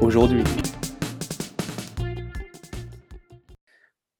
aujourd'hui. 0.00 0.42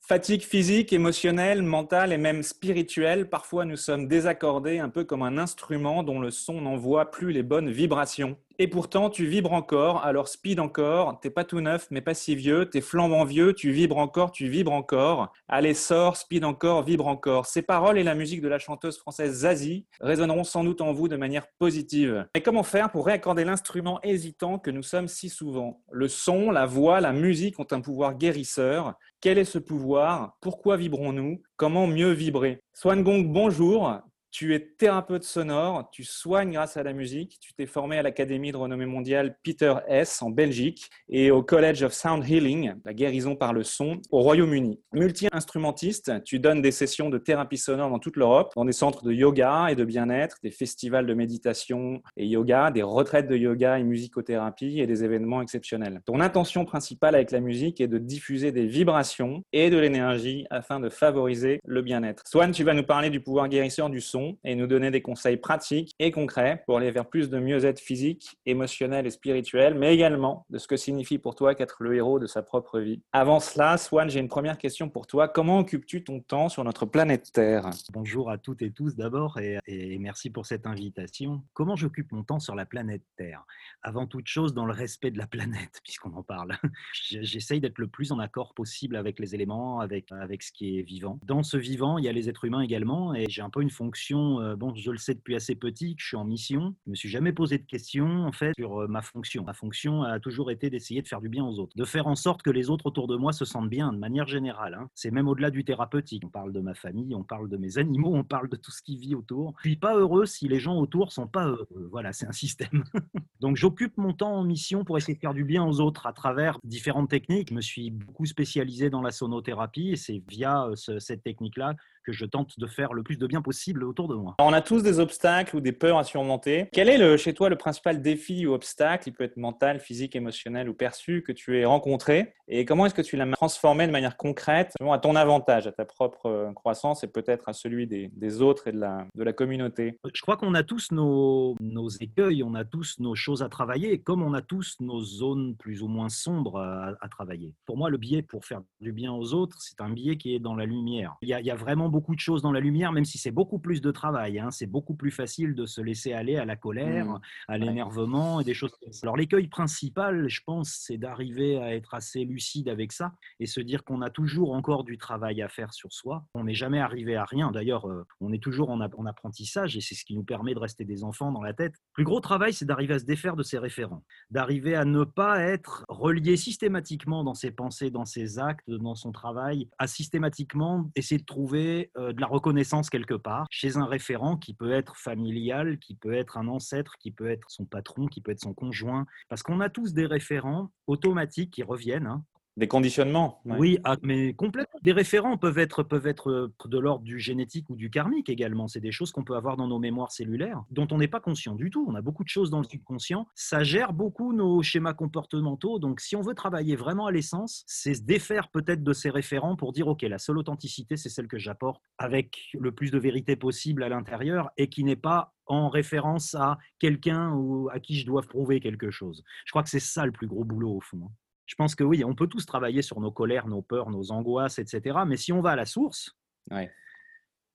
Fatigue 0.01 0.43
physique, 0.43 0.93
émotionnelle, 0.93 1.63
mentale 1.63 2.13
et 2.13 2.19
même 2.19 2.43
spirituelle, 2.43 3.29
parfois 3.29 3.65
nous 3.65 3.77
sommes 3.77 4.07
désaccordés 4.07 4.79
un 4.79 4.89
peu 4.89 5.05
comme 5.05 5.23
un 5.23 5.37
instrument 5.37 6.05
dont 6.05 6.21
le 6.21 6.31
son 6.31 6.61
n'envoie 6.61 7.11
plus 7.11 7.33
les 7.33 7.43
bonnes 7.43 7.71
vibrations. 7.71 8.37
Et 8.59 8.69
pourtant, 8.69 9.11
tu 9.11 9.27
vibres 9.27 9.53
encore, 9.53 10.03
alors 10.03 10.29
speed 10.29 10.61
encore, 10.61 11.21
t'es 11.21 11.29
pas 11.29 11.45
tout 11.45 11.61
neuf, 11.61 11.89
mais 11.91 12.01
pas 12.01 12.15
si 12.15 12.35
vieux, 12.35 12.71
t'es 12.71 12.81
flambant 12.81 13.25
vieux, 13.25 13.53
tu 13.53 13.71
vibres 13.71 13.99
encore, 13.99 14.33
tu 14.33 14.49
vibres 14.49 14.73
encore. 14.73 15.33
Allez, 15.47 15.75
sors, 15.75 16.17
speed 16.17 16.43
encore, 16.43 16.83
vibre 16.83 17.07
encore. 17.07 17.45
Ces 17.45 17.61
paroles 17.61 17.99
et 17.99 18.03
la 18.03 18.15
musique 18.15 18.41
de 18.41 18.49
la 18.49 18.59
chanteuse 18.59 18.97
française 18.99 19.41
Zazie 19.41 19.85
résonneront 20.01 20.45
sans 20.45 20.65
doute 20.65 20.81
en 20.81 20.95
vous 20.95 21.07
de 21.07 21.17
manière 21.17 21.47
positive. 21.59 22.27
Mais 22.35 22.41
comment 22.41 22.63
faire 22.63 22.91
pour 22.91 23.05
réaccorder 23.05 23.45
l'instrument 23.45 24.01
hésitant 24.03 24.59
que 24.59 24.71
nous 24.71 24.83
sommes 24.83 25.09
si 25.09 25.29
souvent? 25.29 25.83
Le 25.91 26.09
son, 26.09 26.51
la 26.51 26.65
voix, 26.65 27.03
la 27.03 27.13
musique 27.13 27.61
ont 27.61 27.67
un 27.71 27.83
pouvoir 27.83 28.17
guérisseur. 28.17 28.95
Quel 29.21 29.37
est 29.37 29.45
ce 29.45 29.59
pouvoir? 29.59 30.39
Pourquoi 30.41 30.79
vibrons-nous? 30.79 31.43
Comment 31.57 31.87
mieux 31.87 32.13
vibrer? 32.13 32.61
Swan 32.73 33.03
Gong, 33.03 33.25
bonjour. 33.25 34.01
Tu 34.39 34.55
es 34.55 34.61
thérapeute 34.61 35.23
sonore, 35.23 35.89
tu 35.91 36.05
soignes 36.05 36.53
grâce 36.53 36.77
à 36.77 36.83
la 36.83 36.93
musique, 36.93 37.39
tu 37.41 37.55
t'es 37.55 37.65
formé 37.65 37.97
à 37.97 38.03
l'Académie 38.03 38.53
de 38.53 38.59
renommée 38.59 38.85
mondiale 38.85 39.39
Peter 39.43 39.73
S. 39.89 40.21
en 40.21 40.29
Belgique 40.29 40.91
et 41.09 41.31
au 41.31 41.43
College 41.43 41.83
of 41.83 41.95
Sound 41.95 42.23
Healing, 42.23 42.75
la 42.85 42.93
guérison 42.93 43.35
par 43.35 43.55
le 43.55 43.63
son, 43.63 43.99
au 44.11 44.21
Royaume-Uni. 44.21 44.79
Multi-instrumentiste, 44.93 46.23
tu 46.25 46.39
donnes 46.39 46.61
des 46.61 46.71
sessions 46.71 47.09
de 47.09 47.17
thérapie 47.17 47.57
sonore 47.57 47.89
dans 47.89 47.99
toute 47.99 48.19
l'Europe, 48.19 48.53
dans 48.55 48.67
des 48.67 48.73
centres 48.75 49.05
de 49.05 49.13
yoga 49.15 49.69
et 49.71 49.75
de 49.75 49.87
bien-être, 49.87 50.37
des 50.43 50.51
festivals 50.51 51.07
de 51.07 51.15
méditation 51.15 52.03
et 52.19 52.27
yoga, 52.27 52.71
des 52.71 52.83
retraites 52.83 53.29
de 53.29 53.37
yoga 53.39 53.79
et 53.79 53.85
musicothérapie 53.85 54.81
et 54.81 54.87
des 54.87 55.03
événements 55.03 55.41
exceptionnels. 55.41 56.03
Ton 56.05 56.21
intention 56.21 56.67
principale 56.67 57.15
avec 57.15 57.31
la 57.31 57.41
musique 57.41 57.81
est 57.81 57.89
de 57.89 57.97
diffuser 57.97 58.53
des 58.53 58.67
vibrations 58.67 59.43
et 59.55 59.71
de 59.71 59.79
l'énergie 59.79 60.45
afin 60.51 60.79
de 60.79 60.91
favoriser 60.91 61.59
le 61.65 61.81
bien-être. 61.81 62.23
Swan, 62.27 62.51
tu 62.51 62.65
vas 62.65 62.75
nous 62.75 62.85
parler 62.85 63.09
du 63.09 63.21
pouvoir 63.21 63.49
guérisseur 63.49 63.89
du 63.89 64.03
son 64.03 64.26
et 64.45 64.55
nous 64.55 64.67
donner 64.67 64.91
des 64.91 65.03
conseils 65.03 65.37
pratiques 65.37 65.95
et 65.99 66.11
concrets 66.11 66.63
pour 66.67 66.79
aller 66.79 66.91
vers 66.91 67.09
plus 67.09 67.31
de 67.31 67.39
mieux-être 67.39 67.81
physique, 67.81 68.39
émotionnel 68.47 69.07
et 69.07 69.11
spirituel, 69.11 69.75
mais 69.75 69.95
également 69.95 70.47
de 70.51 70.59
ce 70.59 70.67
que 70.67 70.77
signifie 70.77 71.19
pour 71.19 71.35
toi 71.35 71.55
qu'être 71.55 71.83
le 71.83 71.95
héros 71.95 72.19
de 72.19 72.27
sa 72.27 72.43
propre 72.43 72.81
vie. 72.81 73.01
Avant 73.13 73.41
cela, 73.41 73.77
Swan, 73.79 74.09
j'ai 74.11 74.21
une 74.21 74.29
première 74.29 74.59
question 74.59 74.89
pour 74.89 75.07
toi. 75.07 75.29
Comment 75.29 75.59
occupes-tu 75.59 76.05
ton 76.05 76.21
temps 76.21 76.49
sur 76.49 76.65
notre 76.65 76.87
planète 76.87 77.31
Terre? 77.33 77.71
Bonjour 77.93 78.31
à 78.31 78.39
toutes 78.39 78.63
et 78.63 78.71
tous 78.71 78.97
d'abord 78.97 79.39
et, 79.39 79.59
et, 79.67 79.99
merci 79.99 80.31
pour 80.31 80.47
cette 80.47 80.67
invitation. 80.67 81.43
Comment 81.53 81.77
j'occupe 81.77 82.13
mon 82.13 82.23
temps 82.23 82.41
sur 82.41 82.55
la 82.55 82.67
planète 82.67 83.03
Terre? 83.17 83.45
Avant 83.83 84.07
toute 84.07 84.27
chose, 84.27 84.55
dans 84.55 84.67
le 84.67 84.73
respect 84.73 85.11
de 85.11 85.19
la 85.19 85.27
planète, 85.37 85.81
puisqu'on 85.85 86.13
en 86.15 86.23
parle. 86.23 86.57
J'essaye 86.93 87.61
d'être 87.61 87.79
le 87.79 87.89
plus 87.89 88.13
en 88.13 88.19
accord 88.19 88.55
possible 88.55 88.97
avec 88.97 89.19
les 89.19 89.35
éléments, 89.35 89.81
avec, 89.81 90.11
avec 90.13 90.43
ce 90.43 90.53
qui 90.53 90.79
est 90.79 90.83
vivant. 90.83 91.19
Dans 91.25 91.43
ce 91.43 91.57
vivant, 91.57 91.99
il 91.99 92.05
y 92.05 92.09
a 92.09 92.13
les 92.13 92.29
êtres 92.29 92.45
humains 92.45 92.61
également 92.61 93.15
et 93.15 93.27
j'ai 93.29 93.43
un 93.43 93.51
peu 93.51 93.63
une 93.63 93.71
fonction 93.71 94.16
euh, 94.17 94.57
bon, 94.57 94.75
je 94.75 94.91
le 94.91 94.99
sais 94.99 95.15
depuis 95.15 95.35
assez 95.35 95.55
petit 95.55 95.97
que 95.97 96.03
je 96.03 96.09
suis 96.09 96.17
en 96.17 96.25
mission. 96.25 96.75
Je 96.87 96.91
me 96.91 96.95
suis 96.95 97.09
jamais 97.09 97.33
posé 97.33 97.59
de 97.59 97.65
questions 97.65 98.25
en 98.25 98.33
fait 98.33 98.53
sur 98.57 98.83
euh, 98.83 98.87
ma 98.89 99.03
fonction. 99.03 99.45
Ma 99.45 99.53
fonction 99.53 100.03
a 100.03 100.21
toujours 100.21 100.51
été 100.51 100.71
d'essayer 100.71 101.03
de 101.03 101.09
faire 101.09 101.21
du 101.21 101.29
bien 101.29 101.45
aux 101.45 101.59
autres, 101.59 101.77
de 101.77 101.85
faire 101.85 102.07
en 102.07 102.15
sorte 102.15 102.43
que 102.43 102.51
les 102.51 102.71
autres 102.71 102.87
autour 102.87 103.07
de 103.07 103.17
moi 103.17 103.33
se 103.33 103.45
sentent 103.45 103.71
bien 103.71 103.93
de 103.93 103.99
manière 103.99 104.27
générale. 104.27 104.75
Hein. 104.75 104.89
C'est 104.95 105.11
même 105.11 105.29
au-delà 105.29 105.51
du 105.51 105.65
thérapeutique. 105.65 106.23
On 106.25 106.31
parle 106.31 106.53
de 106.53 106.61
ma 106.61 106.75
famille, 106.75 107.15
on 107.15 107.25
parle 107.25 107.49
de 107.49 107.57
mes 107.57 107.79
animaux, 107.79 108.15
on 108.15 108.25
parle 108.25 108.49
de 108.49 108.57
tout 108.57 108.71
ce 108.71 108.83
qui 108.83 108.97
vit 108.97 109.15
autour. 109.15 109.55
Je 109.63 109.69
suis 109.69 109.77
pas 109.77 109.97
heureux 109.97 110.27
si 110.27 110.49
les 110.49 110.59
gens 110.59 110.77
autour 110.77 111.13
sont 111.13 111.27
pas 111.27 111.47
heureux. 111.47 111.89
Voilà, 111.91 112.13
c'est 112.13 112.27
un 112.27 112.33
système. 112.33 112.85
Donc 113.41 113.57
j'occupe 113.57 113.97
mon 113.97 114.13
temps 114.13 114.35
en 114.35 114.45
mission 114.45 114.85
pour 114.85 114.97
essayer 114.99 115.15
de 115.15 115.21
faire 115.21 115.35
du 115.35 115.45
bien 115.45 115.65
aux 115.65 115.81
autres 115.81 116.07
à 116.07 116.13
travers 116.13 116.59
différentes 116.65 117.11
techniques. 117.11 117.51
Je 117.51 117.55
me 117.55 117.61
suis 117.61 117.91
beaucoup 117.91 118.27
spécialisé 118.27 118.91
dans 118.91 119.03
la 119.03 119.11
sonothérapie 119.11 119.91
et 119.91 119.97
c'est 119.97 120.23
via 120.29 120.67
euh, 120.67 120.99
cette 120.99 121.23
technique-là 121.23 121.75
que 122.07 122.13
je 122.13 122.25
tente 122.25 122.59
de 122.59 122.67
faire 122.67 122.93
le 122.93 123.03
plus 123.03 123.19
de 123.19 123.27
bien 123.27 123.43
possible 123.43 123.83
autour 123.85 124.07
de 124.07 124.15
moi. 124.15 124.37
On 124.39 124.53
a 124.53 124.63
tous 124.63 124.83
des 124.83 125.01
obstacles 125.01 125.57
ou 125.57 125.61
des 125.61 125.73
peurs 125.73 125.99
à 125.99 126.05
surmonter. 126.05 126.69
Quel 126.73 126.89
est 126.89 126.99
le, 126.99 127.17
chez 127.17 127.35
toi 127.35 127.49
le 127.49 127.57
principal 127.57 128.01
défi 128.01 128.47
ou 128.47 128.55
obstacle, 128.55 129.09
il 129.09 129.13
peut 129.13 129.25
être 129.25 129.37
mental, 129.37 129.81
physique, 129.81 130.15
émotionnel 130.15 130.69
ou 130.69 130.75
perçu, 130.75 131.23
que 131.23 131.33
tu 131.33 131.59
aies 131.59 131.65
rencontré? 131.65 132.35
Et 132.49 132.65
comment 132.65 132.87
est-ce 132.87 132.95
que 132.95 133.03
tu 133.03 133.17
l'as 133.17 133.27
transformé 133.33 133.87
de 133.89 133.93
manière 133.93 134.17
concrète 134.17 134.73
à 134.81 134.99
ton 134.99 135.17
avantage, 135.17 135.67
à 135.67 135.73
ta 135.73 135.85
propre 135.85 136.27
euh, 136.27 136.53
croissance 136.53 137.03
et 137.03 137.09
peut-être 137.09 137.49
à 137.49 137.53
celui 137.53 137.89
des, 137.89 138.09
des, 138.15 138.41
autres 138.41 138.69
et 138.69 138.73
de 138.73 138.79
la, 138.79 139.07
de 139.15 139.25
la 139.25 139.33
communauté? 139.33 139.99
Je 140.15 140.23
crois 140.23 140.37
qu'on 140.37 140.55
a 140.55 140.63
tous 140.63 140.93
nos, 140.93 141.57
nos 141.61 141.89
écueils, 141.89 142.45
on 142.45 142.55
a 142.55 142.65
tous 142.65 143.01
nos 143.01 143.17
choses 143.17 143.43
à 143.43 143.49
travailler, 143.49 143.99
comme 143.99 144.23
on 144.23 144.33
a 144.33 144.43
tous 144.43 144.77
nos 144.81 145.01
zones 145.01 145.57
plus 145.57 145.83
ou 145.83 145.89
moins 145.89 146.09
sombres 146.09 146.61
à, 146.61 146.93
à 147.01 147.09
travailler. 147.09 147.53
Pour 147.65 147.77
moi, 147.77 147.91
le 147.91 147.99
biais 147.99 148.23
pour 148.23 148.45
faire 148.45 148.63
du 148.81 148.93
bien 148.93 149.13
aux 149.13 149.35
autres, 149.35 149.57
c'est 149.61 149.81
un 149.81 149.91
biais 149.91 150.17
qui 150.17 150.35
est 150.35 150.39
dans 150.39 150.55
la 150.55 150.67
lumière. 150.67 151.17
Il 151.23 151.29
y 151.29 151.35
a, 151.35 151.41
il 151.41 151.47
y 151.47 151.51
a 151.51 151.57
vraiment 151.57 151.89
beaucoup 151.97 152.15
de 152.15 152.21
choses 152.21 152.43
dans 152.43 152.53
la 152.53 152.61
lumière, 152.61 152.93
même 152.93 153.07
si 153.07 153.17
c'est 153.17 153.31
beaucoup 153.31 153.59
plus 153.59 153.81
de 153.81 153.91
travail. 153.91 154.39
Hein. 154.39 154.51
C'est 154.51 154.67
beaucoup 154.67 154.95
plus 154.95 155.11
facile 155.11 155.55
de 155.55 155.65
se 155.65 155.81
laisser 155.81 156.13
aller 156.13 156.37
à 156.37 156.45
la 156.45 156.55
colère, 156.55 157.07
mmh. 157.07 157.21
à 157.49 157.57
l'énervement 157.57 158.39
et 158.39 158.45
des 158.45 158.53
choses 158.53 158.73
comme 158.79 158.93
ça. 158.93 159.07
Alors 159.07 159.17
l'écueil 159.17 159.49
principal, 159.49 160.29
je 160.29 160.43
pense, 160.45 160.69
c'est 160.85 160.99
d'arriver 160.99 161.57
à 161.57 161.75
être 161.75 161.95
assez 161.95 162.23
lucide 162.25 162.69
avec 162.69 162.93
ça 162.93 163.15
et 163.41 163.47
se 163.47 163.61
dire 163.61 163.83
qu'on 163.83 164.03
a 164.03 164.11
toujours 164.11 164.53
encore 164.53 164.85
du 164.85 164.99
travail 164.99 165.41
à 165.41 165.49
faire 165.49 165.73
sur 165.73 165.91
soi. 165.91 166.27
On 166.35 166.45
n'est 166.45 166.53
jamais 166.53 166.81
arrivé 166.81 167.17
à 167.17 167.25
rien. 167.25 167.51
D'ailleurs, 167.51 167.89
euh, 167.89 168.05
on 168.21 168.31
est 168.31 168.43
toujours 168.43 168.69
en, 168.69 168.79
en 168.79 169.07
apprentissage 169.07 169.75
et 169.79 169.81
c'est 169.81 169.95
ce 169.95 170.05
qui 170.05 170.15
nous 170.15 170.25
permet 170.25 170.53
de 170.53 170.59
rester 170.59 170.85
des 170.85 171.03
enfants 171.03 171.33
dans 171.33 171.43
la 171.43 171.55
tête. 171.55 171.73
Le 171.73 171.95
plus 171.95 172.05
gros 172.05 172.21
travail, 172.21 172.53
c'est 172.53 172.67
d'arriver 172.67 172.93
à 172.93 172.99
se 172.99 173.07
défaire 173.07 173.37
de 173.37 173.43
ses 173.43 173.57
référents, 173.57 174.05
d'arriver 174.31 174.75
à 174.75 174.85
ne 174.85 175.05
pas 175.05 175.41
être 175.41 175.87
relié 175.89 176.37
systématiquement 176.37 177.25
dans 177.25 177.33
ses 177.33 177.53
pensées, 177.53 177.91
dans 177.91 178.05
ses 178.05 178.39
actes, 178.39 178.69
dans 178.69 178.95
son 178.95 179.13
travail, 179.13 179.71
à 179.79 179.87
systématiquement 179.87 180.91
essayer 180.95 181.19
de 181.19 181.25
trouver 181.25 181.86
euh, 181.97 182.13
de 182.13 182.21
la 182.21 182.27
reconnaissance 182.27 182.91
quelque 182.91 183.15
part 183.15 183.47
chez 183.51 183.77
un 183.77 183.87
référent 183.87 184.37
qui 184.37 184.55
peut 184.55 184.73
être 184.73 184.97
familial, 184.97 185.79
qui 185.79 185.95
peut 185.95 186.15
être 186.15 186.37
un 186.37 186.49
ancêtre, 186.49 186.97
qui 186.99 187.11
peut 187.11 187.31
être 187.31 187.51
son 187.51 187.65
patron, 187.65 188.07
qui 188.07 188.21
peut 188.21 188.33
être 188.33 188.41
son 188.41 188.55
conjoint. 188.55 189.07
Parce 189.29 189.43
qu'on 189.43 189.61
a 189.61 189.69
tous 189.69 189.95
des 189.95 190.07
référents 190.07 190.71
automatiques 190.87 191.53
qui 191.53 191.63
reviennent. 191.63 192.07
Hein. 192.07 192.25
Des 192.57 192.69
conditionnements. 192.69 193.43
Oui, 193.45 193.79
ah, 193.85 193.97
mais 194.03 194.33
complètement. 194.33 194.81
Des 194.83 194.93
référents 194.93 195.37
peuvent 195.37 195.59
être, 195.59 195.83
peuvent 195.83 196.07
être 196.07 196.31
euh, 196.31 196.55
de 196.65 196.79
l'ordre 196.79 197.05
du 197.05 197.19
génétique 197.19 197.69
ou 197.69 197.77
du 197.77 197.91
karmique 197.91 198.31
également. 198.31 198.67
C'est 198.67 198.81
des 198.81 198.93
choses 198.93 199.13
qu'on 199.13 199.25
peut 199.25 199.37
avoir 199.37 199.59
dans 199.59 199.69
nos 199.69 199.79
mémoires 199.79 200.11
cellulaires, 200.11 200.63
dont 200.71 200.89
on 200.91 200.97
n'est 200.97 201.07
pas 201.07 201.21
conscient 201.21 201.55
du 201.55 201.69
tout. 201.69 201.85
On 201.87 201.95
a 201.95 202.01
beaucoup 202.01 202.25
de 202.25 202.31
choses 202.31 202.49
dans 202.49 202.61
le 202.61 202.65
subconscient. 202.65 203.27
Ça 203.35 203.63
gère 203.63 203.93
beaucoup 203.93 204.33
nos 204.33 204.63
schémas 204.63 204.95
comportementaux. 204.95 205.79
Donc, 205.79 206.01
si 206.01 206.17
on 206.17 206.23
veut 206.23 206.35
travailler 206.35 206.77
vraiment 206.77 207.07
à 207.07 207.13
l'essence, 207.13 207.63
c'est 207.67 207.93
se 207.93 208.03
défaire 208.03 208.49
peut-être 208.49 208.83
de 208.83 208.93
ces 208.95 209.11
référents 209.11 209.57
pour 209.57 209.73
dire, 209.73 209.89
OK, 209.89 210.01
la 210.03 210.19
seule 210.19 210.39
authenticité, 210.39 210.97
c'est 210.97 211.11
celle 211.11 211.29
que 211.29 211.39
j'apporte 211.39 211.83
avec 211.99 212.39
le 212.59 212.73
plus 212.73 212.91
de 212.91 212.99
vérité 212.99 213.37
possible 213.37 213.83
à 213.83 213.91
l'intérieur 213.91 214.51
et 214.57 214.69
qui 214.69 214.83
n'est 214.83 214.97
pas 214.97 215.35
en 215.47 215.69
référence 215.69 216.35
à 216.35 216.59
quelqu'un 216.79 217.33
ou 217.33 217.69
à 217.71 217.81
qui 217.81 217.99
je 217.99 218.07
dois 218.07 218.23
prouver 218.23 218.61
quelque 218.61 218.91
chose. 218.91 219.23
Je 219.45 219.53
crois 219.53 219.63
que 219.63 219.71
c'est 219.71 219.79
ça 219.79 220.07
le 220.07 220.13
plus 220.13 220.27
gros 220.27 220.45
boulot 220.45 220.77
au 220.77 220.81
fond. 220.81 221.11
Je 221.47 221.55
pense 221.55 221.75
que 221.75 221.85
oui, 221.85 222.05
on 222.05 222.15
peut 222.15 222.27
tous 222.27 222.45
travailler 222.45 222.83
sur 222.83 223.01
nos 223.01 223.13
colères, 223.13 223.47
nos 223.47 223.63
peurs, 223.63 223.91
nos 223.91 224.11
angoisses, 224.11 224.59
etc. 224.59 224.99
Mais 225.07 225.17
si 225.17 225.33
on 225.33 225.41
va 225.41 225.53
à 225.53 225.57
la 225.57 225.67
source, 225.67 226.17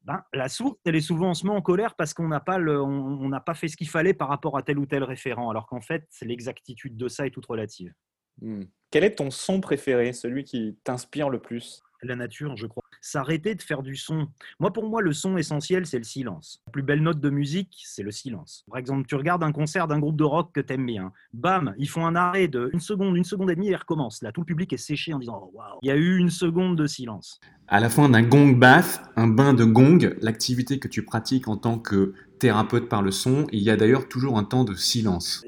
ben, 0.03 0.23
la 0.33 0.49
source, 0.49 0.77
elle 0.85 0.95
est 0.95 1.01
souvent, 1.01 1.31
on 1.31 1.33
se 1.33 1.45
met 1.45 1.51
en 1.51 1.61
colère 1.61 1.95
parce 1.95 2.13
qu'on 2.13 2.27
n'a 2.27 2.39
pas, 2.39 2.57
on, 2.59 3.29
n'a 3.29 3.39
pas 3.39 3.53
fait 3.53 3.67
ce 3.67 3.77
qu'il 3.77 3.89
fallait 3.89 4.13
par 4.13 4.29
rapport 4.29 4.57
à 4.57 4.63
tel 4.63 4.79
ou 4.79 4.85
tel 4.85 5.03
référent, 5.03 5.49
alors 5.49 5.67
qu'en 5.67 5.81
fait, 5.81 6.07
l'exactitude 6.21 6.97
de 6.97 7.07
ça 7.07 7.27
est 7.27 7.31
toute 7.31 7.45
relative. 7.45 7.93
Hmm. 8.41 8.63
Quel 8.89 9.03
est 9.03 9.15
ton 9.15 9.29
son 9.29 9.61
préféré, 9.61 10.13
celui 10.13 10.43
qui 10.43 10.77
t'inspire 10.83 11.29
le 11.29 11.39
plus? 11.39 11.83
La 12.03 12.15
nature, 12.15 12.57
je 12.57 12.65
crois 12.65 12.81
s'arrêter 13.01 13.55
de 13.55 13.61
faire 13.61 13.81
du 13.81 13.95
son. 13.95 14.27
Moi, 14.59 14.71
pour 14.71 14.87
moi, 14.87 15.01
le 15.01 15.11
son 15.11 15.35
essentiel, 15.35 15.85
c'est 15.85 15.97
le 15.97 16.03
silence. 16.03 16.61
La 16.67 16.71
plus 16.71 16.83
belle 16.83 17.01
note 17.01 17.19
de 17.19 17.29
musique, 17.29 17.83
c'est 17.85 18.03
le 18.03 18.11
silence. 18.11 18.63
Par 18.69 18.79
exemple, 18.79 19.07
tu 19.07 19.15
regardes 19.15 19.43
un 19.43 19.51
concert 19.51 19.87
d'un 19.87 19.99
groupe 19.99 20.15
de 20.15 20.23
rock 20.23 20.51
que 20.53 20.61
tu 20.61 20.73
aimes 20.73 20.85
bien. 20.85 21.11
Bam, 21.33 21.73
ils 21.77 21.89
font 21.89 22.05
un 22.05 22.15
arrêt 22.15 22.47
de 22.47 22.69
une 22.73 22.79
seconde, 22.79 23.17
une 23.17 23.23
seconde 23.23 23.49
et 23.49 23.55
demie 23.55 23.67
et 23.67 23.71
ils 23.71 23.75
recommencent. 23.75 24.21
Là, 24.21 24.31
tout 24.31 24.41
le 24.41 24.45
public 24.45 24.71
est 24.71 24.77
séché 24.77 25.13
en 25.13 25.19
disant 25.19 25.41
oh, 25.43 25.57
waouh, 25.57 25.79
il 25.81 25.87
y 25.87 25.91
a 25.91 25.95
eu 25.95 26.17
une 26.17 26.29
seconde 26.29 26.77
de 26.77 26.85
silence. 26.85 27.39
À 27.67 27.79
la 27.79 27.89
fin 27.89 28.07
d'un 28.07 28.23
gong 28.23 28.57
bath, 28.57 29.01
un 29.15 29.27
bain 29.27 29.53
de 29.53 29.63
gong, 29.63 30.15
l'activité 30.21 30.79
que 30.79 30.87
tu 30.87 31.03
pratiques 31.03 31.47
en 31.47 31.57
tant 31.57 31.79
que 31.79 32.13
thérapeute 32.39 32.87
par 32.89 33.01
le 33.01 33.11
son, 33.11 33.47
il 33.51 33.61
y 33.61 33.69
a 33.69 33.77
d'ailleurs 33.77 34.07
toujours 34.07 34.37
un 34.37 34.43
temps 34.43 34.63
de 34.63 34.75
silence 34.75 35.43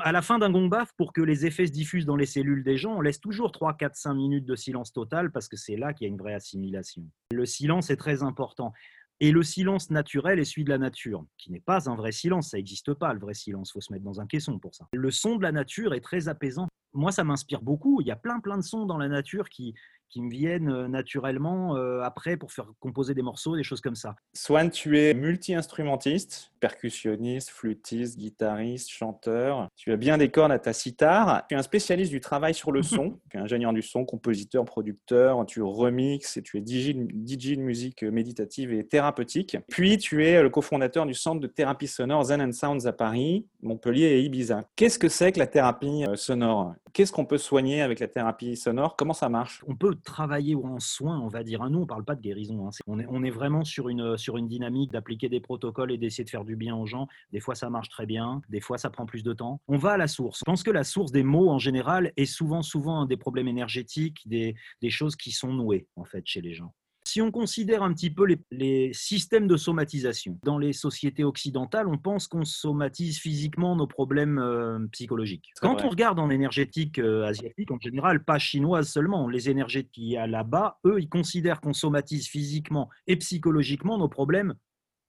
à 0.00 0.12
la 0.12 0.22
fin 0.22 0.38
d'un 0.38 0.50
gong 0.50 0.68
baf, 0.68 0.92
pour 0.96 1.12
que 1.12 1.20
les 1.20 1.46
effets 1.46 1.66
se 1.66 1.72
diffusent 1.72 2.06
dans 2.06 2.16
les 2.16 2.26
cellules 2.26 2.64
des 2.64 2.76
gens, 2.76 2.94
on 2.96 3.00
laisse 3.00 3.20
toujours 3.20 3.52
3, 3.52 3.74
4, 3.74 3.96
5 3.96 4.14
minutes 4.14 4.44
de 4.44 4.56
silence 4.56 4.92
total 4.92 5.32
parce 5.32 5.48
que 5.48 5.56
c'est 5.56 5.76
là 5.76 5.92
qu'il 5.92 6.06
y 6.06 6.10
a 6.10 6.12
une 6.12 6.18
vraie 6.18 6.34
assimilation. 6.34 7.02
Le 7.32 7.46
silence 7.46 7.90
est 7.90 7.96
très 7.96 8.22
important. 8.22 8.72
Et 9.20 9.30
le 9.30 9.44
silence 9.44 9.90
naturel 9.90 10.40
est 10.40 10.44
celui 10.44 10.64
de 10.64 10.70
la 10.70 10.78
nature, 10.78 11.24
qui 11.38 11.52
n'est 11.52 11.60
pas 11.60 11.88
un 11.88 11.94
vrai 11.94 12.10
silence, 12.10 12.50
ça 12.50 12.56
n'existe 12.56 12.92
pas 12.92 13.12
le 13.14 13.20
vrai 13.20 13.34
silence, 13.34 13.70
il 13.70 13.74
faut 13.74 13.80
se 13.80 13.92
mettre 13.92 14.04
dans 14.04 14.20
un 14.20 14.26
caisson 14.26 14.58
pour 14.58 14.74
ça. 14.74 14.88
Le 14.92 15.12
son 15.12 15.36
de 15.36 15.42
la 15.42 15.52
nature 15.52 15.94
est 15.94 16.00
très 16.00 16.26
apaisant. 16.26 16.66
Moi, 16.92 17.12
ça 17.12 17.22
m'inspire 17.22 17.62
beaucoup. 17.62 18.00
Il 18.00 18.08
y 18.08 18.10
a 18.10 18.16
plein 18.16 18.40
plein 18.40 18.58
de 18.58 18.64
sons 18.64 18.84
dans 18.84 18.98
la 18.98 19.06
nature 19.06 19.48
qui, 19.48 19.74
qui 20.12 20.20
me 20.20 20.30
viennent 20.30 20.68
euh, 20.68 20.88
naturellement 20.88 21.76
euh, 21.76 22.02
après 22.02 22.36
pour 22.36 22.52
faire 22.52 22.66
composer 22.80 23.14
des 23.14 23.22
morceaux, 23.22 23.56
des 23.56 23.62
choses 23.62 23.80
comme 23.80 23.94
ça. 23.94 24.14
Swan, 24.34 24.70
tu 24.70 25.00
es 25.00 25.14
multi-instrumentiste, 25.14 26.52
percussionniste, 26.60 27.48
flûtiste, 27.48 28.18
guitariste, 28.18 28.90
chanteur. 28.90 29.68
Tu 29.74 29.90
as 29.90 29.96
bien 29.96 30.18
des 30.18 30.28
cordes 30.28 30.52
à 30.52 30.58
ta 30.58 30.74
sitar. 30.74 31.46
Tu 31.48 31.54
es 31.54 31.58
un 31.58 31.62
spécialiste 31.62 32.12
du 32.12 32.20
travail 32.20 32.52
sur 32.52 32.72
le 32.72 32.82
son, 32.82 33.18
tu 33.30 33.38
es 33.38 33.40
ingénieur 33.40 33.72
du 33.72 33.80
son, 33.80 34.04
compositeur, 34.04 34.66
producteur. 34.66 35.46
Tu 35.46 35.62
remixes 35.62 36.36
et 36.36 36.42
tu 36.42 36.58
es 36.58 36.60
DJ, 36.60 36.94
DJ 37.26 37.56
de 37.56 37.62
musique 37.62 38.02
méditative 38.02 38.74
et 38.74 38.86
thérapeutique. 38.86 39.56
Puis 39.70 39.96
tu 39.96 40.26
es 40.26 40.42
le 40.42 40.50
cofondateur 40.50 41.06
du 41.06 41.14
centre 41.14 41.40
de 41.40 41.46
thérapie 41.46 41.88
sonore 41.88 42.24
Zen 42.24 42.42
and 42.42 42.52
Sounds 42.52 42.86
à 42.86 42.92
Paris, 42.92 43.46
Montpellier 43.62 44.06
et 44.06 44.22
Ibiza. 44.22 44.64
Qu'est-ce 44.76 44.98
que 44.98 45.08
c'est 45.08 45.32
que 45.32 45.38
la 45.38 45.46
thérapie 45.46 46.04
euh, 46.04 46.16
sonore? 46.16 46.74
Qu'est-ce 46.92 47.12
qu'on 47.12 47.24
peut 47.24 47.38
soigner 47.38 47.80
avec 47.80 48.00
la 48.00 48.08
thérapie 48.08 48.56
sonore? 48.56 48.96
Comment 48.96 49.14
ça 49.14 49.28
marche? 49.28 49.64
On 49.66 49.76
peut 49.76 49.94
travailler 49.94 50.54
en 50.54 50.78
soins, 50.80 51.20
on 51.20 51.28
va 51.28 51.42
dire. 51.42 51.64
Nous, 51.70 51.78
on 51.78 51.82
ne 51.82 51.86
parle 51.86 52.04
pas 52.04 52.14
de 52.14 52.20
guérison. 52.20 52.68
Hein. 52.68 52.70
On, 52.86 53.24
est, 53.24 53.30
vraiment 53.30 53.64
sur 53.64 53.88
une, 53.88 54.16
sur 54.18 54.36
une 54.36 54.48
dynamique 54.48 54.92
d'appliquer 54.92 55.28
des 55.28 55.40
protocoles 55.40 55.92
et 55.92 55.98
d'essayer 55.98 56.24
de 56.24 56.30
faire 56.30 56.44
du 56.44 56.56
bien 56.56 56.76
aux 56.76 56.86
gens. 56.86 57.06
Des 57.30 57.40
fois, 57.40 57.54
ça 57.54 57.70
marche 57.70 57.88
très 57.88 58.04
bien. 58.04 58.42
Des 58.48 58.60
fois, 58.60 58.78
ça 58.78 58.90
prend 58.90 59.06
plus 59.06 59.22
de 59.22 59.32
temps. 59.32 59.60
On 59.68 59.78
va 59.78 59.92
à 59.92 59.96
la 59.96 60.08
source. 60.08 60.40
Je 60.40 60.44
pense 60.44 60.62
que 60.62 60.70
la 60.70 60.84
source 60.84 61.12
des 61.12 61.22
mots, 61.22 61.48
en 61.48 61.58
général, 61.58 62.12
est 62.16 62.26
souvent, 62.26 62.62
souvent 62.62 63.06
des 63.06 63.16
problèmes 63.16 63.48
énergétiques, 63.48 64.20
des, 64.26 64.54
des 64.82 64.90
choses 64.90 65.16
qui 65.16 65.30
sont 65.30 65.52
nouées, 65.52 65.86
en 65.96 66.04
fait, 66.04 66.22
chez 66.26 66.40
les 66.40 66.54
gens. 66.54 66.74
Si 67.12 67.20
on 67.20 67.30
considère 67.30 67.82
un 67.82 67.92
petit 67.92 68.08
peu 68.08 68.26
les, 68.50 68.90
systèmes 68.94 69.46
de 69.46 69.58
somatisation, 69.58 70.38
dans 70.44 70.56
les 70.56 70.72
sociétés 70.72 71.24
occidentales, 71.24 71.86
on 71.86 71.98
pense 71.98 72.26
qu'on 72.26 72.46
somatise 72.46 73.18
physiquement 73.18 73.76
nos 73.76 73.86
problèmes 73.86 74.38
euh, 74.38 74.78
psychologiques. 74.92 75.52
Quand 75.60 75.84
on 75.84 75.90
regarde 75.90 76.18
en 76.18 76.30
énergétique 76.30 76.98
euh, 76.98 77.26
asiatique, 77.26 77.70
en 77.70 77.78
général, 77.78 78.24
pas 78.24 78.38
chinoise 78.38 78.88
seulement, 78.88 79.28
les 79.28 79.50
énergétiques 79.50 79.92
qu'il 79.92 80.08
y 80.08 80.16
a 80.16 80.26
là-bas, 80.26 80.78
eux, 80.86 81.00
ils 81.00 81.08
considèrent 81.10 81.60
qu'on 81.60 81.74
somatise 81.74 82.28
physiquement 82.28 82.88
et 83.06 83.16
psychologiquement 83.16 83.98
nos 83.98 84.08
problèmes 84.08 84.54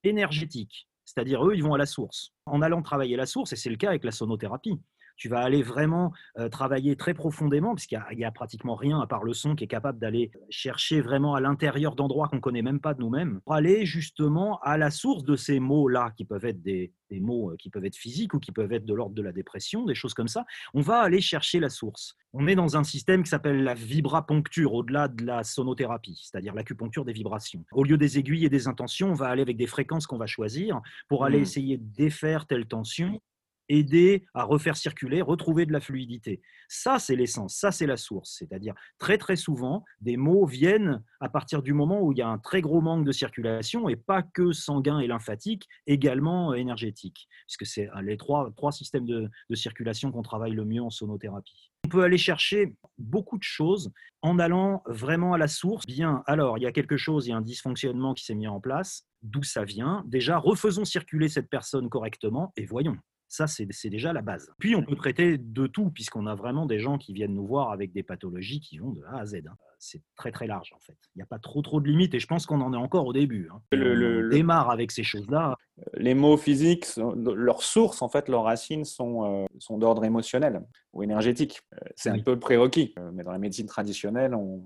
énergétiques. 0.03 0.89
C'est-à-dire, 1.05 1.47
eux, 1.47 1.55
ils 1.55 1.63
vont 1.63 1.73
à 1.73 1.77
la 1.77 1.85
source. 1.85 2.33
En 2.45 2.61
allant 2.61 2.81
travailler 2.81 3.15
la 3.15 3.25
source, 3.25 3.53
et 3.53 3.55
c'est 3.55 3.69
le 3.69 3.77
cas 3.77 3.87
avec 3.87 4.03
la 4.03 4.11
sonothérapie 4.11 4.77
tu 5.15 5.29
vas 5.29 5.39
aller 5.39 5.61
vraiment 5.61 6.13
travailler 6.51 6.95
très 6.95 7.13
profondément, 7.13 7.75
parce 7.75 7.85
qu'il 7.85 8.01
n'y 8.15 8.25
a, 8.25 8.31
pratiquement 8.31 8.75
rien 8.75 8.99
à 8.99 9.07
part 9.07 9.23
le 9.23 9.33
son 9.33 9.55
qui 9.55 9.63
est 9.63 9.67
capable 9.67 9.99
d'aller 9.99 10.31
chercher 10.49 11.01
vraiment 11.01 11.35
à 11.35 11.41
l'intérieur 11.41 11.95
d'endroits 11.95 12.27
qu'on 12.27 12.37
ne 12.37 12.41
connaît 12.41 12.61
même 12.61 12.79
pas 12.79 12.93
de 12.93 12.99
nous-mêmes, 12.99 13.41
pour 13.41 13.53
aller 13.53 13.85
justement 13.85 14.59
à 14.61 14.77
la 14.77 14.91
source 14.91 15.23
de 15.23 15.35
ces 15.35 15.59
mots-là, 15.59 16.11
qui 16.17 16.25
peuvent 16.25 16.45
être 16.45 16.61
des, 16.61 16.91
des, 17.09 17.19
mots 17.19 17.53
qui 17.59 17.69
peuvent 17.69 17.85
être 17.85 17.95
physiques 17.95 18.33
ou 18.33 18.39
qui 18.39 18.51
peuvent 18.51 18.71
être 18.71 18.85
de 18.85 18.93
l'ordre 18.93 19.15
de 19.15 19.21
la 19.21 19.31
dépression, 19.31 19.85
des 19.85 19.95
choses 19.95 20.13
comme 20.13 20.27
ça. 20.27 20.45
On 20.73 20.81
va 20.81 20.99
aller 20.99 21.21
chercher 21.21 21.59
la 21.59 21.69
source. 21.69 22.15
On 22.33 22.47
est 22.47 22.55
dans 22.55 22.77
un 22.77 22.83
système 22.83 23.23
qui 23.23 23.29
s'appelle 23.29 23.63
la 23.63 23.75
vibrapuncture, 23.75 24.73
au-delà 24.73 25.07
de 25.07 25.23
la 25.25 25.43
sonothérapie, 25.43 26.19
c'est-à-dire 26.23 26.55
l'acupuncture 26.55 27.05
des 27.05 27.13
vibrations. 27.13 27.63
Au 27.71 27.83
lieu 27.83 27.97
des 27.97 28.17
aiguilles 28.17 28.45
et 28.45 28.49
des 28.49 28.67
intentions, 28.67 29.11
on 29.11 29.13
va 29.13 29.27
aller 29.27 29.41
avec 29.41 29.57
des 29.57 29.67
fréquences 29.67 30.07
qu'on 30.07 30.17
va 30.17 30.25
choisir 30.25 30.81
pour 31.07 31.25
aller 31.25 31.39
mmh. 31.39 31.43
essayer 31.43 31.77
de 31.77 31.85
défaire 31.95 32.47
telle 32.47 32.65
tension 32.65 33.21
aider 33.69 34.25
à 34.33 34.43
refaire 34.43 34.77
circuler, 34.77 35.21
retrouver 35.21 35.65
de 35.65 35.71
la 35.71 35.79
fluidité. 35.79 36.41
Ça, 36.67 36.99
c'est 36.99 37.15
l'essence, 37.15 37.55
ça, 37.55 37.71
c'est 37.71 37.87
la 37.87 37.97
source. 37.97 38.35
C'est-à-dire, 38.39 38.73
très 38.97 39.17
très 39.17 39.35
souvent, 39.35 39.83
des 40.01 40.17
mots 40.17 40.45
viennent 40.45 41.03
à 41.19 41.29
partir 41.29 41.61
du 41.61 41.73
moment 41.73 42.01
où 42.01 42.11
il 42.11 42.17
y 42.17 42.21
a 42.21 42.27
un 42.27 42.39
très 42.39 42.61
gros 42.61 42.81
manque 42.81 43.05
de 43.05 43.11
circulation, 43.11 43.89
et 43.89 43.95
pas 43.95 44.23
que 44.23 44.51
sanguin 44.51 44.99
et 44.99 45.07
lymphatique, 45.07 45.67
également 45.87 46.51
euh, 46.51 46.55
énergétique, 46.55 47.27
puisque 47.47 47.65
c'est 47.65 47.89
euh, 47.89 48.01
les 48.01 48.17
trois, 48.17 48.51
trois 48.55 48.71
systèmes 48.71 49.05
de, 49.05 49.29
de 49.49 49.55
circulation 49.55 50.11
qu'on 50.11 50.23
travaille 50.23 50.53
le 50.53 50.65
mieux 50.65 50.81
en 50.81 50.89
sonothérapie. 50.89 51.71
On 51.85 51.89
peut 51.89 52.03
aller 52.03 52.17
chercher 52.17 52.75
beaucoup 52.97 53.37
de 53.37 53.43
choses 53.43 53.91
en 54.21 54.39
allant 54.39 54.81
vraiment 54.85 55.33
à 55.33 55.37
la 55.37 55.47
source. 55.49 55.85
Bien, 55.85 56.23
alors, 56.27 56.57
il 56.57 56.61
y 56.61 56.65
a 56.65 56.71
quelque 56.71 56.97
chose, 56.97 57.27
il 57.27 57.31
y 57.31 57.33
a 57.33 57.37
un 57.37 57.41
dysfonctionnement 57.41 58.13
qui 58.13 58.23
s'est 58.23 58.35
mis 58.35 58.47
en 58.47 58.61
place. 58.61 59.05
D'où 59.21 59.43
ça 59.43 59.63
vient? 59.63 60.03
Déjà, 60.07 60.37
refaisons 60.37 60.85
circuler 60.85 61.29
cette 61.29 61.49
personne 61.49 61.89
correctement 61.89 62.53
et 62.55 62.65
voyons. 62.65 62.97
Ça, 63.33 63.47
c'est 63.47 63.89
déjà 63.89 64.13
la 64.13 64.21
base. 64.21 64.51
Puis, 64.59 64.75
on 64.75 64.83
peut 64.83 64.95
traiter 64.95 65.39
de 65.39 65.65
tout, 65.65 65.89
puisqu'on 65.89 66.27
a 66.27 66.35
vraiment 66.35 66.67
des 66.67 66.77
gens 66.77 66.99
qui 66.99 67.13
viennent 67.13 67.33
nous 67.33 67.47
voir 67.47 67.71
avec 67.71 67.91
des 67.91 68.03
pathologies 68.03 68.59
qui 68.59 68.77
vont 68.77 68.91
de 68.91 69.01
A 69.05 69.21
à 69.21 69.25
Z. 69.25 69.37
Hein. 69.47 69.55
C'est 69.79 70.03
très, 70.15 70.31
très 70.31 70.45
large, 70.45 70.71
en 70.75 70.79
fait. 70.79 70.95
Il 71.15 71.17
n'y 71.17 71.23
a 71.23 71.25
pas 71.25 71.39
trop, 71.39 71.63
trop 71.63 71.81
de 71.81 71.87
limites, 71.87 72.13
et 72.13 72.19
je 72.19 72.27
pense 72.27 72.45
qu'on 72.45 72.61
en 72.61 72.75
est 72.75 72.77
encore 72.77 73.07
au 73.07 73.11
début. 73.11 73.49
Hein. 73.51 73.59
Le, 73.71 74.27
on 74.27 74.29
démarre 74.29 74.69
avec 74.69 74.91
ces 74.91 75.01
choses-là. 75.01 75.55
Les 75.95 76.13
mots 76.13 76.37
physiques, 76.37 76.85
leurs 76.95 77.63
sources, 77.63 78.03
en 78.03 78.07
fait, 78.07 78.29
leurs 78.29 78.43
racines 78.43 78.85
sont, 78.85 79.25
euh, 79.25 79.45
sont 79.57 79.79
d'ordre 79.79 80.05
émotionnel 80.05 80.61
ou 80.93 81.01
énergétique. 81.01 81.59
Euh, 81.73 81.87
c'est 81.95 82.11
un 82.11 82.19
peu 82.19 82.33
le 82.33 82.39
prérequis. 82.39 82.93
Euh, 82.99 83.09
mais 83.15 83.23
dans 83.23 83.31
la 83.31 83.39
médecine 83.39 83.65
traditionnelle, 83.65 84.35
on 84.35 84.63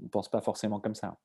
ne 0.00 0.08
pense 0.08 0.28
pas 0.28 0.40
forcément 0.40 0.80
comme 0.80 0.96
ça. 0.96 1.16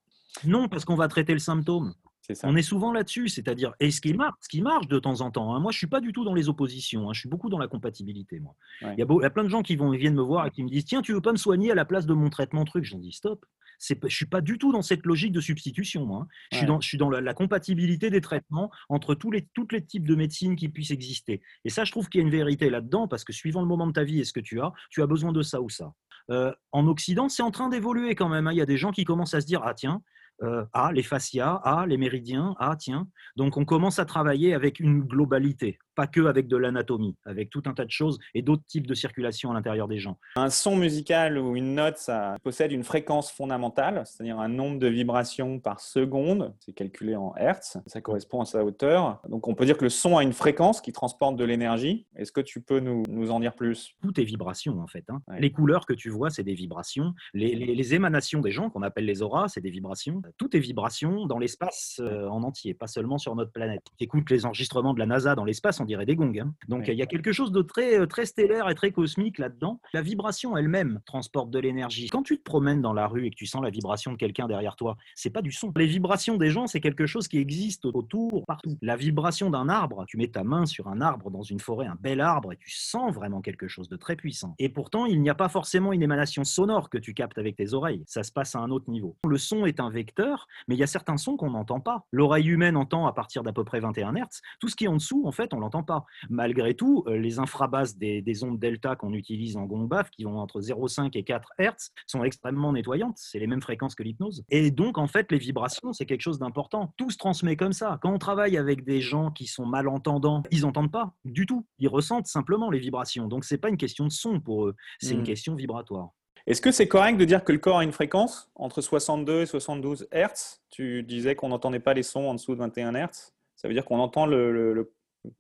Non, 0.44 0.70
parce 0.70 0.86
qu'on 0.86 0.96
va 0.96 1.08
traiter 1.08 1.34
le 1.34 1.40
symptôme. 1.40 1.96
On 2.44 2.56
est 2.56 2.62
souvent 2.62 2.92
là-dessus, 2.92 3.27
c'est-à-dire, 3.27 3.74
et 3.80 3.92
ce 3.92 4.01
qui 4.01 4.13
marche, 4.13 4.36
ce 4.42 4.50
qui 4.50 4.62
marche 4.62 4.88
de 4.88 5.00
temps 5.00 5.22
en 5.22 5.31
temps. 5.31 5.56
Hein. 5.56 5.60
moi, 5.60 5.72
je 5.72 5.77
suis 5.77 5.88
pas 5.88 6.01
du 6.01 6.12
tout 6.12 6.24
dans 6.24 6.33
les 6.33 6.50
oppositions. 6.50 7.10
Hein. 7.10 7.13
je 7.13 7.22
suis 7.22 7.30
beaucoup 7.30 7.50
dans 7.50 7.60
la 7.60 7.68
compatibilité. 7.68 8.39
Moi, 8.39 8.56
il, 8.81 8.95
y 8.98 9.01
a 9.01 9.30
plein 9.30 9.44
de 9.44 9.50
gens 9.50 9.62
qui 9.62 9.75
vont 9.75 9.92
viennent 9.92 10.16
me 10.16 10.22
voir 10.22 10.48
et 10.48 10.51
qui 10.51 10.63
me 10.63 10.69
disent 10.69 10.86
tiens, 10.86 11.01
tu 11.01 11.13
veux 11.13 11.22
pas 11.22 11.31
me 11.31 11.38
soigner 11.38 11.72
à 11.72 11.75
la 11.75 11.86
place 11.86 12.06
de 12.06 12.13
mon 12.13 12.30
traitement 12.30 12.66
truc? 12.66 12.83
J'en 12.83 13.00
dis 13.00 13.12
stop. 13.12 13.45
Je 13.80 14.07
suis 14.07 14.25
pas 14.25 14.42
du 14.42 14.57
tout 14.57 14.72
dans 14.72 14.81
cette 14.81 15.06
logique 15.06 15.31
de 15.31 15.42
substitution. 15.42 16.06
Moi, 16.06 16.22
hein. 16.22 16.27
je, 16.51 16.57
suis 16.57 16.66
dans, 16.66 16.80
je 16.80 16.88
suis 16.88 16.98
dans 16.98 17.10
la, 17.10 17.33
compatibilité 17.33 18.10
des 18.10 18.22
traitements 18.22 18.72
entre 18.89 19.16
tous 19.16 19.31
les, 19.31 19.48
tous 19.54 19.68
les 19.72 19.83
types 19.83 20.07
de 20.07 20.16
médecine 20.16 20.56
qui 20.56 20.69
puissent 20.69 20.92
exister. 20.92 21.42
Et 21.66 21.69
ça, 21.69 21.83
je 21.83 21.92
trouve 21.92 22.10
qu'il 22.10 22.22
y 22.22 22.24
a 22.24 22.27
une 22.27 22.31
vérité 22.31 22.69
là-dedans 22.69 23.07
parce 23.07 23.24
que 23.24 23.33
suivant 23.33 23.62
le 23.62 23.68
moment 23.68 23.88
de 23.88 23.92
ta 23.92 24.04
vie 24.04 24.19
et 24.19 24.24
ce 24.24 24.33
que 24.33 24.39
tu 24.39 24.62
as, 24.62 24.72
tu 24.89 25.01
as 25.01 25.07
besoin 25.07 25.31
de 25.31 25.42
ça 25.42 25.62
ou 25.62 25.69
ça. 25.69 25.94
Euh, 26.31 26.51
en 26.72 26.88
Occident, 26.88 27.30
c'est 27.30 27.44
en 27.44 27.51
train 27.51 27.69
d'évoluer 27.69 28.16
quand 28.16 28.30
même. 28.30 28.50
Il 28.51 28.57
y 28.57 28.62
a 28.62 28.66
des 28.66 28.77
gens 28.77 28.92
qui 28.92 29.04
commencent 29.04 29.33
à 29.33 29.42
se 29.42 29.45
dire 29.45 29.62
ah 29.63 29.74
tiens, 29.74 30.01
euh, 30.44 30.66
les 30.94 31.04
fascias, 31.04 31.62
ah, 31.64 31.86
les 31.88 31.98
méridiens, 31.98 32.56
ah, 32.60 32.76
tiens. 32.78 33.08
Donc, 33.36 33.58
on 33.58 33.66
commence 33.66 34.00
à 34.00 34.06
travailler 34.06 34.54
avec 34.54 34.80
une 34.80 35.02
globalité 35.02 35.80
pas 35.96 36.08
que 36.08 36.26
avec 36.26 36.48
de 36.48 36.58
l'anatomie, 36.58 37.16
avec 37.25 37.50
tout 37.50 37.64
un 37.66 37.74
tas 37.74 37.86
de 37.86 37.92
choses 37.92 38.20
et 38.34 38.42
d'autres 38.42 38.66
types 38.68 38.88
de 38.88 38.94
circulation 38.94 39.52
à 39.52 39.54
l'intérieur 39.54 39.88
des 39.88 40.00
gens. 40.00 40.18
Un 40.36 40.50
son 40.50 40.75
musical 40.75 41.38
ou 41.38 41.56
une 41.56 41.75
note, 41.75 41.98
ça 41.98 42.36
possède 42.44 42.72
une 42.72 42.84
fréquence 42.84 43.32
fondamentale, 43.32 44.04
c'est-à-dire 44.06 44.40
un 44.40 44.50
nombre 44.50 44.80
de 44.80 44.88
vibrations 44.88 45.60
par 45.60 45.80
seconde, 45.80 46.54
c'est 46.60 46.74
calculé 46.74 47.16
en 47.16 47.34
hertz, 47.36 47.78
ça 47.88 48.02
correspond 48.02 48.42
à 48.42 48.46
sa 48.46 48.64
hauteur. 48.64 49.22
Donc 49.30 49.48
on 49.48 49.56
peut 49.56 49.66
dire 49.66 49.78
que 49.78 49.84
le 49.84 49.90
son 49.90 50.18
a 50.18 50.24
une 50.24 50.34
fréquence 50.34 50.82
qui 50.82 50.92
transporte 50.92 51.36
de 51.36 51.44
l'énergie. 51.44 52.06
Est-ce 52.16 52.32
que 52.32 52.42
tu 52.42 52.62
peux 52.62 52.80
nous, 52.80 53.04
nous, 53.10 53.32
en 53.32 53.40
dire 53.40 53.56
plus? 53.56 53.96
Tout 54.02 54.20
est 54.20 54.24
vibration 54.24 54.80
en 54.80 54.88
fait. 54.88 55.06
Hein. 55.10 55.22
Les 55.40 55.52
couleurs 55.52 55.86
que 55.86 55.94
tu 55.94 56.10
vois, 56.10 56.30
c'est 56.30 56.44
des 56.44 56.54
vibrations. 56.54 57.14
Les, 57.34 57.56
les, 57.56 57.94
émanations 57.94 58.42
des 58.42 58.52
gens, 58.52 58.70
qu'on 58.70 58.82
appelle 58.82 59.06
les 59.06 59.22
auras, 59.22 59.48
c'est 59.48 59.62
des 59.62 59.70
vibrations. 59.70 60.22
Tout 60.38 60.56
est 60.56 60.60
vibration 60.60 61.28
dans 61.28 61.38
l'espace 61.38 62.00
euh, 62.00 62.28
en 62.28 62.44
entier, 62.44 62.74
pas 62.74 62.88
seulement 62.88 63.18
sur 63.18 63.36
notre 63.36 63.52
planète. 63.52 63.84
Écoute 64.00 64.30
les 64.30 64.46
enregistrements 64.46 64.94
de 64.94 65.00
la 65.00 65.06
NASA 65.06 65.36
dans 65.36 65.46
l'espace, 65.46 65.80
on 65.86 65.88
dirait 65.88 66.08
des 66.08 66.15
gongs. 66.15 66.39
Hein. 66.39 66.54
Donc 66.68 66.88
il 66.88 66.96
y 66.96 67.04
a 67.04 67.06
quelque 67.06 67.32
chose 67.32 67.51
de 67.51 67.62
très, 67.62 68.00
euh, 68.00 68.08
très 68.08 68.25
stellaire 68.25 68.68
et 68.70 68.75
très 68.75 68.92
cosmique 68.92 69.38
là-dedans. 69.38 69.80
La 69.94 70.01
vibration 70.01 70.58
elle-même 70.58 71.00
transporte 71.06 71.51
de 71.51 71.60
l'énergie. 71.60 72.10
Quand 72.10 72.24
tu 72.24 72.39
te 72.39 72.44
promènes 72.44 72.82
dans 72.82 72.94
la 72.94 73.08
rue 73.08 73.27
et 73.27 73.30
que 73.30 73.36
tu 73.36 73.46
sens 73.46 73.62
la 73.62 73.70
vibration 73.70 74.12
de 74.12 74.18
quelqu'un 74.18 74.48
derrière 74.48 74.75
toi, 74.75 74.98
c'est 75.13 75.30
pas 75.30 75.44
du 75.44 75.51
son. 75.51 75.72
Les 75.75 75.86
vibrations 75.86 76.38
des 76.38 76.50
gens, 76.50 76.65
c'est 76.65 76.82
quelque 76.82 77.06
chose 77.06 77.27
qui 77.27 77.38
existe 77.38 77.86
autour, 77.86 78.46
partout. 78.48 78.80
La 78.82 78.96
vibration 78.96 79.51
d'un 79.51 79.70
arbre, 79.70 80.06
tu 80.08 80.18
mets 80.18 80.27
ta 80.27 80.44
main 80.44 80.65
sur 80.65 80.88
un 80.88 81.01
arbre 81.01 81.30
dans 81.30 81.44
une 81.44 81.60
forêt, 81.60 81.86
un 81.86 81.98
bel 82.00 82.20
arbre, 82.20 82.54
et 82.54 82.58
tu 82.58 82.72
sens 82.72 83.13
vraiment 83.13 83.42
quelque 83.42 83.68
chose 83.68 83.88
de 83.88 83.96
très 83.96 84.15
puissant. 84.15 84.56
Et 84.58 84.70
pourtant, 84.70 85.06
il 85.06 85.22
n'y 85.22 85.30
a 85.30 85.36
pas 85.36 85.50
forcément 85.50 85.94
une 85.94 86.01
émanation 86.01 86.44
sonore 86.44 86.89
que 86.89 86.98
tu 86.98 87.13
captes 87.13 87.38
avec 87.38 87.56
tes 87.56 87.74
oreilles. 87.75 88.04
Ça 88.08 88.24
se 88.24 88.32
passe 88.32 88.56
à 88.56 88.60
un 88.60 88.72
autre 88.72 88.89
niveau. 88.89 89.15
Le 89.27 89.38
son 89.38 89.68
est 89.68 89.80
un 89.80 89.92
vecteur, 89.92 90.48
mais 90.68 90.75
il 90.75 90.80
y 90.80 90.84
a 90.84 90.88
certains 90.88 91.18
sons 91.18 91.38
qu'on 91.38 91.51
n'entend 91.51 91.80
pas. 91.80 92.06
L'oreille 92.12 92.48
humaine 92.48 92.75
entend 92.75 93.06
à 93.06 93.13
partir 93.13 93.44
d'à 93.44 93.54
peu 93.54 93.63
près 93.63 93.80
21 93.80 94.15
Hz. 94.15 94.42
Tout 94.60 94.68
ce 94.68 94.75
qui 94.75 94.86
est 94.86 94.88
en 94.88 94.96
dessous, 94.96 95.24
en 95.25 95.32
fait, 95.32 95.54
on 95.54 95.60
l'entend 95.60 95.75
pas. 95.84 96.05
Malgré 96.29 96.74
tout, 96.74 97.03
euh, 97.08 97.17
les 97.17 97.39
infrabasses 97.39 97.98
des, 97.98 98.22
des 98.22 98.44
ondes 98.44 98.60
delta 98.60 98.96
qu'on 98.96 99.13
utilise 99.13 99.58
en 99.58 99.63
gong 99.63 99.88
baf, 99.88 100.10
qui 100.10 100.24
vont 100.24 100.38
entre 100.39 100.62
0,5 100.62 101.17
et 101.17 101.24
4 101.24 101.53
Hz, 101.60 101.91
sont 102.08 102.24
extrêmement 102.24 102.74
nettoyantes. 102.74 103.17
C'est 103.17 103.39
les 103.39 103.48
mêmes 103.48 103.62
fréquences 103.62 103.96
que 103.96 104.03
l'hypnose. 104.03 104.44
Et 104.50 104.72
donc, 104.72 104.98
en 104.98 105.08
fait, 105.08 105.32
les 105.32 105.38
vibrations, 105.38 105.94
c'est 105.94 106.05
quelque 106.05 106.22
chose 106.22 106.39
d'important. 106.39 106.94
Tout 106.98 107.10
se 107.10 107.17
transmet 107.17 107.55
comme 107.55 107.74
ça. 107.74 108.00
Quand 108.01 108.13
on 108.13 108.20
travaille 108.20 108.58
avec 108.58 108.84
des 108.84 109.01
gens 109.01 109.32
qui 109.32 109.48
sont 109.48 109.65
malentendants, 109.65 110.44
ils 110.51 110.62
n'entendent 110.62 110.91
pas 110.91 111.13
du 111.25 111.46
tout. 111.46 111.65
Ils 111.79 111.88
ressentent 111.88 112.27
simplement 112.27 112.70
les 112.70 112.79
vibrations. 112.79 113.27
Donc, 113.27 113.46
c'est 113.46 113.58
pas 113.58 113.70
une 113.70 113.77
question 113.77 114.05
de 114.05 114.12
son 114.12 114.39
pour 114.39 114.65
eux, 114.65 114.75
c'est 115.00 115.13
une 115.13 115.22
hmm. 115.22 115.24
question 115.24 115.55
vibratoire. 115.55 116.10
Est-ce 116.48 116.62
que 116.62 116.72
c'est 116.72 116.88
correct 116.88 117.17
de 117.17 117.25
dire 117.25 117.44
que 117.44 117.51
le 117.51 117.58
corps 117.58 117.79
a 117.79 117.84
une 117.84 117.91
fréquence 117.91 118.51
entre 118.55 118.82
62 118.82 119.41
et 119.41 119.46
72 119.48 120.08
Hz 120.13 120.62
Tu 120.70 121.01
disais 121.01 121.36
qu'on 121.36 121.50
n'entendait 121.50 121.79
pas 121.79 121.96
les 121.96 122.03
sons 122.03 122.25
en 122.25 122.36
dessous 122.36 122.53
de 122.53 122.60
21 122.60 122.94
Hz. 122.94 123.34
Ça 123.55 123.67
veut 123.67 123.74
dire 123.74 123.86
qu'on 123.86 124.00
entend 124.00 124.27
le, 124.27 124.91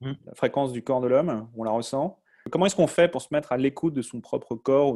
mmh. 0.01 0.11
la 0.25 0.35
fréquence 0.35 0.71
du 0.71 0.83
corps 0.83 1.01
de 1.01 1.07
l'homme, 1.07 1.49
on 1.55 1.63
la 1.63 1.71
ressent. 1.71 2.19
Comment 2.51 2.67
est-ce 2.67 2.75
qu'on 2.75 2.87
fait 2.87 3.07
pour 3.07 3.21
se 3.21 3.29
mettre 3.31 3.51
à 3.51 3.57
l'écoute 3.57 3.93
de 3.93 4.01
son 4.01 4.21
propre 4.21 4.55
corps 4.55 4.95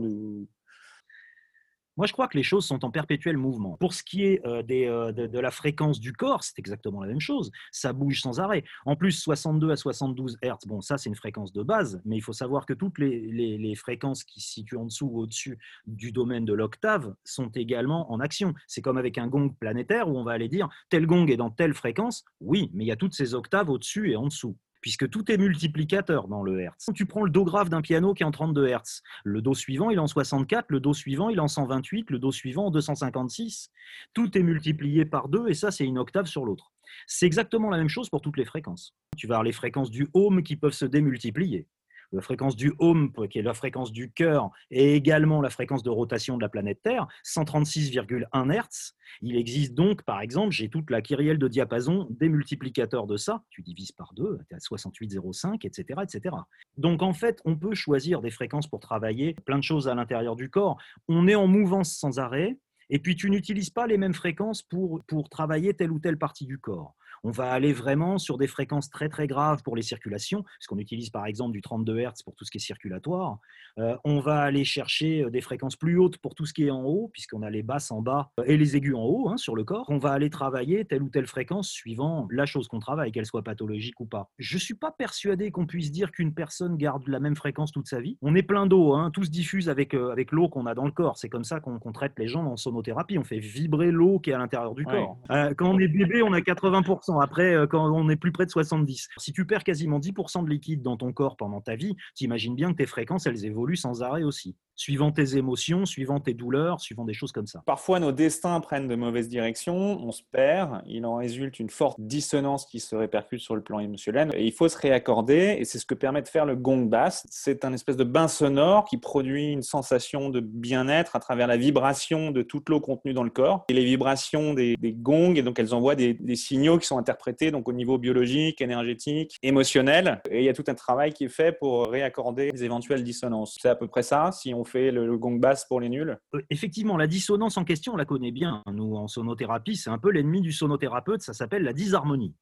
moi, 1.99 2.05
je 2.07 2.13
crois 2.13 2.29
que 2.29 2.37
les 2.37 2.43
choses 2.43 2.65
sont 2.65 2.85
en 2.85 2.91
perpétuel 2.91 3.35
mouvement. 3.35 3.75
Pour 3.75 3.93
ce 3.93 4.03
qui 4.03 4.23
est 4.23 4.39
euh, 4.45 4.63
euh, 4.71 5.11
de, 5.11 5.37
la 5.37 5.51
fréquence 5.51 5.99
du 5.99 6.13
corps, 6.13 6.45
c'est 6.45 6.57
exactement 6.57 7.01
la 7.01 7.07
même 7.07 7.19
chose. 7.19 7.51
Ça 7.73 7.91
bouge 7.91 8.21
sans 8.21 8.39
arrêt. 8.39 8.63
En 8.85 8.95
plus, 8.95 9.11
62 9.11 9.71
à 9.71 9.75
72 9.75 10.37
Hertz, 10.41 10.65
bon, 10.65 10.79
ça, 10.79 10.97
c'est 10.97 11.09
une 11.09 11.15
fréquence 11.17 11.51
de 11.51 11.61
base, 11.61 12.01
mais 12.05 12.15
il 12.15 12.21
faut 12.21 12.31
savoir 12.31 12.65
que 12.65 12.71
toutes 12.71 12.99
les, 12.99 13.75
fréquences 13.75 14.23
qui 14.23 14.39
se 14.39 14.49
situent 14.49 14.77
en 14.77 14.85
dessous 14.85 15.07
ou 15.07 15.19
au-dessus 15.19 15.59
du 15.87 16.13
domaine 16.13 16.45
de 16.45 16.53
l'octave 16.53 17.13
sont 17.25 17.49
également 17.49 18.09
en 18.13 18.21
action. 18.21 18.53
C'est 18.65 18.81
comme 18.81 18.97
avec 18.97 19.17
un 19.17 19.27
gong 19.27 19.49
planétaire 19.59 20.07
où 20.07 20.17
on 20.17 20.23
va 20.23 20.31
aller 20.31 20.47
dire 20.47 20.69
tel 20.89 21.05
gong 21.05 21.27
est 21.27 21.35
dans 21.35 21.51
telle 21.51 21.73
fréquence. 21.73 22.23
Oui, 22.39 22.71
mais 22.73 22.85
il 22.85 22.87
y 22.87 22.93
a 22.93 22.95
toutes 22.95 23.13
ces 23.13 23.33
octaves 23.33 23.69
au-dessus 23.69 24.11
et 24.11 24.15
en 24.15 24.27
dessous 24.27 24.55
puisque 24.81 25.09
tout 25.09 25.31
est 25.31 25.37
multiplicateur 25.37 26.27
dans 26.27 26.43
le 26.43 26.59
Hertz. 26.59 26.89
Tu 26.95 27.05
prends 27.05 27.23
le 27.23 27.29
Do 27.29 27.43
grave 27.43 27.69
d'un 27.69 27.81
piano 27.81 28.13
qui 28.13 28.23
est 28.23 28.25
en 28.25 28.31
32 28.31 28.67
Hertz. 28.67 29.01
Le 29.23 29.41
Do 29.41 29.53
suivant, 29.53 29.89
il 29.89 29.95
est 29.95 29.99
en 29.99 30.07
64, 30.07 30.65
le 30.69 30.79
Do 30.79 30.93
suivant, 30.93 31.29
il 31.29 31.37
est 31.37 31.41
en 31.41 31.47
128, 31.47 32.09
le 32.09 32.19
Do 32.19 32.31
suivant 32.31 32.67
en 32.67 32.71
256. 32.71 33.71
Tout 34.13 34.37
est 34.37 34.43
multiplié 34.43 35.05
par 35.05 35.29
deux 35.29 35.47
et 35.47 35.53
ça, 35.53 35.71
c'est 35.71 35.85
une 35.85 35.97
octave 35.97 36.25
sur 36.25 36.45
l'autre. 36.45 36.71
C'est 37.07 37.25
exactement 37.25 37.69
la 37.69 37.77
même 37.77 37.89
chose 37.89 38.09
pour 38.09 38.21
toutes 38.21 38.37
les 38.37 38.45
fréquences. 38.45 38.95
Tu 39.17 39.27
vas 39.27 39.35
avoir 39.35 39.43
les 39.43 39.51
fréquences 39.51 39.91
du 39.91 40.07
home 40.13 40.43
qui 40.43 40.55
peuvent 40.55 40.73
se 40.73 40.85
démultiplier 40.85 41.67
la 42.11 42.21
fréquence 42.21 42.55
du 42.55 42.73
home, 42.79 43.11
qui 43.29 43.39
est 43.39 43.43
la 43.43 43.53
fréquence 43.53 43.91
du 43.91 44.11
cœur, 44.11 44.49
et 44.71 44.95
également 44.95 45.41
la 45.41 45.49
fréquence 45.49 45.83
de 45.83 45.89
rotation 45.89 46.37
de 46.37 46.41
la 46.41 46.49
planète 46.49 46.81
Terre, 46.81 47.07
136,1 47.25 48.25
Hz. 48.33 48.93
Il 49.21 49.35
existe 49.35 49.73
donc, 49.73 50.03
par 50.03 50.21
exemple, 50.21 50.51
j'ai 50.51 50.69
toute 50.69 50.89
la 50.89 51.01
kyrielle 51.01 51.39
de 51.39 51.47
diapason 51.47 52.07
des 52.09 52.29
multiplicateurs 52.29 53.07
de 53.07 53.17
ça, 53.17 53.43
tu 53.49 53.61
divises 53.61 53.91
par 53.91 54.13
2, 54.13 54.39
tu 54.47 54.55
à 54.55 54.57
68,05, 54.57 55.65
etc., 55.65 56.01
etc. 56.03 56.35
Donc 56.77 57.01
en 57.01 57.13
fait, 57.13 57.41
on 57.45 57.55
peut 57.55 57.75
choisir 57.75 58.21
des 58.21 58.31
fréquences 58.31 58.67
pour 58.67 58.79
travailler 58.79 59.35
plein 59.45 59.57
de 59.57 59.63
choses 59.63 59.87
à 59.87 59.95
l'intérieur 59.95 60.35
du 60.35 60.49
corps. 60.49 60.77
On 61.07 61.27
est 61.27 61.35
en 61.35 61.47
mouvance 61.47 61.95
sans 61.95 62.19
arrêt, 62.19 62.57
et 62.89 62.99
puis 62.99 63.15
tu 63.15 63.29
n'utilises 63.29 63.69
pas 63.69 63.87
les 63.87 63.97
mêmes 63.97 64.13
fréquences 64.13 64.63
pour, 64.63 65.03
pour 65.07 65.29
travailler 65.29 65.73
telle 65.73 65.91
ou 65.91 65.99
telle 65.99 66.17
partie 66.17 66.45
du 66.45 66.57
corps. 66.57 66.95
On 67.23 67.31
va 67.31 67.51
aller 67.51 67.73
vraiment 67.73 68.17
sur 68.17 68.37
des 68.37 68.47
fréquences 68.47 68.89
très 68.89 69.09
très 69.09 69.27
graves 69.27 69.61
pour 69.63 69.75
les 69.75 69.81
circulations, 69.81 70.43
puisqu'on 70.57 70.77
utilise 70.77 71.09
par 71.09 71.25
exemple 71.25 71.53
du 71.53 71.61
32 71.61 71.99
Hz 71.99 72.23
pour 72.23 72.35
tout 72.35 72.45
ce 72.45 72.51
qui 72.51 72.57
est 72.57 72.61
circulatoire. 72.61 73.39
Euh, 73.77 73.95
on 74.03 74.19
va 74.19 74.41
aller 74.41 74.65
chercher 74.65 75.23
euh, 75.23 75.29
des 75.29 75.41
fréquences 75.41 75.75
plus 75.75 75.97
hautes 75.97 76.17
pour 76.17 76.35
tout 76.35 76.45
ce 76.45 76.53
qui 76.53 76.65
est 76.65 76.71
en 76.71 76.83
haut, 76.83 77.09
puisqu'on 77.13 77.41
a 77.41 77.49
les 77.49 77.63
basses 77.63 77.91
en 77.91 78.01
bas 78.01 78.31
et 78.45 78.57
les 78.57 78.75
aigus 78.75 78.95
en 78.95 79.03
haut 79.03 79.29
hein, 79.29 79.37
sur 79.37 79.55
le 79.55 79.63
corps. 79.63 79.85
On 79.89 79.97
va 79.97 80.11
aller 80.11 80.29
travailler 80.29 80.85
telle 80.85 81.03
ou 81.03 81.09
telle 81.09 81.27
fréquence 81.27 81.69
suivant 81.69 82.27
la 82.31 82.45
chose 82.45 82.67
qu'on 82.67 82.79
travaille, 82.79 83.11
qu'elle 83.11 83.25
soit 83.25 83.43
pathologique 83.43 83.99
ou 83.99 84.05
pas. 84.05 84.29
Je 84.37 84.55
ne 84.55 84.59
suis 84.59 84.73
pas 84.73 84.91
persuadé 84.91 85.51
qu'on 85.51 85.65
puisse 85.65 85.91
dire 85.91 86.11
qu'une 86.11 86.33
personne 86.33 86.77
garde 86.77 87.07
la 87.07 87.19
même 87.19 87.35
fréquence 87.35 87.71
toute 87.71 87.87
sa 87.87 88.01
vie. 88.01 88.17
On 88.21 88.35
est 88.35 88.43
plein 88.43 88.65
d'eau, 88.65 88.93
hein, 88.93 89.11
tout 89.11 89.23
se 89.23 89.29
diffuse 89.29 89.69
avec, 89.69 89.93
euh, 89.93 90.11
avec 90.11 90.31
l'eau 90.31 90.49
qu'on 90.49 90.65
a 90.65 90.75
dans 90.75 90.85
le 90.85 90.91
corps. 90.91 91.17
C'est 91.17 91.29
comme 91.29 91.43
ça 91.43 91.59
qu'on 91.59 91.79
traite 91.91 92.13
les 92.17 92.27
gens 92.27 92.45
en 92.45 92.57
sonothérapie. 92.57 93.17
On 93.17 93.23
fait 93.23 93.39
vibrer 93.39 93.91
l'eau 93.91 94.19
qui 94.19 94.31
est 94.31 94.33
à 94.33 94.37
l'intérieur 94.37 94.75
du 94.75 94.85
corps. 94.85 95.17
quand 95.29 95.69
on 95.69 95.79
est 95.79 95.87
bébé, 95.87 96.21
on 96.21 96.33
a 96.33 96.39
80% 96.39 97.08
après, 97.17 97.55
euh, 97.55 97.67
quand 97.67 97.89
on 97.91 98.09
est 98.09 98.15
plus 98.15 98.31
près 98.31 98.45
de 98.45 98.51
70. 98.51 99.07
Si 99.17 99.33
tu 99.33 99.45
perds 99.45 99.63
quasiment 99.63 99.99
10% 99.99 100.43
de 100.43 100.49
liquide 100.49 100.81
dans 100.81 100.97
ton 100.97 101.11
corps 101.11 101.37
pendant 101.37 101.61
ta 101.61 101.75
vie, 101.75 101.95
tu 102.15 102.25
imagines 102.25 102.55
bien 102.55 102.71
que 102.71 102.77
tes 102.77 102.85
fréquences, 102.85 103.25
elles 103.25 103.45
évoluent 103.45 103.75
sans 103.75 104.03
arrêt 104.03 104.23
aussi 104.23 104.55
suivant 104.79 105.11
tes 105.11 105.35
émotions, 105.35 105.85
suivant 105.85 106.21
tes 106.21 106.33
douleurs, 106.33 106.79
suivant 106.79 107.03
des 107.03 107.13
choses 107.13 107.33
comme 107.33 107.47
ça. 107.47 107.61
Parfois, 107.65 107.99
nos 107.99 108.13
destins 108.13 108.57
prennent 108.61 108.87
de 108.87 108.95
mauvaises 108.95 109.27
directions, 109.27 109.75
on 109.75 110.13
se 110.13 110.21
perd, 110.31 110.81
il 110.87 111.05
en 111.05 111.17
résulte 111.17 111.59
une 111.59 111.69
forte 111.69 111.99
dissonance 111.99 112.65
qui 112.65 112.79
se 112.79 112.95
répercute 112.95 113.41
sur 113.41 113.57
le 113.57 113.61
plan 113.61 113.79
émotionnel, 113.79 114.31
et 114.33 114.45
il 114.45 114.53
faut 114.53 114.69
se 114.69 114.77
réaccorder, 114.77 115.57
et 115.59 115.65
c'est 115.65 115.79
ce 115.79 115.85
que 115.85 115.95
permet 115.95 116.21
de 116.21 116.29
faire 116.29 116.45
le 116.45 116.55
gong 116.55 116.85
bass. 116.85 117.27
C'est 117.29 117.65
un 117.65 117.73
espèce 117.73 117.97
de 117.97 118.05
bain 118.05 118.29
sonore 118.29 118.85
qui 118.85 118.97
produit 118.97 119.51
une 119.51 119.63
sensation 119.63 120.29
de 120.29 120.39
bien-être 120.39 121.17
à 121.17 121.19
travers 121.19 121.47
la 121.47 121.57
vibration 121.57 122.31
de 122.31 122.41
toute 122.41 122.69
l'eau 122.69 122.79
contenue 122.79 123.13
dans 123.13 123.23
le 123.23 123.31
corps, 123.31 123.65
et 123.67 123.73
les 123.73 123.83
vibrations 123.83 124.53
des, 124.53 124.77
gongs, 124.81 125.35
et 125.35 125.41
donc 125.41 125.59
elles 125.59 125.73
envoient 125.73 125.95
des, 125.95 126.15
signaux 126.35 126.77
qui 126.77 126.87
sont 126.87 126.97
interprétés 126.97 127.51
donc 127.51 127.67
au 127.67 127.73
niveau 127.73 127.97
biologique, 127.97 128.61
énergétique, 128.61 129.37
émotionnel, 129.43 130.21
et 130.31 130.39
il 130.39 130.45
y 130.45 130.49
a 130.49 130.53
tout 130.53 130.63
un 130.67 130.73
travail 130.73 131.11
qui 131.11 131.25
est 131.25 131.29
fait 131.29 131.51
pour 131.51 131.89
réaccorder 131.89 132.51
les 132.53 132.63
éventuelles 132.63 133.03
dissonances. 133.03 133.57
C'est 133.59 133.67
à 133.67 133.75
peu 133.75 133.87
près 133.87 134.03
ça, 134.03 134.31
si 134.31 134.53
on 134.53 134.63
fait 134.69 134.91
le, 134.91 135.17
gong 135.17 135.39
basse 135.39 135.65
pour 135.65 135.81
les 135.81 135.89
nuls? 135.89 136.17
Euh, 136.33 136.41
Effectivement, 136.49 136.97
la 136.97 137.07
dissonance 137.07 137.57
en 137.57 137.65
question, 137.65 137.93
on 137.93 137.97
la 137.97 138.05
connaît 138.05 138.31
bien. 138.31 138.61
Nous, 138.71 138.95
en 138.95 139.07
sonothérapie, 139.07 139.75
c'est 139.75 139.89
un 139.89 139.97
peu 139.97 140.11
l'ennemi 140.11 140.41
du 140.41 140.51
sonothérapeute, 140.51 141.21
ça 141.21 141.33
s'appelle 141.33 141.63
la 141.63 141.73
disharmonie. 141.73 142.35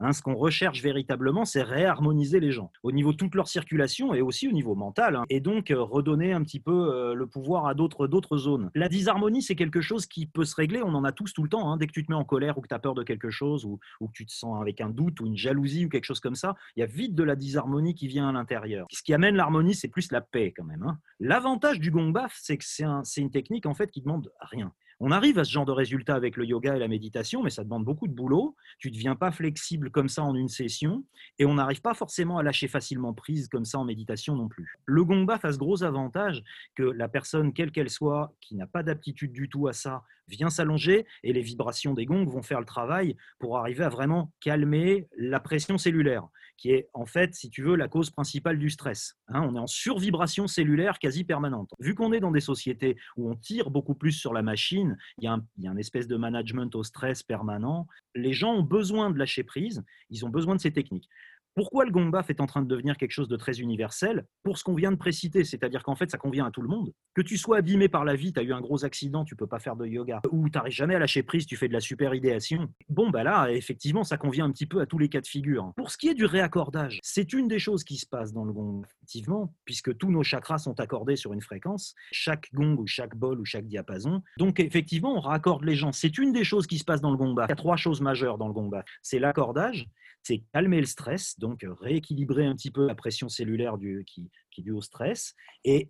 Hein, 0.00 0.12
ce 0.12 0.22
qu'on 0.22 0.34
recherche 0.34 0.82
véritablement, 0.82 1.44
c'est 1.44 1.62
réharmoniser 1.62 2.40
les 2.40 2.52
gens 2.52 2.70
au 2.82 2.92
niveau 2.92 3.12
de 3.12 3.16
toute 3.16 3.34
leur 3.34 3.48
circulation 3.48 4.14
et 4.14 4.20
aussi 4.20 4.48
au 4.48 4.52
niveau 4.52 4.74
mental, 4.74 5.16
hein, 5.16 5.24
et 5.28 5.40
donc 5.40 5.70
euh, 5.70 5.80
redonner 5.80 6.32
un 6.32 6.42
petit 6.42 6.60
peu 6.60 6.92
euh, 6.92 7.14
le 7.14 7.26
pouvoir 7.26 7.66
à 7.66 7.74
d'autres 7.74 8.36
zones. 8.36 8.70
La 8.74 8.88
disharmonie, 8.88 9.42
c'est 9.42 9.56
quelque 9.56 9.80
chose 9.80 10.06
qui 10.06 10.26
peut 10.26 10.44
se 10.44 10.54
régler, 10.54 10.82
on 10.82 10.94
en 10.94 11.04
a 11.04 11.12
tous 11.12 11.32
tout 11.32 11.42
le 11.42 11.48
temps. 11.48 11.70
Hein. 11.70 11.76
Dès 11.76 11.86
que 11.86 11.92
tu 11.92 12.04
te 12.04 12.10
mets 12.10 12.16
en 12.16 12.24
colère 12.24 12.58
ou 12.58 12.60
que 12.60 12.68
tu 12.68 12.74
as 12.74 12.78
peur 12.78 12.94
de 12.94 13.02
quelque 13.02 13.30
chose, 13.30 13.64
ou, 13.64 13.78
que 14.00 14.12
tu 14.12 14.26
te 14.26 14.32
sens 14.32 14.60
avec 14.60 14.80
un 14.80 14.90
doute 14.90 15.20
ou 15.20 15.26
une 15.26 15.36
jalousie 15.36 15.86
ou 15.86 15.88
quelque 15.88 16.04
chose 16.04 16.20
comme 16.20 16.34
ça, 16.34 16.54
il 16.76 16.80
y 16.80 16.82
a 16.82 16.86
vite 16.86 17.14
de 17.14 17.22
la 17.22 17.36
disharmonie 17.36 17.94
qui 17.94 18.08
vient 18.08 18.28
à 18.28 18.32
l'intérieur. 18.32 18.86
Ce 18.90 19.02
qui 19.02 19.14
amène 19.14 19.36
l'harmonie, 19.36 19.74
c'est 19.74 19.88
plus 19.88 20.10
la 20.12 20.20
paix 20.20 20.52
quand 20.56 20.64
même. 20.64 20.96
L'avantage 21.20 21.80
du 21.80 21.90
gong 21.90 22.10
baf, 22.10 22.36
c'est 22.40 22.56
que 22.56 22.64
c'est 22.64 23.20
une 23.20 23.30
technique 23.30 23.66
en 23.66 23.74
fait 23.74 23.90
qui 23.90 24.00
demande 24.00 24.30
rien. 24.40 24.72
On 25.00 25.12
arrive 25.12 25.38
à 25.38 25.44
ce 25.44 25.52
genre 25.52 25.64
de 25.64 25.72
résultat 25.72 26.16
avec 26.16 26.36
le 26.36 26.44
yoga 26.44 26.74
et 26.74 26.78
la 26.80 26.88
méditation, 26.88 27.42
mais 27.42 27.50
ça 27.50 27.62
demande 27.62 27.84
beaucoup 27.84 28.08
de 28.08 28.12
boulot. 28.12 28.56
Tu 28.80 28.88
ne 28.88 28.94
deviens 28.94 29.14
pas 29.14 29.30
flexible 29.30 29.92
comme 29.92 30.08
ça 30.08 30.24
en 30.24 30.34
une 30.34 30.48
session 30.48 31.04
et 31.38 31.46
on 31.46 31.54
n'arrive 31.54 31.80
pas 31.80 31.94
forcément 31.94 32.38
à 32.38 32.42
lâcher 32.42 32.66
facilement 32.66 33.14
prise 33.14 33.48
comme 33.48 33.64
ça 33.64 33.78
en 33.78 33.84
méditation 33.84 34.34
non 34.34 34.48
plus. 34.48 34.76
Le 34.86 35.04
gongba 35.04 35.38
a 35.40 35.52
ce 35.52 35.58
gros 35.58 35.84
avantage 35.84 36.42
que 36.74 36.82
la 36.82 37.08
personne, 37.08 37.52
quelle 37.52 37.70
qu'elle 37.70 37.90
soit, 37.90 38.34
qui 38.40 38.56
n'a 38.56 38.66
pas 38.66 38.82
d'aptitude 38.82 39.32
du 39.32 39.48
tout 39.48 39.68
à 39.68 39.72
ça, 39.72 40.02
vient 40.26 40.50
s'allonger 40.50 41.06
et 41.22 41.32
les 41.32 41.42
vibrations 41.42 41.94
des 41.94 42.04
gongs 42.04 42.24
vont 42.24 42.42
faire 42.42 42.60
le 42.60 42.66
travail 42.66 43.16
pour 43.38 43.56
arriver 43.56 43.84
à 43.84 43.88
vraiment 43.88 44.32
calmer 44.40 45.08
la 45.16 45.38
pression 45.38 45.78
cellulaire 45.78 46.28
qui 46.58 46.72
est 46.72 46.90
en 46.92 47.06
fait, 47.06 47.34
si 47.34 47.48
tu 47.48 47.62
veux, 47.62 47.76
la 47.76 47.88
cause 47.88 48.10
principale 48.10 48.58
du 48.58 48.68
stress. 48.68 49.16
Hein. 49.28 49.46
on 49.48 49.54
est 49.54 49.60
en 49.60 49.66
survibration 49.66 50.46
cellulaire 50.46 50.98
quasi 50.98 51.24
permanente. 51.24 51.70
Vu 51.78 51.94
qu'on 51.94 52.12
est 52.12 52.20
dans 52.20 52.32
des 52.32 52.40
sociétés 52.40 52.96
où 53.16 53.30
on 53.30 53.36
tire 53.36 53.70
beaucoup 53.70 53.94
plus 53.94 54.12
sur 54.12 54.34
la 54.34 54.42
machine, 54.42 54.98
il 55.18 55.24
y, 55.24 55.26
a 55.28 55.34
un, 55.34 55.46
il 55.56 55.64
y 55.64 55.68
a 55.68 55.70
une 55.70 55.78
espèce 55.78 56.08
de 56.08 56.16
management 56.16 56.74
au 56.74 56.82
stress 56.82 57.22
permanent, 57.22 57.86
les 58.14 58.32
gens 58.32 58.54
ont 58.54 58.62
besoin 58.62 59.10
de 59.10 59.18
lâcher 59.18 59.44
prise, 59.44 59.84
ils 60.10 60.26
ont 60.26 60.30
besoin 60.30 60.56
de 60.56 60.60
ces 60.60 60.72
techniques. 60.72 61.08
Pourquoi 61.54 61.84
le 61.84 61.90
gongbaf 61.90 62.30
est 62.30 62.40
en 62.40 62.46
train 62.46 62.62
de 62.62 62.68
devenir 62.68 62.96
quelque 62.96 63.10
chose 63.10 63.28
de 63.28 63.36
très 63.36 63.60
universel 63.60 64.26
Pour 64.42 64.58
ce 64.58 64.64
qu'on 64.64 64.74
vient 64.74 64.92
de 64.92 64.96
préciter, 64.96 65.44
c'est-à-dire 65.44 65.82
qu'en 65.82 65.96
fait, 65.96 66.10
ça 66.10 66.18
convient 66.18 66.46
à 66.46 66.50
tout 66.50 66.62
le 66.62 66.68
monde. 66.68 66.92
Que 67.14 67.22
tu 67.22 67.36
sois 67.36 67.58
abîmé 67.58 67.88
par 67.88 68.04
la 68.04 68.14
vie, 68.14 68.32
tu 68.32 68.40
as 68.40 68.42
eu 68.42 68.52
un 68.52 68.60
gros 68.60 68.84
accident, 68.84 69.24
tu 69.24 69.34
peux 69.34 69.46
pas 69.46 69.58
faire 69.58 69.76
de 69.76 69.86
yoga, 69.86 70.20
ou 70.30 70.48
tu 70.48 70.58
jamais 70.66 70.94
à 70.94 70.98
lâcher 70.98 71.22
prise, 71.22 71.46
tu 71.46 71.56
fais 71.56 71.68
de 71.68 71.72
la 71.72 71.80
super 71.80 72.14
idéation. 72.14 72.68
Bon, 72.88 73.10
bah 73.10 73.24
là, 73.24 73.50
effectivement, 73.50 74.04
ça 74.04 74.16
convient 74.16 74.44
un 74.44 74.52
petit 74.52 74.66
peu 74.66 74.80
à 74.80 74.86
tous 74.86 74.98
les 74.98 75.08
cas 75.08 75.20
de 75.20 75.26
figure. 75.26 75.72
Pour 75.76 75.90
ce 75.90 75.98
qui 75.98 76.08
est 76.08 76.14
du 76.14 76.24
réaccordage, 76.24 77.00
c'est 77.02 77.32
une 77.32 77.48
des 77.48 77.58
choses 77.58 77.84
qui 77.84 77.96
se 77.96 78.06
passe 78.06 78.32
dans 78.32 78.44
le 78.44 78.52
gong, 78.52 78.82
effectivement, 78.84 79.52
puisque 79.64 79.96
tous 79.96 80.10
nos 80.10 80.22
chakras 80.22 80.58
sont 80.58 80.78
accordés 80.80 81.16
sur 81.16 81.32
une 81.32 81.42
fréquence, 81.42 81.94
chaque 82.12 82.48
gong 82.52 82.76
ou 82.78 82.86
chaque 82.86 83.16
bol 83.16 83.40
ou 83.40 83.44
chaque 83.44 83.66
diapason. 83.66 84.22
Donc, 84.38 84.60
effectivement, 84.60 85.16
on 85.16 85.20
raccorde 85.20 85.64
les 85.64 85.74
gens. 85.74 85.92
C'est 85.92 86.18
une 86.18 86.32
des 86.32 86.44
choses 86.44 86.66
qui 86.66 86.78
se 86.78 86.84
passe 86.84 87.00
dans 87.00 87.10
le 87.10 87.16
gong 87.16 87.34
Il 87.36 87.48
y 87.48 87.52
a 87.52 87.56
trois 87.56 87.76
choses 87.76 88.00
majeures 88.00 88.38
dans 88.38 88.48
le 88.48 88.54
gong 88.54 88.70
C'est 89.02 89.18
l'accordage, 89.18 89.88
c'est 90.28 90.44
calmer 90.52 90.80
le 90.80 90.86
stress, 90.86 91.38
donc 91.38 91.66
rééquilibrer 91.80 92.44
un 92.44 92.54
petit 92.54 92.70
peu 92.70 92.86
la 92.86 92.94
pression 92.94 93.30
cellulaire 93.30 93.78
du, 93.78 94.04
qui, 94.06 94.30
qui 94.50 94.60
est 94.60 94.64
due 94.64 94.72
au 94.72 94.82
stress, 94.82 95.34
et, 95.64 95.88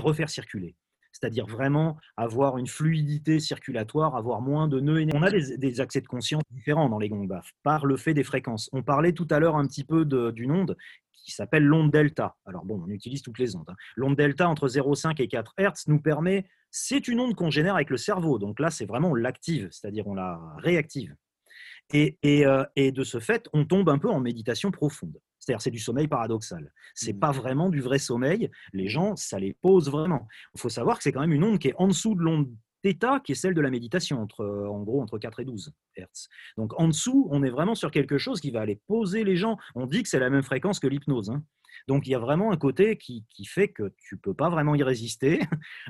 refaire 0.00 0.30
circuler 0.30 0.76
c'est-à-dire 1.12 1.44
vraiment 1.44 1.98
avoir 2.16 2.56
une 2.56 2.68
fluidité 2.68 3.40
circulatoire, 3.40 4.16
avoir 4.16 4.40
moins 4.40 4.68
de 4.68 4.80
nœuds. 4.80 5.04
On 5.12 5.22
a 5.22 5.30
des, 5.30 5.80
accès 5.80 6.00
de 6.00 6.06
conscience 6.06 6.44
différents 6.50 6.88
dans 6.88 7.00
les 7.00 7.08
gongs 7.08 7.28
par 7.64 7.84
le 7.84 7.96
fait 7.96 8.14
des 8.14 8.22
fréquences. 8.22 8.70
On 8.72 8.82
parlait 8.84 9.12
tout 9.12 9.26
à 9.28 9.40
l'heure 9.40 9.56
un 9.56 9.66
petit 9.66 9.84
peu 9.84 10.04
d'une 10.04 10.52
onde 10.52 10.78
qui 11.12 11.32
s'appelle 11.32 11.64
l'onde 11.64 11.90
delta. 11.90 12.36
Alors 12.46 12.64
bon, 12.64 12.80
on 12.86 12.88
utilise 12.88 13.22
toutes 13.22 13.40
les 13.40 13.56
ondes. 13.56 13.68
Hein. 13.68 13.74
L'onde 13.96 14.16
delta 14.16 14.48
entre 14.48 14.68
0,5 14.68 15.20
et 15.20 15.28
4 15.28 15.54
Hz 15.58 15.88
nous 15.88 16.00
permet, 16.00 16.46
c'est 16.70 17.08
une 17.08 17.20
onde 17.20 17.34
qu'on 17.34 17.50
génère 17.50 17.74
avec 17.74 17.90
le 17.90 17.98
cerveau. 17.98 18.38
Donc 18.38 18.60
là, 18.60 18.70
c'est 18.70 18.86
vraiment 18.86 19.14
l'active, 19.14 19.68
c'est-à-dire 19.72 20.06
on 20.06 20.14
la 20.14 20.40
réactive. 20.58 21.14
Euh, 21.94 22.64
et, 22.76 22.92
de 22.92 23.04
ce 23.04 23.20
fait, 23.20 23.48
on 23.52 23.64
tombe 23.64 23.88
un 23.88 23.98
peu 23.98 24.08
en 24.08 24.20
méditation 24.20 24.70
profonde. 24.70 25.18
C'est-à-dire, 25.38 25.62
c'est 25.62 25.70
du 25.70 25.78
sommeil 25.78 26.06
paradoxal. 26.06 26.72
C'est 26.94 27.14
pas 27.14 27.32
mmh. 27.32 27.36
vraiment 27.36 27.68
du 27.70 27.80
vrai 27.80 27.98
sommeil. 27.98 28.50
Les 28.72 28.88
gens, 28.88 29.16
ça 29.16 29.38
les 29.38 29.54
pose 29.54 29.90
vraiment. 29.90 30.28
Il 30.54 30.60
faut 30.60 30.68
savoir 30.68 30.98
que 30.98 31.02
c'est 31.02 31.12
quand 31.12 31.20
même 31.20 31.32
une 31.32 31.44
onde 31.44 31.58
qui 31.58 31.68
est 31.68 31.74
en 31.78 31.88
dessous 31.88 32.14
de 32.14 32.20
l'onde 32.20 32.50
θ, 32.82 33.20
qui 33.24 33.32
est 33.32 33.34
celle 33.34 33.54
de 33.54 33.60
la 33.60 33.70
méditation, 33.70 34.20
entre, 34.20 34.44
en 34.44 34.82
gros 34.82 35.02
entre 35.02 35.18
4 35.18 35.40
et 35.40 35.44
12 35.44 35.72
Hertz. 35.96 36.28
Donc 36.56 36.78
en 36.78 36.88
dessous, 36.88 37.28
on 37.30 37.42
est 37.42 37.50
vraiment 37.50 37.74
sur 37.74 37.90
quelque 37.90 38.18
chose 38.18 38.40
qui 38.40 38.50
va 38.50 38.60
aller 38.60 38.80
poser 38.86 39.24
les 39.24 39.36
gens. 39.36 39.56
On 39.74 39.86
dit 39.86 40.02
que 40.02 40.08
c'est 40.08 40.18
la 40.18 40.30
même 40.30 40.42
fréquence 40.42 40.80
que 40.80 40.86
l'hypnose. 40.86 41.30
Hein. 41.30 41.42
Donc 41.88 42.06
il 42.06 42.10
y 42.10 42.14
a 42.14 42.18
vraiment 42.18 42.52
un 42.52 42.56
côté 42.56 42.96
qui, 42.96 43.24
fait 43.46 43.68
que 43.68 43.92
tu 43.98 44.16
peux 44.16 44.34
pas 44.34 44.50
vraiment 44.50 44.74
y 44.74 44.82
résister, 44.82 45.40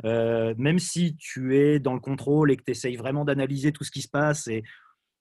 euh, 0.04 0.54
même 0.58 0.78
si 0.78 1.16
tu 1.16 1.56
es 1.56 1.78
dans 1.78 1.94
le 1.94 2.00
contrôle 2.00 2.50
et 2.50 2.56
que 2.56 2.64
tu 2.64 2.70
essayes 2.70 2.96
vraiment 2.96 3.24
d'analyser 3.24 3.72
tout 3.72 3.84
ce 3.84 3.90
qui 3.90 4.02
se 4.02 4.08
passe 4.08 4.46
et 4.46 4.62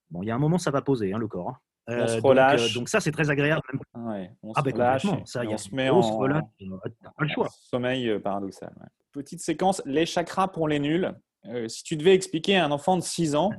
Bon, 0.09 0.23
il 0.23 0.27
y 0.27 0.31
a 0.31 0.35
un 0.35 0.39
moment, 0.39 0.57
ça 0.57 0.71
va 0.71 0.81
poser, 0.81 1.13
hein, 1.13 1.17
le 1.17 1.27
corps. 1.27 1.49
Hein. 1.87 2.03
on 2.03 2.07
se 2.07 2.21
relâche. 2.21 2.73
Donc, 2.73 2.89
ça, 2.89 2.99
c'est 2.99 3.11
très 3.11 3.29
agréable. 3.29 3.61
on 3.93 4.53
se 4.53 4.59
ah, 4.59 4.61
ben, 4.61 4.73
relâche. 4.73 5.05
Ça, 5.25 5.43
on 5.47 5.57
se 5.57 5.73
met 5.73 5.89
en, 5.89 6.01
pas 6.27 6.43
le 7.19 7.29
choix. 7.29 7.47
sommeil 7.51 8.19
paradoxal. 8.19 8.73
Petite 9.11 9.41
séquence, 9.41 9.81
les 9.85 10.05
chakras 10.05 10.47
pour 10.47 10.67
les 10.67 10.79
nuls. 10.79 11.13
si 11.67 11.83
tu 11.83 11.95
devais 11.95 12.13
expliquer 12.13 12.57
à 12.57 12.65
un 12.65 12.71
enfant 12.71 12.97
de 12.97 13.03
6 13.03 13.35
ans 13.35 13.51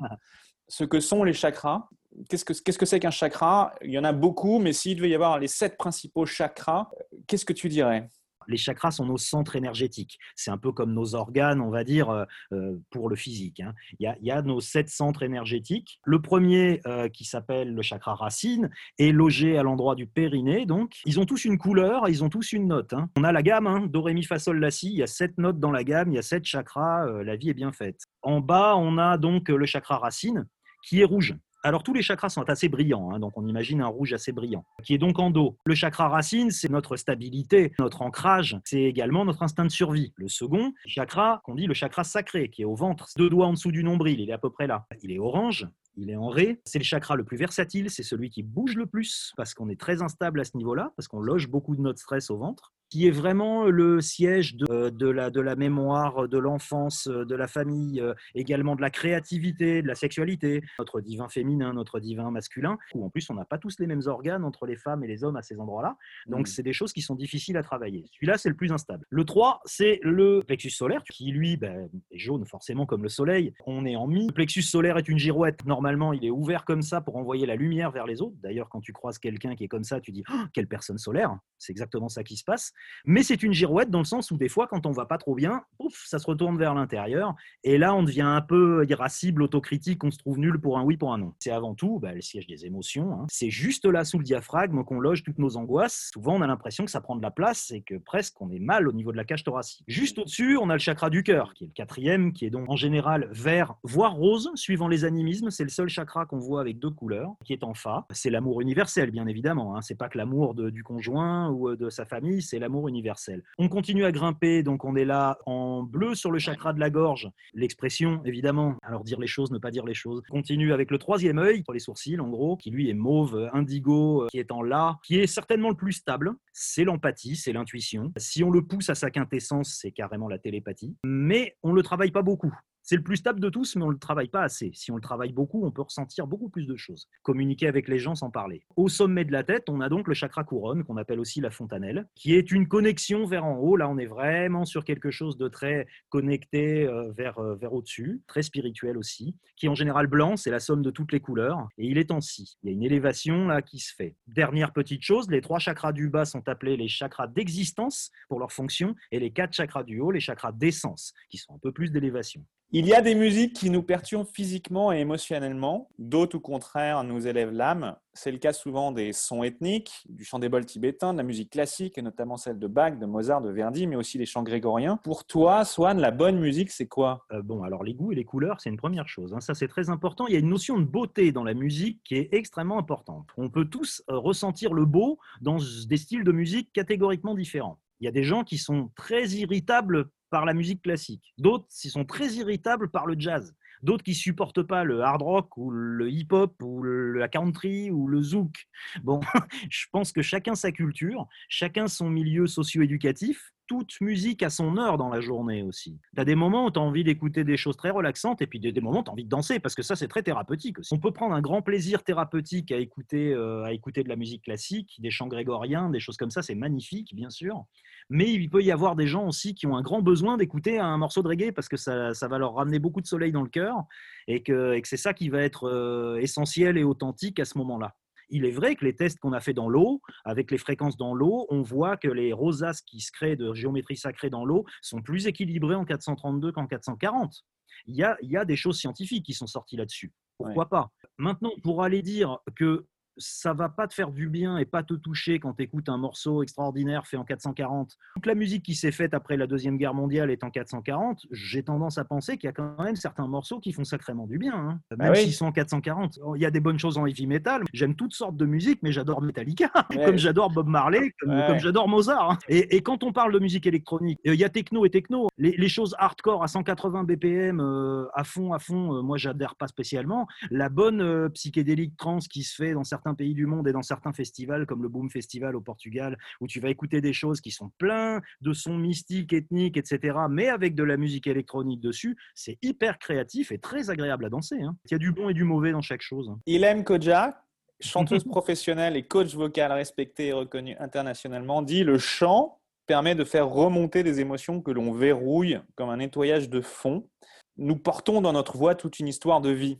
ce 0.68 0.84
que 0.84 1.00
sont 1.00 1.24
les 1.24 1.32
chakras, 1.32 1.88
qu'est-ce 2.28 2.44
que 2.44 2.54
c'est 2.54 2.70
-ce 2.70 2.78
que 2.78 2.96
qu'un 2.98 3.10
chakra? 3.10 3.74
Il 3.82 3.90
y 3.90 3.98
en 3.98 4.04
a 4.04 4.12
beaucoup, 4.12 4.58
mais 4.58 4.72
s'il 4.72 4.96
devait 4.96 5.10
y 5.10 5.14
avoir 5.14 5.38
les 5.38 5.48
sept 5.48 5.76
principaux 5.76 6.26
chakras, 6.26 6.88
qu'est-ce 7.26 7.44
que 7.44 7.52
tu 7.52 7.68
dirais? 7.68 8.08
Les 8.48 8.56
chakras 8.56 8.90
sont 8.90 9.06
nos 9.06 9.16
centres 9.16 9.56
énergétiques. 9.56 10.18
C'est 10.34 10.50
un 10.50 10.58
peu 10.58 10.72
comme 10.72 10.92
nos 10.92 11.14
organes, 11.14 11.60
on 11.60 11.70
va 11.70 11.84
dire, 11.84 12.10
euh, 12.10 12.24
euh, 12.52 12.76
pour 12.90 13.08
le 13.08 13.16
physique. 13.16 13.60
Hein. 13.60 13.74
Il, 13.98 14.14
y 14.20 14.30
a, 14.30 14.42
nos 14.42 14.60
sept 14.60 14.88
centres 14.88 15.22
énergétiques. 15.22 16.00
Le 16.04 16.20
premier, 16.20 16.80
euh, 16.86 17.08
qui 17.08 17.24
s'appelle 17.24 17.74
le 17.74 17.82
chakra 17.82 18.14
racine, 18.14 18.70
est 18.98 19.12
logé 19.12 19.58
à 19.58 19.62
l'endroit 19.62 19.94
du 19.94 20.06
périnée. 20.06 20.66
Donc, 20.66 20.94
ils 21.04 21.20
ont 21.20 21.26
tous 21.26 21.44
une 21.44 21.58
couleur, 21.58 22.08
ils 22.08 22.24
ont 22.24 22.28
tous 22.28 22.52
une 22.52 22.68
note. 22.68 22.92
Hein. 22.92 23.08
On 23.16 23.24
a 23.24 23.32
la 23.32 23.42
gamme, 23.42 23.66
hein, 23.66 23.86
do, 23.86 24.02
ré, 24.02 24.14
mi, 24.14 24.22
fa, 24.22 24.38
sol, 24.38 24.58
la, 24.58 24.70
si. 24.70 24.88
Il 24.88 24.98
y 24.98 25.02
a 25.02 25.06
sept 25.06 25.38
notes 25.38 25.58
dans 25.58 25.70
la 25.70 25.84
gamme, 25.84 26.10
il 26.10 26.16
y 26.16 26.18
a 26.18 26.22
sept 26.22 26.44
chakras. 26.44 27.22
la 27.22 27.36
vie 27.36 27.50
est 27.50 27.54
bien 27.54 27.72
faite. 27.72 28.02
En 28.22 28.40
bas, 28.40 28.76
on 28.76 28.98
a 28.98 29.16
donc 29.18 29.48
le 29.48 29.66
chakra 29.66 29.98
racine, 29.98 30.46
qui 30.82 31.00
est 31.00 31.04
rouge. 31.04 31.36
Alors 31.62 31.82
tous 31.82 31.92
les 31.92 32.00
chakras 32.00 32.30
sont 32.30 32.48
assez 32.48 32.70
brillants, 32.70 33.10
hein, 33.12 33.18
donc 33.18 33.36
on 33.36 33.46
imagine 33.46 33.82
un 33.82 33.86
rouge 33.86 34.14
assez 34.14 34.32
brillant, 34.32 34.64
qui 34.82 34.94
est 34.94 34.98
donc 34.98 35.18
en 35.18 35.30
dos. 35.30 35.58
Le 35.66 35.74
chakra 35.74 36.08
racine, 36.08 36.50
c'est 36.50 36.70
notre 36.70 36.96
stabilité, 36.96 37.72
notre 37.78 38.00
ancrage, 38.00 38.58
c'est 38.64 38.80
également 38.82 39.26
notre 39.26 39.42
instinct 39.42 39.66
de 39.66 39.70
survie. 39.70 40.14
Le 40.16 40.28
second 40.28 40.72
chakra, 40.86 41.42
qu'on 41.44 41.54
dit 41.54 41.66
le 41.66 41.74
chakra 41.74 42.02
sacré, 42.02 42.48
qui 42.48 42.62
est 42.62 42.64
au 42.64 42.74
ventre, 42.74 43.08
deux 43.18 43.28
doigts 43.28 43.46
en 43.46 43.52
dessous 43.52 43.72
du 43.72 43.84
nombril, 43.84 44.20
il 44.20 44.30
est 44.30 44.32
à 44.32 44.38
peu 44.38 44.48
près 44.48 44.66
là. 44.66 44.86
Il 45.02 45.12
est 45.12 45.18
orange, 45.18 45.68
il 45.96 46.08
est 46.08 46.16
en 46.16 46.28
ré. 46.28 46.60
C'est 46.64 46.78
le 46.78 46.84
chakra 46.84 47.14
le 47.14 47.24
plus 47.24 47.36
versatile, 47.36 47.90
c'est 47.90 48.04
celui 48.04 48.30
qui 48.30 48.42
bouge 48.42 48.74
le 48.74 48.86
plus 48.86 49.34
parce 49.36 49.52
qu'on 49.52 49.68
est 49.68 49.78
très 49.78 50.00
instable 50.00 50.40
à 50.40 50.44
ce 50.44 50.56
niveau-là, 50.56 50.92
parce 50.96 51.08
qu'on 51.08 51.20
loge 51.20 51.48
beaucoup 51.48 51.76
de 51.76 51.82
notre 51.82 52.00
stress 52.00 52.30
au 52.30 52.38
ventre 52.38 52.72
qui 52.90 53.06
est 53.06 53.12
vraiment 53.12 53.66
le 53.66 54.00
siège 54.00 54.56
de, 54.56 54.66
euh, 54.68 54.90
de, 54.90 55.08
la, 55.08 55.30
de 55.30 55.40
la 55.40 55.54
mémoire, 55.54 56.28
de 56.28 56.38
l'enfance, 56.38 57.06
euh, 57.06 57.24
de 57.24 57.34
la 57.36 57.46
famille, 57.46 58.00
euh, 58.00 58.14
également 58.34 58.74
de 58.74 58.80
la 58.80 58.90
créativité, 58.90 59.80
de 59.80 59.86
la 59.86 59.94
sexualité, 59.94 60.62
notre 60.78 61.00
divin 61.00 61.28
féminin, 61.28 61.72
notre 61.72 62.00
divin 62.00 62.30
masculin. 62.32 62.78
Ou 62.94 63.04
en 63.04 63.10
plus, 63.10 63.30
on 63.30 63.34
n'a 63.34 63.44
pas 63.44 63.58
tous 63.58 63.78
les 63.78 63.86
mêmes 63.86 64.02
organes 64.06 64.44
entre 64.44 64.66
les 64.66 64.76
femmes 64.76 65.04
et 65.04 65.06
les 65.06 65.22
hommes 65.22 65.36
à 65.36 65.42
ces 65.42 65.60
endroits-là. 65.60 65.96
Donc, 66.26 66.42
mmh. 66.42 66.46
c'est 66.46 66.62
des 66.64 66.72
choses 66.72 66.92
qui 66.92 67.00
sont 67.00 67.14
difficiles 67.14 67.56
à 67.56 67.62
travailler. 67.62 68.06
Celui-là, 68.14 68.38
c'est 68.38 68.48
le 68.48 68.56
plus 68.56 68.72
instable. 68.72 69.06
Le 69.08 69.24
3, 69.24 69.62
c'est 69.64 70.00
le 70.02 70.42
plexus 70.44 70.70
solaire, 70.70 71.04
qui 71.04 71.30
lui 71.30 71.56
ben, 71.56 71.88
est 72.10 72.18
jaune 72.18 72.44
forcément 72.44 72.86
comme 72.86 73.04
le 73.04 73.08
soleil. 73.08 73.54
On 73.66 73.86
est 73.86 73.94
en 73.94 74.08
mi. 74.08 74.26
Le 74.26 74.32
plexus 74.32 74.62
solaire 74.62 74.98
est 74.98 75.08
une 75.08 75.18
girouette. 75.18 75.64
Normalement, 75.64 76.12
il 76.12 76.24
est 76.24 76.30
ouvert 76.30 76.64
comme 76.64 76.82
ça 76.82 77.00
pour 77.00 77.16
envoyer 77.16 77.46
la 77.46 77.54
lumière 77.54 77.92
vers 77.92 78.06
les 78.06 78.20
autres. 78.20 78.36
D'ailleurs, 78.42 78.68
quand 78.68 78.80
tu 78.80 78.92
croises 78.92 79.18
quelqu'un 79.20 79.54
qui 79.54 79.64
est 79.64 79.68
comme 79.68 79.84
ça, 79.84 80.00
tu 80.00 80.10
dis 80.10 80.24
oh, 80.28 80.44
quelle 80.52 80.66
personne 80.66 80.98
solaire. 80.98 81.38
C'est 81.58 81.70
exactement 81.70 82.08
ça 82.08 82.24
qui 82.24 82.36
se 82.36 82.44
passe. 82.44 82.72
Mais 83.04 83.22
c'est 83.22 83.42
une 83.42 83.52
girouette 83.52 83.90
dans 83.90 83.98
le 83.98 84.04
sens 84.04 84.30
où 84.30 84.36
des 84.36 84.48
fois, 84.48 84.66
quand 84.66 84.86
on 84.86 84.92
va 84.92 85.06
pas 85.06 85.18
trop 85.18 85.34
bien, 85.34 85.62
pouf, 85.78 86.04
ça 86.06 86.18
se 86.18 86.26
retourne 86.26 86.58
vers 86.58 86.74
l'intérieur. 86.74 87.34
Et 87.64 87.78
là, 87.78 87.94
on 87.94 88.02
devient 88.02 88.20
un 88.22 88.40
peu 88.40 88.84
irascible, 88.88 89.42
autocritique, 89.42 90.02
on 90.04 90.10
se 90.10 90.18
trouve 90.18 90.38
nul 90.38 90.60
pour 90.60 90.78
un 90.78 90.84
oui, 90.84 90.96
pour 90.96 91.12
un 91.12 91.18
non. 91.18 91.34
C'est 91.38 91.50
avant 91.50 91.74
tout 91.74 91.98
bah, 91.98 92.12
le 92.12 92.20
siège 92.20 92.46
des 92.46 92.66
émotions. 92.66 93.12
Hein. 93.12 93.26
C'est 93.28 93.50
juste 93.50 93.84
là, 93.84 94.04
sous 94.04 94.18
le 94.18 94.24
diaphragme, 94.24 94.84
qu'on 94.84 95.00
loge 95.00 95.22
toutes 95.22 95.38
nos 95.38 95.56
angoisses. 95.56 96.10
Souvent, 96.12 96.36
on 96.36 96.42
a 96.42 96.46
l'impression 96.46 96.84
que 96.84 96.90
ça 96.90 97.00
prend 97.00 97.16
de 97.16 97.22
la 97.22 97.30
place 97.30 97.70
et 97.70 97.82
que 97.82 97.96
presque 97.96 98.40
on 98.40 98.50
est 98.50 98.58
mal 98.58 98.88
au 98.88 98.92
niveau 98.92 99.12
de 99.12 99.16
la 99.16 99.24
cage 99.24 99.44
thoracique. 99.44 99.84
Juste 99.86 100.18
au-dessus, 100.18 100.56
on 100.56 100.70
a 100.70 100.74
le 100.74 100.78
chakra 100.78 101.10
du 101.10 101.22
cœur, 101.22 101.54
qui 101.54 101.64
est 101.64 101.66
le 101.68 101.72
quatrième, 101.72 102.32
qui 102.32 102.44
est 102.44 102.50
donc 102.50 102.68
en 102.68 102.76
général 102.76 103.28
vert, 103.32 103.74
voire 103.82 104.14
rose, 104.14 104.50
suivant 104.54 104.88
les 104.88 105.04
animismes. 105.04 105.50
C'est 105.50 105.64
le 105.64 105.70
seul 105.70 105.88
chakra 105.88 106.26
qu'on 106.26 106.38
voit 106.38 106.60
avec 106.60 106.78
deux 106.78 106.90
couleurs, 106.90 107.34
qui 107.44 107.52
est 107.52 107.64
en 107.64 107.74
fa. 107.74 108.06
C'est 108.10 108.30
l'amour 108.30 108.60
universel, 108.60 109.10
bien 109.10 109.26
évidemment. 109.26 109.76
Hein. 109.76 109.82
C'est 109.82 109.96
pas 109.96 110.08
que 110.08 110.18
l'amour 110.18 110.54
du 110.54 110.82
conjoint 110.82 111.50
ou 111.50 111.68
euh, 111.68 111.76
de 111.76 111.90
sa 111.90 112.04
famille, 112.04 112.42
c'est 112.42 112.58
universel 112.88 113.42
on 113.58 113.68
continue 113.68 114.04
à 114.04 114.12
grimper, 114.12 114.62
donc 114.62 114.84
on 114.84 114.96
est 114.96 115.04
là 115.04 115.38
en 115.46 115.82
bleu 115.82 116.14
sur 116.14 116.30
le 116.30 116.38
chakra 116.38 116.72
de 116.72 116.80
la 116.80 116.90
gorge. 116.90 117.30
L'expression, 117.52 118.22
évidemment, 118.24 118.76
alors 118.82 119.04
dire 119.04 119.20
les 119.20 119.26
choses, 119.26 119.50
ne 119.50 119.58
pas 119.58 119.70
dire 119.70 119.84
les 119.84 119.94
choses. 119.94 120.22
continue 120.30 120.72
avec 120.72 120.90
le 120.90 120.98
troisième 120.98 121.38
œil, 121.38 121.62
pour 121.62 121.74
les 121.74 121.80
sourcils 121.80 122.18
en 122.18 122.28
gros, 122.28 122.56
qui 122.56 122.70
lui 122.70 122.88
est 122.88 122.94
mauve, 122.94 123.50
indigo, 123.52 124.26
qui 124.30 124.38
est 124.38 124.52
en 124.52 124.62
là, 124.62 124.98
qui 125.04 125.18
est 125.18 125.26
certainement 125.26 125.70
le 125.70 125.76
plus 125.76 125.92
stable. 125.92 126.32
C'est 126.52 126.84
l'empathie, 126.84 127.36
c'est 127.36 127.52
l'intuition. 127.52 128.12
Si 128.16 128.42
on 128.42 128.50
le 128.50 128.62
pousse 128.66 128.90
à 128.90 128.94
sa 128.94 129.10
quintessence, 129.10 129.78
c'est 129.80 129.92
carrément 129.92 130.28
la 130.28 130.38
télépathie. 130.38 130.96
Mais 131.04 131.56
on 131.62 131.70
ne 131.70 131.76
le 131.76 131.82
travaille 131.82 132.10
pas 132.10 132.22
beaucoup. 132.22 132.54
C'est 132.90 132.96
le 132.96 133.04
plus 133.04 133.18
stable 133.18 133.38
de 133.38 133.48
tous, 133.48 133.76
mais 133.76 133.84
on 133.84 133.86
ne 133.86 133.92
le 133.92 134.00
travaille 134.00 134.26
pas 134.26 134.42
assez. 134.42 134.72
Si 134.74 134.90
on 134.90 134.96
le 134.96 135.00
travaille 135.00 135.32
beaucoup, 135.32 135.64
on 135.64 135.70
peut 135.70 135.82
ressentir 135.82 136.26
beaucoup 136.26 136.48
plus 136.48 136.66
de 136.66 136.74
choses. 136.74 137.06
Communiquer 137.22 137.68
avec 137.68 137.86
les 137.86 138.00
gens 138.00 138.16
sans 138.16 138.32
parler. 138.32 138.64
Au 138.74 138.88
sommet 138.88 139.24
de 139.24 139.30
la 139.30 139.44
tête, 139.44 139.68
on 139.68 139.80
a 139.80 139.88
donc 139.88 140.08
le 140.08 140.14
chakra 140.14 140.42
couronne, 140.42 140.82
qu'on 140.82 140.96
appelle 140.96 141.20
aussi 141.20 141.40
la 141.40 141.52
fontanelle, 141.52 142.08
qui 142.16 142.34
est 142.34 142.50
une 142.50 142.66
connexion 142.66 143.26
vers 143.26 143.44
en 143.44 143.58
haut. 143.58 143.76
Là, 143.76 143.88
on 143.88 143.96
est 143.96 144.06
vraiment 144.06 144.64
sur 144.64 144.82
quelque 144.82 145.12
chose 145.12 145.38
de 145.38 145.46
très 145.46 145.86
connecté 146.08 146.84
euh, 146.84 147.12
vers, 147.12 147.38
euh, 147.38 147.54
vers 147.54 147.74
au-dessus, 147.74 148.22
très 148.26 148.42
spirituel 148.42 148.98
aussi, 148.98 149.36
qui 149.54 149.66
est 149.66 149.68
en 149.68 149.76
général 149.76 150.08
blanc, 150.08 150.36
c'est 150.36 150.50
la 150.50 150.58
somme 150.58 150.82
de 150.82 150.90
toutes 150.90 151.12
les 151.12 151.20
couleurs, 151.20 151.68
et 151.78 151.86
il 151.86 151.96
est 151.96 152.10
en 152.10 152.20
si. 152.20 152.56
Il 152.64 152.70
y 152.70 152.72
a 152.72 152.74
une 152.74 152.82
élévation 152.82 153.46
là 153.46 153.62
qui 153.62 153.78
se 153.78 153.94
fait. 153.94 154.16
Dernière 154.26 154.72
petite 154.72 155.04
chose, 155.04 155.30
les 155.30 155.42
trois 155.42 155.60
chakras 155.60 155.92
du 155.92 156.08
bas 156.08 156.24
sont 156.24 156.48
appelés 156.48 156.76
les 156.76 156.88
chakras 156.88 157.28
d'existence 157.28 158.10
pour 158.28 158.40
leur 158.40 158.50
fonction, 158.50 158.96
et 159.12 159.20
les 159.20 159.30
quatre 159.30 159.52
chakras 159.52 159.84
du 159.84 160.00
haut, 160.00 160.10
les 160.10 160.18
chakras 160.18 160.50
d'essence, 160.50 161.14
qui 161.28 161.38
sont 161.38 161.54
un 161.54 161.58
peu 161.58 161.70
plus 161.70 161.92
d'élévation. 161.92 162.44
Il 162.72 162.86
y 162.86 162.94
a 162.94 163.02
des 163.02 163.16
musiques 163.16 163.52
qui 163.52 163.68
nous 163.68 163.82
perturbent 163.82 164.28
physiquement 164.32 164.92
et 164.92 165.00
émotionnellement, 165.00 165.88
d'autres 165.98 166.36
au 166.36 166.40
contraire 166.40 167.02
nous 167.02 167.26
élèvent 167.26 167.50
l'âme. 167.50 167.96
C'est 168.14 168.30
le 168.30 168.38
cas 168.38 168.52
souvent 168.52 168.92
des 168.92 169.12
sons 169.12 169.42
ethniques, 169.42 170.06
du 170.08 170.22
chant 170.22 170.38
des 170.38 170.48
bols 170.48 170.66
tibétain, 170.66 171.12
de 171.12 171.18
la 171.18 171.24
musique 171.24 171.50
classique, 171.50 171.98
notamment 171.98 172.36
celle 172.36 172.60
de 172.60 172.68
Bach, 172.68 172.96
de 172.96 173.06
Mozart, 173.06 173.40
de 173.40 173.50
Verdi, 173.50 173.88
mais 173.88 173.96
aussi 173.96 174.18
les 174.18 174.24
chants 174.24 174.44
grégoriens. 174.44 174.98
Pour 174.98 175.24
toi, 175.24 175.64
Swan, 175.64 175.98
la 175.98 176.12
bonne 176.12 176.38
musique, 176.38 176.70
c'est 176.70 176.86
quoi? 176.86 177.26
Euh, 177.32 177.42
Bon, 177.42 177.64
alors 177.64 177.82
les 177.82 177.92
goûts 177.92 178.12
et 178.12 178.14
les 178.14 178.24
couleurs, 178.24 178.60
c'est 178.60 178.70
une 178.70 178.76
première 178.76 179.08
chose. 179.08 179.34
Hein. 179.34 179.40
Ça, 179.40 179.54
c'est 179.54 179.66
très 179.66 179.90
important. 179.90 180.28
Il 180.28 180.34
y 180.34 180.36
a 180.36 180.38
une 180.40 180.48
notion 180.48 180.78
de 180.78 180.84
beauté 180.84 181.32
dans 181.32 181.42
la 181.42 181.54
musique 181.54 182.00
qui 182.04 182.14
est 182.14 182.32
extrêmement 182.32 182.78
importante. 182.78 183.26
On 183.36 183.50
peut 183.50 183.64
tous 183.64 184.00
euh, 184.08 184.16
ressentir 184.16 184.74
le 184.74 184.84
beau 184.84 185.18
dans 185.40 185.56
des 185.88 185.96
styles 185.96 186.22
de 186.22 186.30
musique 186.30 186.72
catégoriquement 186.72 187.34
différents. 187.34 187.80
Il 187.98 188.04
y 188.04 188.08
a 188.08 188.12
des 188.12 188.22
gens 188.22 188.44
qui 188.44 188.58
sont 188.58 188.90
très 188.94 189.26
irritables 189.30 190.08
par 190.30 190.44
la 190.44 190.54
musique 190.54 190.82
classique. 190.82 191.34
D'autres 191.38 191.66
qui 191.68 191.90
sont 191.90 192.04
très 192.04 192.34
irritables 192.34 192.90
par 192.90 193.06
le 193.06 193.14
jazz. 193.18 193.54
D'autres 193.82 194.04
qui 194.04 194.14
supportent 194.14 194.62
pas 194.62 194.84
le 194.84 195.00
hard 195.00 195.22
rock 195.22 195.56
ou 195.56 195.70
le 195.70 196.10
hip-hop 196.10 196.54
ou 196.62 196.82
la 196.82 197.28
country 197.28 197.90
ou 197.90 198.08
le 198.08 198.22
zouk. 198.22 198.68
Bon, 199.02 199.20
je 199.70 199.86
pense 199.90 200.12
que 200.12 200.22
chacun 200.22 200.54
sa 200.54 200.70
culture, 200.70 201.26
chacun 201.48 201.88
son 201.88 202.10
milieu 202.10 202.46
socio-éducatif. 202.46 203.52
Toute 203.70 204.00
musique 204.00 204.42
a 204.42 204.50
son 204.50 204.78
heure 204.78 204.98
dans 204.98 205.10
la 205.10 205.20
journée 205.20 205.62
aussi. 205.62 206.00
Tu 206.12 206.20
as 206.20 206.24
des 206.24 206.34
moments 206.34 206.66
où 206.66 206.72
tu 206.72 206.80
as 206.80 206.82
envie 206.82 207.04
d'écouter 207.04 207.44
des 207.44 207.56
choses 207.56 207.76
très 207.76 207.90
relaxantes 207.90 208.42
et 208.42 208.48
puis 208.48 208.58
des, 208.58 208.72
moments 208.80 208.98
où 208.98 209.04
tu 209.04 209.10
as 209.10 209.12
envie 209.12 209.22
de 209.22 209.28
danser 209.28 209.60
parce 209.60 209.76
que 209.76 209.82
ça, 209.82 209.94
c'est 209.94 210.08
très 210.08 210.24
thérapeutique 210.24 210.80
aussi. 210.80 210.92
On 210.92 210.98
peut 210.98 211.12
prendre 211.12 211.36
un 211.36 211.40
grand 211.40 211.62
plaisir 211.62 212.02
thérapeutique 212.02 212.72
à 212.72 212.78
écouter, 212.78 213.32
euh, 213.32 213.62
à 213.62 213.72
écouter 213.72 214.02
de 214.02 214.08
la 214.08 214.16
musique 214.16 214.42
classique, 214.42 214.96
des 214.98 215.12
chants 215.12 215.28
grégoriens, 215.28 215.88
des 215.88 216.00
choses 216.00 216.16
comme 216.16 216.32
ça, 216.32 216.42
c'est 216.42 216.56
magnifique, 216.56 217.14
bien 217.14 217.30
sûr 217.30 217.64
mais 218.10 218.32
il 218.32 218.50
peut 218.50 218.62
y 218.62 218.72
avoir 218.72 218.96
des 218.96 219.06
gens 219.06 219.26
aussi 219.26 219.54
qui 219.54 219.68
ont 219.68 219.76
un 219.76 219.82
grand 219.82 220.02
besoin 220.02 220.36
d'écouter 220.36 220.80
un 220.80 220.98
morceau 220.98 221.22
de 221.22 221.28
reggae 221.28 221.52
parce 221.52 221.68
que 221.68 221.76
ça, 221.76 222.12
va 222.12 222.38
leur 222.38 222.54
ramener 222.54 222.80
beaucoup 222.80 223.00
de 223.00 223.06
soleil 223.06 223.30
dans 223.30 223.42
le 223.42 223.48
cœur 223.48 223.84
et 224.26 224.42
que, 224.42 224.78
c'est 224.84 224.96
ça 224.96 225.14
qui 225.14 225.28
va 225.28 225.40
être 225.42 225.68
euh, 225.68 226.18
essentiel 226.20 226.76
et 226.76 226.82
authentique 226.82 227.38
à 227.38 227.44
ce 227.44 227.56
moment-là. 227.58 227.94
Il 228.30 228.44
est 228.44 228.50
vrai 228.50 228.76
que 228.76 228.84
les 228.84 228.94
tests 228.94 229.18
qu'on 229.18 229.32
a 229.32 229.40
fait 229.40 229.52
dans 229.52 229.68
l'eau, 229.68 230.00
avec 230.24 230.50
les 230.50 230.58
fréquences 230.58 230.96
dans 230.96 231.14
l'eau, 231.14 231.46
on 231.50 231.62
voit 231.62 231.96
que 231.96 232.08
les 232.08 232.32
rosaces 232.32 232.80
qui 232.80 233.00
se 233.00 233.12
créent 233.12 233.36
de 233.36 233.52
géométrie 233.54 233.96
sacrée 233.96 234.30
dans 234.30 234.44
l'eau 234.44 234.64
sont 234.82 235.02
plus 235.02 235.26
équilibrées 235.26 235.74
en 235.74 235.84
432 235.84 236.52
qu'en 236.52 236.66
440. 236.66 237.44
Il 237.86 237.96
y, 237.96 238.02
a, 238.02 238.16
il 238.22 238.30
y 238.30 238.36
a 238.36 238.44
des 238.44 238.56
choses 238.56 238.78
scientifiques 238.78 239.24
qui 239.24 239.34
sont 239.34 239.46
sorties 239.46 239.76
là-dessus. 239.76 240.12
Pourquoi 240.36 240.68
pas? 240.68 240.90
Maintenant, 241.18 241.52
pour 241.62 241.82
aller 241.82 242.02
dire 242.02 242.38
que 242.56 242.86
ça 243.16 243.52
va 243.52 243.68
pas 243.68 243.86
te 243.86 243.94
faire 243.94 244.10
du 244.10 244.28
bien 244.28 244.58
et 244.58 244.64
pas 244.64 244.82
te 244.82 244.94
toucher 244.94 245.38
quand 245.38 245.54
tu 245.54 245.62
écoutes 245.62 245.88
un 245.88 245.98
morceau 245.98 246.42
extraordinaire 246.42 247.06
fait 247.06 247.16
en 247.16 247.24
440. 247.24 247.96
Toute 248.14 248.26
la 248.26 248.34
musique 248.34 248.64
qui 248.64 248.74
s'est 248.74 248.92
faite 248.92 249.14
après 249.14 249.36
la 249.36 249.46
Deuxième 249.46 249.76
Guerre 249.76 249.94
mondiale 249.94 250.30
est 250.30 250.44
en 250.44 250.50
440. 250.50 251.26
J'ai 251.30 251.62
tendance 251.62 251.98
à 251.98 252.04
penser 252.04 252.38
qu'il 252.38 252.48
y 252.48 252.50
a 252.50 252.52
quand 252.52 252.82
même 252.82 252.96
certains 252.96 253.26
morceaux 253.26 253.60
qui 253.60 253.72
font 253.72 253.84
sacrément 253.84 254.26
du 254.26 254.38
bien, 254.38 254.54
hein. 254.54 254.80
ah 254.92 254.96
même 254.96 255.14
s'ils 255.14 255.32
sont 255.32 255.46
en 255.46 255.52
440. 255.52 256.18
Il 256.36 256.40
y 256.40 256.46
a 256.46 256.50
des 256.50 256.60
bonnes 256.60 256.78
choses 256.78 256.98
en 256.98 257.06
heavy 257.06 257.26
metal. 257.26 257.62
J'aime 257.72 257.94
toutes 257.94 258.14
sortes 258.14 258.36
de 258.36 258.46
musique, 258.46 258.80
mais 258.82 258.92
j'adore 258.92 259.22
Metallica, 259.22 259.70
comme 260.04 260.16
j'adore 260.16 260.50
Bob 260.50 260.68
Marley, 260.68 261.14
comme, 261.20 261.58
j'adore 261.58 261.88
Mozart. 261.88 262.32
Hein. 262.32 262.38
Et, 262.48 262.82
quand 262.82 263.04
on 263.04 263.12
parle 263.12 263.32
de 263.32 263.38
musique 263.38 263.66
électronique, 263.66 264.18
il 264.24 264.34
y 264.34 264.44
a 264.44 264.48
techno 264.48 264.84
et 264.86 264.90
techno. 264.90 265.28
Les, 265.38 265.68
choses 265.68 265.94
hardcore 265.98 266.42
à 266.42 266.48
180 266.48 267.04
BPM 267.04 267.60
euh, 267.60 268.06
à 268.14 268.24
fond, 268.24 268.52
à 268.52 268.58
fond, 268.58 268.96
euh, 268.96 269.02
moi 269.02 269.18
j'adhère 269.18 269.54
pas 269.54 269.68
spécialement. 269.68 270.26
La 270.50 270.68
bonne 270.68 271.00
euh, 271.00 271.28
psychédélique 271.28 271.96
trans 271.96 272.18
qui 272.18 272.42
se 272.42 272.56
fait 272.56 272.72
dans 272.72 272.82
certains 272.82 272.99
pays 273.14 273.34
du 273.34 273.46
monde 273.46 273.68
et 273.68 273.72
dans 273.72 273.82
certains 273.82 274.12
festivals 274.12 274.66
comme 274.66 274.82
le 274.82 274.88
Boom 274.88 275.10
Festival 275.10 275.56
au 275.56 275.60
Portugal, 275.60 276.16
où 276.40 276.46
tu 276.46 276.60
vas 276.60 276.70
écouter 276.70 277.00
des 277.00 277.12
choses 277.12 277.40
qui 277.40 277.50
sont 277.50 277.70
pleins 277.78 278.20
de 278.40 278.52
sons 278.52 278.76
mystiques, 278.76 279.32
ethniques, 279.32 279.76
etc., 279.76 280.18
mais 280.30 280.48
avec 280.48 280.74
de 280.74 280.84
la 280.84 280.96
musique 280.96 281.26
électronique 281.26 281.80
dessus, 281.80 282.16
c'est 282.34 282.58
hyper 282.62 282.98
créatif 282.98 283.52
et 283.52 283.58
très 283.58 283.90
agréable 283.90 284.24
à 284.24 284.28
danser. 284.28 284.60
Hein. 284.60 284.76
Il 284.86 284.92
y 284.92 284.94
a 284.94 284.98
du 284.98 285.12
bon 285.12 285.28
et 285.28 285.34
du 285.34 285.44
mauvais 285.44 285.72
dans 285.72 285.82
chaque 285.82 286.02
chose. 286.02 286.30
Il 286.46 286.64
aime 286.64 286.84
Koja 286.84 287.42
chanteuse 287.80 288.24
professionnelle 288.28 288.96
et 288.96 289.02
coach 289.02 289.34
vocal 289.34 289.72
respectée 289.72 290.28
et 290.28 290.32
reconnue 290.32 290.76
internationalement, 290.78 291.62
dit 291.62 291.84
le 291.84 291.98
chant 291.98 292.60
permet 292.86 293.14
de 293.14 293.24
faire 293.24 293.48
remonter 293.48 294.02
des 294.02 294.20
émotions 294.20 294.60
que 294.60 294.70
l'on 294.70 294.92
verrouille 294.92 295.60
comme 295.76 295.90
un 295.90 295.98
nettoyage 295.98 296.50
de 296.50 296.60
fond. 296.60 297.08
Nous 297.56 297.76
portons 297.76 298.20
dans 298.20 298.32
notre 298.32 298.56
voix 298.56 298.74
toute 298.74 298.98
une 298.98 299.08
histoire 299.08 299.40
de 299.40 299.50
vie. 299.50 299.78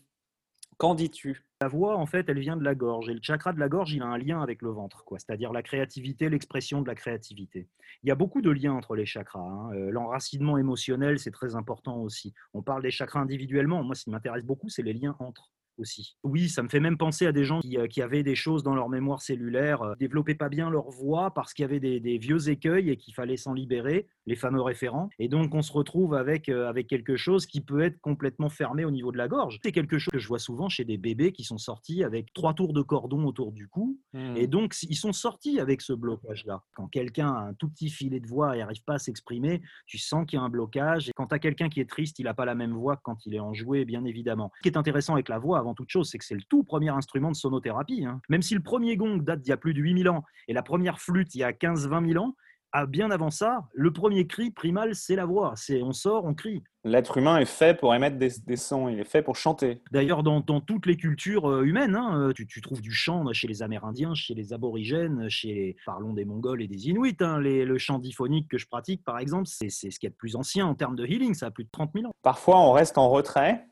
Qu'en 0.80 0.94
dis-tu? 0.94 1.44
La 1.60 1.68
voix, 1.68 1.98
en 1.98 2.06
fait, 2.06 2.26
elle 2.30 2.38
vient 2.38 2.56
de 2.56 2.64
la 2.64 2.74
gorge. 2.74 3.10
Et 3.10 3.12
le 3.12 3.20
chakra 3.22 3.52
de 3.52 3.60
la 3.60 3.68
gorge, 3.68 3.92
il 3.92 4.00
a 4.00 4.06
un 4.06 4.16
lien 4.16 4.40
avec 4.40 4.62
le 4.62 4.70
ventre, 4.70 5.04
quoi. 5.04 5.18
c'est-à-dire 5.18 5.52
la 5.52 5.62
créativité, 5.62 6.30
l'expression 6.30 6.80
de 6.80 6.88
la 6.88 6.94
créativité. 6.94 7.68
Il 8.02 8.08
y 8.08 8.10
a 8.10 8.14
beaucoup 8.14 8.40
de 8.40 8.48
liens 8.48 8.72
entre 8.72 8.96
les 8.96 9.04
chakras. 9.04 9.40
Hein. 9.40 9.74
Euh, 9.74 9.90
l'enracinement 9.90 10.56
émotionnel, 10.56 11.18
c'est 11.18 11.32
très 11.32 11.54
important 11.54 11.98
aussi. 11.98 12.32
On 12.54 12.62
parle 12.62 12.82
des 12.82 12.90
chakras 12.90 13.20
individuellement. 13.20 13.84
Moi, 13.84 13.94
ce 13.94 14.04
qui 14.04 14.10
m'intéresse 14.10 14.42
beaucoup, 14.42 14.70
c'est 14.70 14.80
les 14.80 14.94
liens 14.94 15.16
entre 15.18 15.50
aussi. 15.80 16.16
Oui, 16.22 16.48
ça 16.48 16.62
me 16.62 16.68
fait 16.68 16.80
même 16.80 16.98
penser 16.98 17.26
à 17.26 17.32
des 17.32 17.44
gens 17.44 17.60
qui, 17.60 17.78
euh, 17.78 17.86
avaient 18.00 18.22
des 18.22 18.34
choses 18.34 18.62
dans 18.62 18.74
leur 18.74 18.88
mémoire 18.88 19.20
cellulaire, 19.20 19.82
euh, 19.82 19.94
développaient 19.98 20.34
pas 20.34 20.48
bien 20.48 20.70
leur 20.70 20.90
voix 20.90 21.32
parce 21.34 21.52
qu'il 21.52 21.62
y 21.62 21.64
avait 21.64 21.80
des, 21.80 22.18
vieux 22.18 22.48
écueils 22.48 22.90
et 22.90 22.96
qu'il 22.96 23.14
fallait 23.14 23.36
s'en 23.36 23.52
libérer, 23.52 24.08
les 24.26 24.36
fameux 24.36 24.60
référents. 24.60 25.10
Et 25.18 25.28
donc 25.28 25.54
on 25.54 25.62
se 25.62 25.72
retrouve 25.72 26.14
avec, 26.14 26.48
euh, 26.48 26.68
avec 26.68 26.86
quelque 26.86 27.16
chose 27.16 27.46
qui 27.46 27.60
peut 27.60 27.80
être 27.80 28.00
complètement 28.00 28.48
fermé 28.48 28.84
au 28.84 28.90
niveau 28.90 29.12
de 29.12 29.18
la 29.18 29.28
gorge. 29.28 29.58
C'est 29.62 29.72
quelque 29.72 29.98
chose 29.98 30.12
que 30.12 30.18
je 30.18 30.28
vois 30.28 30.38
souvent 30.38 30.68
chez 30.68 30.84
des 30.84 30.98
bébés 30.98 31.32
qui 31.32 31.44
sont 31.44 31.58
sortis 31.58 32.04
avec 32.04 32.32
trois 32.32 32.54
tours 32.54 32.72
de 32.72 32.82
cordon 32.82 33.24
autour 33.24 33.52
du 33.52 33.68
cou. 33.68 33.98
Mmh. 34.12 34.36
Et 34.36 34.46
donc 34.46 34.74
ils 34.82 34.96
sont 34.96 35.12
sortis 35.12 35.60
avec 35.60 35.80
ce 35.80 35.92
blocage-là. 35.92 36.62
Quand 36.74 36.88
quelqu'un 36.88 37.28
a 37.28 37.40
un 37.40 37.54
tout 37.54 37.68
petit 37.68 37.88
filet 37.90 38.20
de 38.20 38.26
voix 38.26 38.56
et 38.56 38.60
n'arrive 38.60 38.84
pas 38.84 38.94
à 38.94 38.98
s'exprimer, 38.98 39.62
tu 39.86 39.98
sens 39.98 40.26
qu'il 40.26 40.38
y 40.38 40.40
a 40.40 40.44
un 40.44 40.48
blocage. 40.48 41.08
Et 41.08 41.12
quand 41.14 41.28
tu 41.28 41.34
as 41.34 41.38
quelqu'un 41.38 41.68
qui 41.68 41.80
est 41.80 41.88
triste, 41.88 42.18
il 42.18 42.24
n'a 42.24 42.34
pas 42.34 42.44
la 42.44 42.54
même 42.54 42.72
voix 42.72 42.96
que 42.96 43.02
quand 43.02 43.26
il 43.26 43.34
est 43.34 43.40
enjoué, 43.40 43.84
bien 43.84 44.04
évidemment. 44.04 44.50
Ce 44.56 44.62
qui 44.62 44.68
est 44.68 44.78
intéressant 44.78 45.14
avec 45.14 45.28
la 45.28 45.38
voix, 45.38 45.58
avant 45.58 45.69
toute 45.74 45.90
chose, 45.90 46.08
c'est 46.10 46.18
que 46.18 46.24
c'est 46.24 46.34
le 46.34 46.42
tout 46.48 46.64
premier 46.64 46.90
instrument 46.90 47.30
de 47.30 47.36
sonothérapie. 47.36 48.04
Hein. 48.04 48.20
Même 48.28 48.42
si 48.42 48.54
le 48.54 48.62
premier 48.62 48.96
gong 48.96 49.18
date 49.18 49.40
d'il 49.40 49.50
y 49.50 49.52
a 49.52 49.56
plus 49.56 49.74
de 49.74 49.80
8000 49.80 50.08
ans 50.08 50.24
et 50.48 50.52
la 50.52 50.62
première 50.62 51.00
flûte 51.00 51.34
il 51.34 51.38
y 51.38 51.44
a 51.44 51.52
15-20 51.52 52.12
000 52.12 52.24
ans, 52.24 52.34
à 52.72 52.86
bien 52.86 53.10
avant 53.10 53.30
ça, 53.30 53.64
le 53.72 53.92
premier 53.92 54.26
cri 54.26 54.50
primal, 54.50 54.94
c'est 54.94 55.16
la 55.16 55.24
voix. 55.24 55.54
C'est 55.56 55.82
on 55.82 55.92
sort, 55.92 56.24
on 56.24 56.34
crie. 56.34 56.62
L'être 56.84 57.18
humain 57.18 57.38
est 57.38 57.46
fait 57.46 57.78
pour 57.78 57.94
émettre 57.94 58.16
des, 58.16 58.56
sons, 58.56 58.88
il 58.88 59.00
est 59.00 59.04
fait 59.04 59.22
pour 59.22 59.36
chanter. 59.36 59.82
D'ailleurs, 59.90 60.22
dans, 60.22 60.40
toutes 60.60 60.86
les 60.86 60.96
cultures 60.96 61.50
euh, 61.50 61.62
humaines, 61.62 61.94
hein, 61.94 62.28
euh, 62.28 62.32
tu, 62.32 62.60
trouves 62.62 62.80
du 62.80 62.92
chant 62.92 63.30
chez 63.32 63.48
les 63.48 63.62
Amérindiens, 63.62 64.14
chez 64.14 64.34
les 64.34 64.52
Aborigènes, 64.52 65.28
chez, 65.28 65.76
parlons 65.84 66.14
des 66.14 66.24
Mongols 66.24 66.62
et 66.62 66.68
des 66.68 66.88
Inuits. 66.88 67.16
Hein, 67.20 67.38
le 67.38 67.78
chant 67.78 67.98
diphonique 67.98 68.48
que 68.48 68.56
je 68.56 68.66
pratique, 68.66 69.04
par 69.04 69.18
exemple, 69.18 69.46
c'est 69.46 69.68
ce 69.68 69.98
qui 69.98 70.06
est 70.06 70.10
le 70.10 70.14
plus 70.14 70.36
ancien 70.36 70.66
en 70.66 70.74
termes 70.74 70.96
de 70.96 71.04
healing, 71.04 71.34
ça 71.34 71.46
a 71.46 71.50
plus 71.50 71.64
de 71.64 71.70
30 71.70 71.90
000 71.94 72.06
ans. 72.06 72.12
Parfois, 72.22 72.60
on 72.60 72.72
reste 72.72 72.96
en 72.96 73.10
retrait 73.10 73.66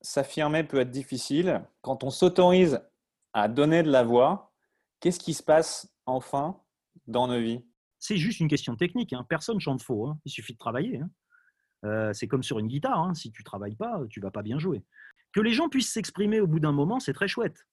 s'affirmer 0.00 0.64
peut 0.64 0.80
être 0.80 0.90
difficile. 0.90 1.62
Quand 1.82 2.04
on 2.04 2.10
s'autorise 2.10 2.80
à 3.32 3.48
donner 3.48 3.82
de 3.82 3.90
la 3.90 4.02
voix, 4.02 4.52
qu'est-ce 5.00 5.20
qui 5.20 5.34
se 5.34 5.42
passe 5.42 5.92
enfin 6.06 6.60
dans 7.06 7.28
nos 7.28 7.40
vies? 7.40 7.64
C'est 7.98 8.16
juste 8.16 8.40
une 8.40 8.48
question 8.48 8.76
technique. 8.76 9.12
Hein. 9.12 9.26
Personne 9.28 9.60
chante 9.60 9.82
faux. 9.82 10.06
Hein. 10.06 10.18
Il 10.24 10.30
suffit 10.30 10.54
de 10.54 10.58
travailler. 10.58 11.00
Hein. 11.00 11.10
Euh, 11.84 12.12
c'est 12.12 12.28
comme 12.28 12.42
sur 12.42 12.58
une 12.58 12.68
guitare. 12.68 13.14
Si 13.14 13.30
tu 13.30 13.44
travailles 13.44 13.76
pas, 13.76 14.00
tu 14.08 14.20
vas 14.20 14.30
pas 14.30 14.42
bien 14.42 14.58
jouer. 14.58 14.82
Que 15.32 15.40
les 15.40 15.52
gens 15.52 15.68
puissent 15.68 15.92
s'exprimer 15.92 16.40
au 16.40 16.46
bout 16.46 16.60
d'un 16.60 16.72
moment, 16.72 16.98
c'est 16.98 17.12
très 17.12 17.28
chouette. 17.28 17.66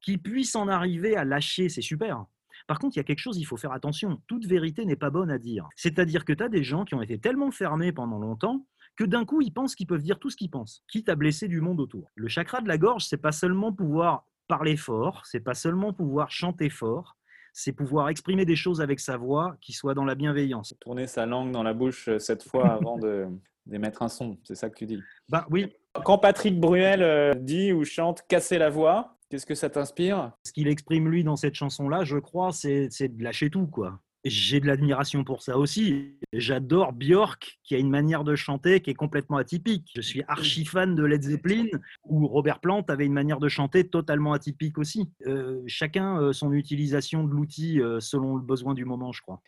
Qu'ils 0.00 0.20
puissent 0.20 0.56
en 0.56 0.68
arriver 0.68 1.16
à 1.16 1.24
lâcher, 1.24 1.68
c'est 1.68 1.82
super. 1.82 2.26
Par 2.66 2.78
contre, 2.78 2.96
il 2.96 2.98
y 2.98 3.00
a 3.00 3.04
quelque 3.04 3.18
chose, 3.18 3.38
il 3.38 3.44
faut 3.44 3.56
faire 3.56 3.72
attention. 3.72 4.22
Toute 4.26 4.46
vérité 4.46 4.84
n'est 4.84 4.96
pas 4.96 5.10
bonne 5.10 5.30
à 5.30 5.38
dire. 5.38 5.68
C'est-à-dire 5.76 6.24
que 6.24 6.32
tu 6.32 6.42
as 6.42 6.48
des 6.48 6.62
gens 6.62 6.84
qui 6.84 6.94
ont 6.94 7.02
été 7.02 7.18
tellement 7.18 7.50
fermés 7.50 7.92
pendant 7.92 8.18
longtemps 8.18 8.66
que 8.96 9.04
d'un 9.04 9.24
coup, 9.24 9.40
ils 9.40 9.52
pensent 9.52 9.74
qu'ils 9.74 9.86
peuvent 9.86 10.02
dire 10.02 10.18
tout 10.18 10.30
ce 10.30 10.36
qu'ils 10.36 10.50
pensent, 10.50 10.82
quitte 10.88 11.08
à 11.08 11.14
blesser 11.16 11.48
du 11.48 11.60
monde 11.60 11.80
autour. 11.80 12.10
Le 12.14 12.28
chakra 12.28 12.60
de 12.60 12.68
la 12.68 12.78
gorge, 12.78 13.04
c'est 13.04 13.16
pas 13.16 13.32
seulement 13.32 13.72
pouvoir 13.72 14.26
parler 14.48 14.76
fort, 14.76 15.22
c'est 15.24 15.40
pas 15.40 15.54
seulement 15.54 15.92
pouvoir 15.92 16.30
chanter 16.30 16.70
fort, 16.70 17.16
c'est 17.52 17.72
pouvoir 17.72 18.08
exprimer 18.08 18.44
des 18.44 18.56
choses 18.56 18.80
avec 18.80 19.00
sa 19.00 19.16
voix 19.16 19.56
qui 19.60 19.72
soit 19.72 19.94
dans 19.94 20.04
la 20.04 20.14
bienveillance. 20.14 20.74
Tourner 20.80 21.06
sa 21.06 21.24
langue 21.26 21.52
dans 21.52 21.62
la 21.62 21.72
bouche 21.72 22.08
euh, 22.08 22.18
cette 22.18 22.42
fois 22.42 22.68
avant 22.72 22.98
de 22.98 23.26
d'émettre 23.66 24.02
un 24.02 24.10
son, 24.10 24.36
c'est 24.44 24.56
ça 24.56 24.68
que 24.68 24.76
tu 24.76 24.84
dis? 24.84 25.00
Ben 25.30 25.46
oui. 25.50 25.72
Quand 26.04 26.18
Patrick 26.18 26.60
Bruel 26.60 27.02
euh, 27.02 27.32
dit 27.32 27.72
ou 27.72 27.82
chante 27.84 28.22
casser 28.28 28.58
la 28.58 28.68
voix, 28.68 29.16
qu'est-ce 29.30 29.46
que 29.46 29.54
ça 29.54 29.70
t'inspire? 29.70 30.32
Ce 30.44 30.52
qu'il 30.52 30.68
exprime 30.68 31.08
lui 31.08 31.24
dans 31.24 31.36
cette 31.36 31.54
chanson-là, 31.54 32.04
je 32.04 32.18
crois, 32.18 32.52
c'est 32.52 32.88
de 32.88 33.24
lâcher 33.24 33.48
tout, 33.48 33.66
quoi 33.66 34.02
j'ai 34.24 34.60
de 34.60 34.66
l'admiration 34.66 35.24
pour 35.24 35.42
ça 35.42 35.58
aussi. 35.58 36.16
J'adore 36.38 36.92
Björk, 36.92 37.58
qui 37.62 37.74
a 37.74 37.78
une 37.78 37.90
manière 37.90 38.24
de 38.24 38.34
chanter 38.34 38.80
qui 38.80 38.90
est 38.90 38.94
complètement 38.94 39.36
atypique. 39.36 39.92
Je 39.94 40.00
suis 40.00 40.22
archi 40.28 40.64
fan 40.64 40.94
de 40.94 41.04
Led 41.04 41.22
Zeppelin, 41.22 41.66
où 42.04 42.26
Robert 42.26 42.60
Plant 42.60 42.82
avait 42.88 43.06
une 43.06 43.12
manière 43.12 43.38
de 43.38 43.48
chanter 43.48 43.88
totalement 43.88 44.32
atypique 44.32 44.78
aussi. 44.78 45.10
Euh, 45.26 45.62
chacun 45.66 46.20
euh, 46.20 46.32
son 46.32 46.52
utilisation 46.52 47.24
de 47.24 47.32
l'outil 47.32 47.80
euh, 47.80 48.00
selon 48.00 48.36
le 48.36 48.42
besoin 48.42 48.74
du 48.74 48.84
moment, 48.84 49.12
je 49.12 49.22
crois. 49.22 49.40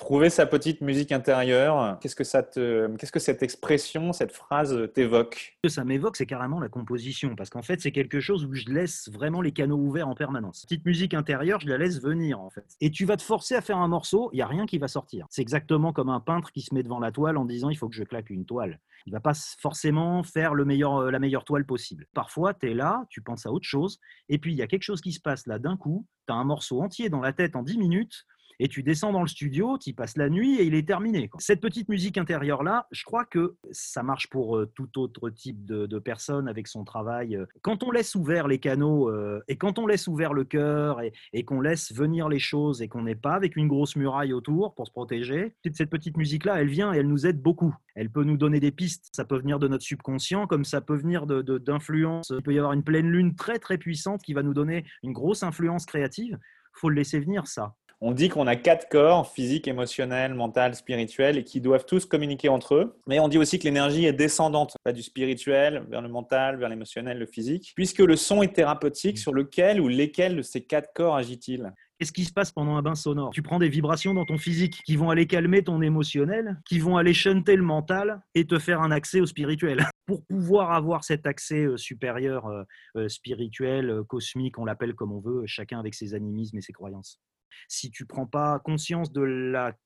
Trouver 0.00 0.30
sa 0.30 0.46
petite 0.46 0.80
musique 0.80 1.12
intérieure, 1.12 1.98
qu'est-ce 2.00 2.16
que, 2.16 2.24
ça 2.24 2.42
te, 2.42 2.88
qu'est-ce 2.96 3.12
que 3.12 3.18
cette 3.18 3.42
expression, 3.42 4.14
cette 4.14 4.32
phrase 4.32 4.88
t'évoque? 4.94 5.58
Ce 5.62 5.68
que 5.68 5.72
ça 5.74 5.84
m'évoque, 5.84 6.16
c'est 6.16 6.24
carrément 6.24 6.58
la 6.58 6.70
composition, 6.70 7.36
parce 7.36 7.50
qu'en 7.50 7.60
fait, 7.60 7.82
c'est 7.82 7.92
quelque 7.92 8.18
chose 8.18 8.46
où 8.46 8.54
je 8.54 8.64
laisse 8.70 9.10
vraiment 9.12 9.42
les 9.42 9.52
canaux 9.52 9.76
ouverts 9.76 10.08
en 10.08 10.14
permanence. 10.14 10.62
Petite 10.62 10.86
musique 10.86 11.12
intérieure, 11.12 11.60
je 11.60 11.68
la 11.68 11.76
laisse 11.76 12.00
venir, 12.00 12.40
en 12.40 12.48
fait. 12.48 12.64
Et 12.80 12.90
tu 12.90 13.04
vas 13.04 13.18
te 13.18 13.22
forcer 13.22 13.54
à 13.54 13.60
faire 13.60 13.76
un 13.76 13.88
morceau, 13.88 14.30
il 14.32 14.36
n'y 14.36 14.42
a 14.42 14.46
rien 14.46 14.64
qui 14.64 14.78
va 14.78 14.88
sortir. 14.88 15.26
C'est 15.28 15.42
exactement 15.42 15.92
comme 15.92 16.08
un 16.08 16.20
peintre 16.20 16.50
qui 16.50 16.62
se 16.62 16.74
met 16.74 16.82
devant 16.82 16.98
la 16.98 17.12
toile 17.12 17.36
en 17.36 17.44
disant 17.44 17.68
il 17.68 17.76
faut 17.76 17.90
que 17.90 17.94
je 17.94 18.04
claque 18.04 18.30
une 18.30 18.46
toile. 18.46 18.80
Il 19.04 19.12
va 19.12 19.20
pas 19.20 19.34
forcément 19.34 20.22
faire 20.22 20.54
le 20.54 20.64
meilleur, 20.64 20.96
euh, 20.96 21.10
la 21.10 21.18
meilleure 21.18 21.44
toile 21.44 21.66
possible. 21.66 22.06
Parfois, 22.14 22.54
tu 22.54 22.70
es 22.70 22.74
là, 22.74 23.04
tu 23.10 23.20
penses 23.20 23.44
à 23.44 23.52
autre 23.52 23.68
chose, 23.68 24.00
et 24.30 24.38
puis 24.38 24.54
il 24.54 24.56
y 24.56 24.62
a 24.62 24.66
quelque 24.66 24.82
chose 24.82 25.02
qui 25.02 25.12
se 25.12 25.20
passe 25.20 25.46
là 25.46 25.58
d'un 25.58 25.76
coup, 25.76 26.06
tu 26.26 26.32
as 26.32 26.36
un 26.36 26.44
morceau 26.44 26.80
entier 26.80 27.10
dans 27.10 27.20
la 27.20 27.34
tête 27.34 27.54
en 27.54 27.62
10 27.62 27.76
minutes, 27.76 28.24
et 28.60 28.68
tu 28.68 28.82
descends 28.82 29.10
dans 29.10 29.22
le 29.22 29.26
studio, 29.26 29.78
tu 29.78 29.90
y 29.90 29.92
passes 29.94 30.18
la 30.18 30.28
nuit 30.28 30.56
et 30.56 30.64
il 30.64 30.74
est 30.74 30.86
terminé. 30.86 31.30
Cette 31.38 31.62
petite 31.62 31.88
musique 31.88 32.18
intérieure-là, 32.18 32.86
je 32.90 33.04
crois 33.04 33.24
que 33.24 33.56
ça 33.70 34.02
marche 34.02 34.28
pour 34.28 34.58
euh, 34.58 34.70
tout 34.74 34.98
autre 34.98 35.30
type 35.30 35.64
de, 35.64 35.98
personne 35.98 36.46
avec 36.46 36.68
son 36.68 36.84
travail. 36.84 37.38
Quand 37.62 37.82
on 37.82 37.90
laisse 37.90 38.14
ouvert 38.14 38.48
les 38.48 38.58
canaux 38.58 39.08
euh, 39.08 39.42
et 39.48 39.56
quand 39.56 39.78
on 39.78 39.86
laisse 39.86 40.06
ouvert 40.08 40.34
le 40.34 40.44
cœur 40.44 41.00
et, 41.32 41.44
qu'on 41.44 41.62
laisse 41.62 41.92
venir 41.92 42.28
les 42.28 42.38
choses 42.38 42.82
et 42.82 42.88
qu'on 42.88 43.02
n'est 43.02 43.14
pas 43.14 43.32
avec 43.32 43.56
une 43.56 43.66
grosse 43.66 43.96
muraille 43.96 44.32
autour 44.34 44.74
pour 44.74 44.86
se 44.86 44.92
protéger, 44.92 45.54
cette 45.72 45.90
petite 45.90 46.18
musique-là, 46.18 46.60
elle 46.60 46.68
vient 46.68 46.92
et 46.92 46.98
elle 46.98 47.08
nous 47.08 47.26
aide 47.26 47.40
beaucoup. 47.40 47.74
Elle 47.94 48.10
peut 48.10 48.24
nous 48.24 48.36
donner 48.36 48.60
des 48.60 48.72
pistes, 48.72 49.08
ça 49.14 49.24
peut 49.24 49.38
venir 49.38 49.58
de 49.58 49.68
notre 49.68 49.84
subconscient, 49.84 50.46
comme 50.46 50.64
ça 50.64 50.82
peut 50.82 50.96
venir 50.96 51.26
d'influence. 51.26 52.28
De, 52.28 52.36
il 52.36 52.42
peut 52.42 52.54
y 52.54 52.58
avoir 52.58 52.74
une 52.74 52.84
pleine 52.84 53.08
lune 53.08 53.34
très 53.34 53.58
très 53.58 53.78
puissante 53.78 54.22
qui 54.22 54.34
va 54.34 54.42
nous 54.42 54.54
donner 54.54 54.84
une 55.02 55.12
grosse 55.12 55.42
influence 55.42 55.86
créative. 55.86 56.38
faut 56.74 56.90
le 56.90 56.96
laisser 56.96 57.20
venir, 57.20 57.46
ça. 57.46 57.74
On 58.02 58.12
dit 58.12 58.30
qu'on 58.30 58.46
a 58.46 58.56
quatre 58.56 58.88
corps, 58.88 59.30
physique, 59.30 59.68
émotionnel, 59.68 60.32
mental, 60.32 60.74
spirituel, 60.74 61.36
et 61.36 61.44
qui 61.44 61.60
doivent 61.60 61.84
tous 61.84 62.06
communiquer 62.06 62.48
entre 62.48 62.74
eux. 62.74 62.98
Mais 63.06 63.20
on 63.20 63.28
dit 63.28 63.36
aussi 63.36 63.58
que 63.58 63.64
l'énergie 63.64 64.06
est 64.06 64.14
descendante, 64.14 64.74
pas 64.84 64.92
du 64.92 65.02
spirituel 65.02 65.84
vers 65.90 66.00
le 66.00 66.08
mental, 66.08 66.58
vers 66.58 66.70
l'émotionnel, 66.70 67.18
le 67.18 67.26
physique, 67.26 67.72
puisque 67.74 67.98
le 67.98 68.16
son 68.16 68.42
est 68.42 68.54
thérapeutique 68.54 69.18
sur 69.18 69.34
lequel 69.34 69.82
ou 69.82 69.88
lesquels 69.88 70.36
de 70.36 70.40
ces 70.40 70.62
quatre 70.62 70.94
corps 70.94 71.14
agit-il? 71.14 71.74
Qu'est-ce 71.98 72.12
qui 72.12 72.24
se 72.24 72.32
passe 72.32 72.50
pendant 72.50 72.76
un 72.76 72.82
bain 72.82 72.94
sonore? 72.94 73.32
Tu 73.34 73.42
prends 73.42 73.58
des 73.58 73.68
vibrations 73.68 74.14
dans 74.14 74.24
ton 74.24 74.38
physique 74.38 74.80
qui 74.86 74.96
vont 74.96 75.10
aller 75.10 75.26
calmer 75.26 75.62
ton 75.62 75.82
émotionnel, 75.82 76.58
qui 76.64 76.78
vont 76.78 76.96
aller 76.96 77.12
chanter 77.12 77.54
le 77.54 77.62
mental 77.62 78.22
et 78.34 78.46
te 78.46 78.58
faire 78.58 78.80
un 78.80 78.92
accès 78.92 79.20
au 79.20 79.26
spirituel. 79.26 79.86
Pour 80.06 80.24
pouvoir 80.24 80.72
avoir 80.72 81.04
cet 81.04 81.26
accès 81.26 81.66
euh, 81.66 81.76
supérieur, 81.76 82.46
euh, 82.46 82.62
euh, 82.96 83.08
spirituel, 83.10 84.00
cosmique, 84.08 84.58
on 84.58 84.64
l'appelle 84.64 84.94
comme 84.94 85.12
on 85.12 85.20
veut, 85.20 85.42
chacun 85.44 85.78
avec 85.78 85.94
ses 85.94 86.14
animismes 86.14 86.56
et 86.56 86.62
ses 86.62 86.72
croyances 86.72 87.20
si 87.68 87.90
tu 87.90 88.06
prends 88.06 88.26
pas 88.26 88.58
conscience 88.60 89.12
de 89.12 89.22
la 89.22 89.76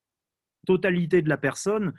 totalité 0.67 1.23
de 1.23 1.29
la 1.29 1.37
personne, 1.37 1.93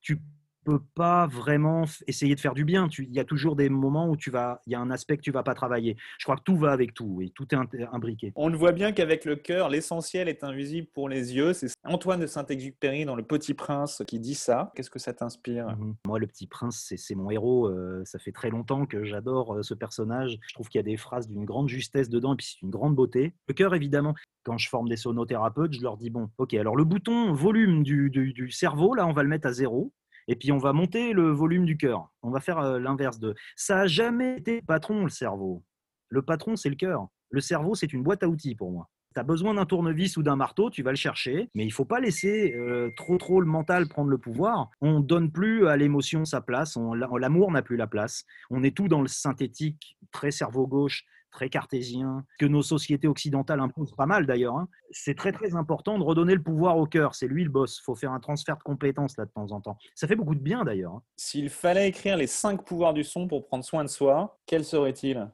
tu 0.00 0.20
peux 0.64 0.80
pas 0.94 1.26
vraiment 1.26 1.84
essayer 2.06 2.34
de 2.34 2.40
faire 2.40 2.54
du 2.54 2.64
bien. 2.64 2.88
Il 2.98 3.14
y 3.14 3.20
a 3.20 3.24
toujours 3.24 3.56
des 3.56 3.68
moments 3.68 4.08
où 4.08 4.16
tu 4.16 4.30
vas, 4.30 4.60
il 4.66 4.72
y 4.72 4.74
a 4.74 4.80
un 4.80 4.90
aspect 4.90 5.16
que 5.16 5.22
tu 5.22 5.30
vas 5.30 5.42
pas 5.42 5.54
travailler. 5.54 5.96
Je 6.18 6.24
crois 6.24 6.36
que 6.36 6.42
tout 6.42 6.56
va 6.56 6.72
avec 6.72 6.94
tout 6.94 7.20
et 7.22 7.30
tout 7.30 7.46
est 7.54 7.84
imbriqué. 7.92 8.32
On 8.36 8.48
le 8.48 8.56
voit 8.56 8.72
bien 8.72 8.92
qu'avec 8.92 9.24
le 9.24 9.36
cœur, 9.36 9.68
l'essentiel 9.68 10.28
est 10.28 10.44
invisible 10.44 10.88
pour 10.92 11.08
les 11.08 11.34
yeux. 11.34 11.52
C'est 11.52 11.72
Antoine 11.84 12.20
de 12.20 12.26
Saint-Exupéry 12.26 13.04
dans 13.04 13.16
Le 13.16 13.22
Petit 13.22 13.54
Prince 13.54 14.02
qui 14.06 14.20
dit 14.20 14.34
ça. 14.34 14.72
Qu'est-ce 14.74 14.90
que 14.90 14.98
ça 14.98 15.12
t'inspire? 15.12 15.68
Mmh 15.68 15.94
Moi, 16.06 16.18
Le 16.18 16.26
Petit 16.26 16.46
Prince, 16.46 16.92
c'est 16.96 17.14
mon 17.14 17.30
héros. 17.30 17.68
Euh, 17.68 18.02
ça 18.04 18.18
fait 18.18 18.32
très 18.32 18.50
longtemps 18.50 18.86
que 18.86 19.04
j'adore 19.04 19.54
euh, 19.54 19.62
ce 19.62 19.74
personnage. 19.74 20.38
Je 20.46 20.54
trouve 20.54 20.68
qu'il 20.68 20.78
y 20.78 20.80
a 20.80 20.84
des 20.84 20.96
phrases 20.96 21.28
d'une 21.28 21.44
grande 21.44 21.68
justesse 21.68 22.08
dedans 22.08 22.34
et 22.34 22.36
puis 22.36 22.46
c'est 22.46 22.62
une 22.62 22.70
grande 22.70 22.94
beauté. 22.94 23.34
Le 23.48 23.54
cœur, 23.54 23.74
évidemment, 23.74 24.14
quand 24.44 24.58
je 24.58 24.68
forme 24.68 24.88
des 24.88 24.96
sonothérapeutes, 24.96 25.72
je 25.72 25.82
leur 25.82 25.96
dis 25.96 26.10
bon, 26.10 26.30
ok, 26.38 26.54
alors 26.54 26.76
le 26.76 26.84
bouton 26.84 27.32
volume 27.32 27.82
du, 27.82 28.10
du 28.10 28.50
cerveau, 28.50 28.94
là, 28.94 29.06
on 29.06 29.12
va 29.12 29.22
le 29.22 29.28
mettre 29.28 29.46
à 29.46 29.52
zéro. 29.52 29.92
Et 30.30 30.36
puis 30.36 30.52
on 30.52 30.58
va 30.58 30.72
monter 30.72 31.12
le 31.12 31.32
volume 31.32 31.66
du 31.66 31.76
cœur. 31.76 32.08
On 32.22 32.30
va 32.30 32.38
faire 32.38 32.58
euh, 32.58 32.78
l'inverse 32.78 33.18
de. 33.18 33.34
Ça 33.56 33.74
n'a 33.74 33.86
jamais 33.88 34.36
été 34.36 34.62
patron, 34.62 35.02
le 35.02 35.10
cerveau. 35.10 35.64
Le 36.08 36.22
patron, 36.22 36.54
c'est 36.54 36.68
le 36.68 36.76
cœur. 36.76 37.08
Le 37.30 37.40
cerveau, 37.40 37.74
c'est 37.74 37.92
une 37.92 38.04
boîte 38.04 38.22
à 38.22 38.28
outils 38.28 38.54
pour 38.54 38.70
moi. 38.70 38.88
Tu 39.12 39.18
as 39.18 39.24
besoin 39.24 39.54
d'un 39.54 39.66
tournevis 39.66 40.16
ou 40.16 40.22
d'un 40.22 40.36
marteau, 40.36 40.70
tu 40.70 40.84
vas 40.84 40.90
le 40.90 40.96
chercher, 40.96 41.50
mais 41.56 41.64
il 41.64 41.72
faut 41.72 41.84
pas 41.84 41.98
laisser 41.98 42.54
euh, 42.54 42.90
trop 42.96 43.18
trop 43.18 43.40
le 43.40 43.46
mental 43.46 43.88
prendre 43.88 44.08
le 44.08 44.18
pouvoir. 44.18 44.70
On 44.80 45.00
donne 45.00 45.32
plus 45.32 45.66
à 45.66 45.76
l'émotion 45.76 46.24
sa 46.24 46.40
place, 46.40 46.78
l'amour 46.94 47.50
n'a 47.50 47.62
plus 47.62 47.76
la 47.76 47.88
place. 47.88 48.24
On 48.50 48.62
est 48.62 48.76
tout 48.76 48.86
dans 48.86 49.02
le 49.02 49.08
synthétique, 49.08 49.98
très 50.12 50.30
cerveau 50.30 50.68
gauche, 50.68 51.06
très 51.30 51.48
cartésien, 51.48 52.24
que 52.38 52.46
nos 52.46 52.62
sociétés 52.62 53.08
occidentales 53.08 53.60
imposent 53.60 53.94
pas 53.94 54.06
mal 54.06 54.26
d'ailleurs. 54.26 54.56
Hein. 54.56 54.68
C'est 54.90 55.14
très 55.14 55.32
très 55.32 55.54
important 55.54 55.98
de 55.98 56.04
redonner 56.04 56.34
le 56.34 56.42
pouvoir 56.42 56.78
au 56.78 56.86
cœur. 56.86 57.14
C'est 57.14 57.28
lui 57.28 57.44
le 57.44 57.50
boss. 57.50 57.78
Il 57.78 57.84
faut 57.84 57.94
faire 57.94 58.12
un 58.12 58.20
transfert 58.20 58.56
de 58.56 58.62
compétences 58.62 59.16
là 59.16 59.24
de 59.24 59.30
temps 59.30 59.50
en 59.52 59.60
temps. 59.60 59.78
Ça 59.94 60.06
fait 60.06 60.16
beaucoup 60.16 60.34
de 60.34 60.40
bien 60.40 60.64
d'ailleurs. 60.64 60.94
Hein. 60.94 61.02
S'il 61.16 61.50
fallait 61.50 61.88
écrire 61.88 62.16
les 62.16 62.26
cinq 62.26 62.64
pouvoirs 62.64 62.94
du 62.94 63.04
son 63.04 63.28
pour 63.28 63.46
prendre 63.46 63.64
soin 63.64 63.84
de 63.84 63.88
soi, 63.88 64.38
quels 64.46 64.64
seraient-ils 64.64 65.30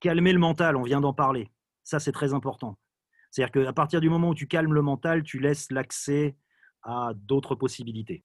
Calmer 0.00 0.32
le 0.32 0.38
mental, 0.38 0.76
on 0.76 0.82
vient 0.82 1.00
d'en 1.00 1.14
parler. 1.14 1.50
Ça 1.84 1.98
c'est 1.98 2.12
très 2.12 2.32
important. 2.32 2.78
C'est-à-dire 3.30 3.52
qu'à 3.52 3.72
partir 3.72 4.00
du 4.00 4.08
moment 4.08 4.30
où 4.30 4.34
tu 4.34 4.46
calmes 4.46 4.74
le 4.74 4.82
mental, 4.82 5.22
tu 5.22 5.38
laisses 5.38 5.70
l'accès 5.70 6.36
à 6.82 7.12
d'autres 7.14 7.54
possibilités 7.54 8.24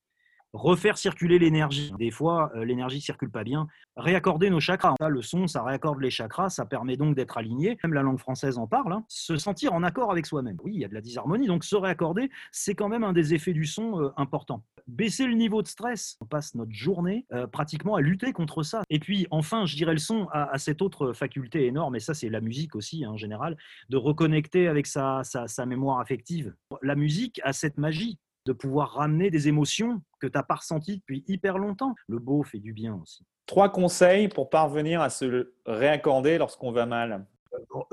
refaire 0.56 0.98
circuler 0.98 1.38
l'énergie. 1.38 1.92
Des 2.00 2.12
fois, 2.12 2.52
euh, 2.56 2.64
l'énergie 2.64 3.02
circule 3.02 3.30
pas 3.30 3.44
bien. 3.44 3.68
Réaccorder 3.98 4.50
nos 4.50 4.60
chakras. 4.60 4.96
le 5.08 5.22
son, 5.22 5.48
ça 5.48 5.64
réaccorde 5.64 6.02
les 6.02 6.10
chakras, 6.10 6.50
ça 6.50 6.66
permet 6.66 6.98
donc 6.98 7.16
d'être 7.16 7.38
aligné. 7.38 7.78
Même 7.84 7.94
la 7.94 8.02
langue 8.02 8.18
française 8.18 8.58
en 8.58 8.68
parle. 8.68 8.94
Hein. 8.94 9.06
Se 9.08 9.38
sentir 9.38 9.74
en 9.74 9.84
accord 9.84 10.12
avec 10.12 10.26
soi-même. 10.26 10.58
Oui, 10.64 10.72
il 10.74 10.80
y 10.80 10.86
a 10.86 10.88
de 10.88 10.94
la 10.94 11.02
disharmonie, 11.02 11.48
donc 11.48 11.64
se 11.64 11.76
réaccorder, 11.76 12.30
c'est 12.52 12.76
quand 12.76 12.90
même 12.90 13.04
un 13.04 13.14
des 13.14 13.34
effets 13.34 13.54
du 13.54 13.66
son 13.66 14.02
euh, 14.02 14.10
important. 14.18 14.64
Baisser 14.88 15.26
le 15.26 15.34
niveau 15.34 15.62
de 15.62 15.68
stress. 15.68 16.18
On 16.22 16.26
passe 16.26 16.56
notre 16.56 16.74
journée 16.74 17.26
euh, 17.34 17.48
pratiquement 17.48 17.96
à 17.96 18.02
lutter 18.02 18.34
contre 18.34 18.64
ça. 18.64 18.84
Et 18.90 19.00
puis, 19.00 19.28
enfin, 19.32 19.66
je 19.66 19.76
dirais 19.76 19.94
le 19.94 20.00
son 20.00 20.28
à, 20.32 20.58
cette 20.58 20.82
autre 20.82 21.14
faculté 21.14 21.66
énorme, 21.66 21.96
et 21.96 22.00
ça, 22.00 22.14
c'est 22.14 22.30
la 22.30 22.42
musique 22.42 22.76
aussi 22.76 23.04
hein, 23.04 23.12
en 23.12 23.18
général, 23.18 23.58
de 23.90 23.98
reconnecter 23.98 24.68
avec 24.68 24.88
sa, 24.88 25.22
sa 25.24 25.66
mémoire 25.66 26.00
affective. 26.00 26.54
La 26.82 26.96
musique 26.96 27.42
a 27.44 27.54
cette 27.54 27.78
magie 27.78 28.20
de 28.46 28.54
pouvoir 28.54 28.92
ramener 28.92 29.30
des 29.30 29.48
émotions 29.48 30.02
que 30.20 30.28
tu 30.28 30.38
n'as 30.38 30.44
pas 30.44 30.56
ressenties 30.56 30.98
depuis 30.98 31.24
hyper 31.28 31.58
longtemps. 31.58 31.96
Le 32.08 32.20
beau 32.20 32.44
fait 32.44 32.60
du 32.60 32.74
bien 32.74 33.00
aussi. 33.02 33.26
Trois 33.46 33.70
conseils 33.70 34.28
pour 34.28 34.50
parvenir 34.50 35.02
à 35.02 35.10
se 35.10 35.52
réaccorder 35.66 36.38
lorsqu'on 36.38 36.72
va 36.72 36.86
mal. 36.86 37.28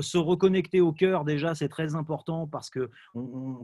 Se 0.00 0.18
reconnecter 0.18 0.80
au 0.80 0.92
cœur, 0.92 1.24
déjà, 1.24 1.54
c'est 1.54 1.68
très 1.68 1.94
important 1.94 2.46
parce 2.48 2.68
que 2.68 2.90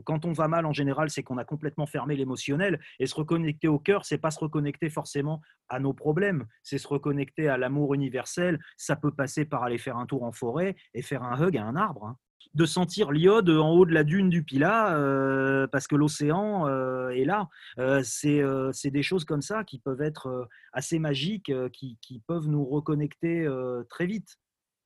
quand 0.05 0.25
on 0.25 0.31
va 0.31 0.47
mal, 0.47 0.65
en 0.65 0.71
général, 0.71 1.09
c'est 1.09 1.23
qu'on 1.23 1.37
a 1.37 1.43
complètement 1.43 1.87
fermé 1.87 2.15
l'émotionnel. 2.15 2.79
Et 2.99 3.05
se 3.05 3.15
reconnecter 3.15 3.67
au 3.67 3.79
cœur, 3.79 4.05
c'est 4.05 4.17
pas 4.17 4.31
se 4.31 4.39
reconnecter 4.39 4.89
forcément 4.89 5.41
à 5.67 5.79
nos 5.79 5.93
problèmes, 5.93 6.45
c'est 6.63 6.77
se 6.77 6.87
reconnecter 6.87 7.49
à 7.49 7.57
l'amour 7.57 7.93
universel. 7.95 8.59
Ça 8.77 8.95
peut 8.95 9.11
passer 9.11 9.45
par 9.45 9.63
aller 9.63 9.77
faire 9.77 9.97
un 9.97 10.05
tour 10.05 10.23
en 10.23 10.31
forêt 10.31 10.75
et 10.93 11.01
faire 11.01 11.23
un 11.23 11.41
hug 11.41 11.57
à 11.57 11.65
un 11.65 11.75
arbre. 11.75 12.05
Hein 12.05 12.17
de 12.55 12.65
sentir 12.65 13.11
l'iode 13.11 13.49
en 13.49 13.71
haut 13.71 13.85
de 13.85 13.93
la 13.93 14.03
dune 14.03 14.29
du 14.29 14.43
Pila 14.43 14.95
euh, 14.95 15.67
parce 15.67 15.87
que 15.87 15.95
l'océan 15.95 16.67
euh, 16.67 17.09
est 17.09 17.25
là. 17.25 17.47
Euh, 17.77 18.01
c'est 18.03 18.91
des 18.91 19.03
choses 19.03 19.25
comme 19.25 19.41
ça 19.41 19.63
qui 19.63 19.79
peuvent 19.79 20.01
être 20.01 20.47
assez 20.73 20.99
magiques, 20.99 21.51
qui, 21.71 21.97
qui, 22.01 22.19
peuvent 22.27 22.47
nous 22.47 22.65
reconnecter 22.65 23.47
très 23.89 24.05
vite. 24.05 24.37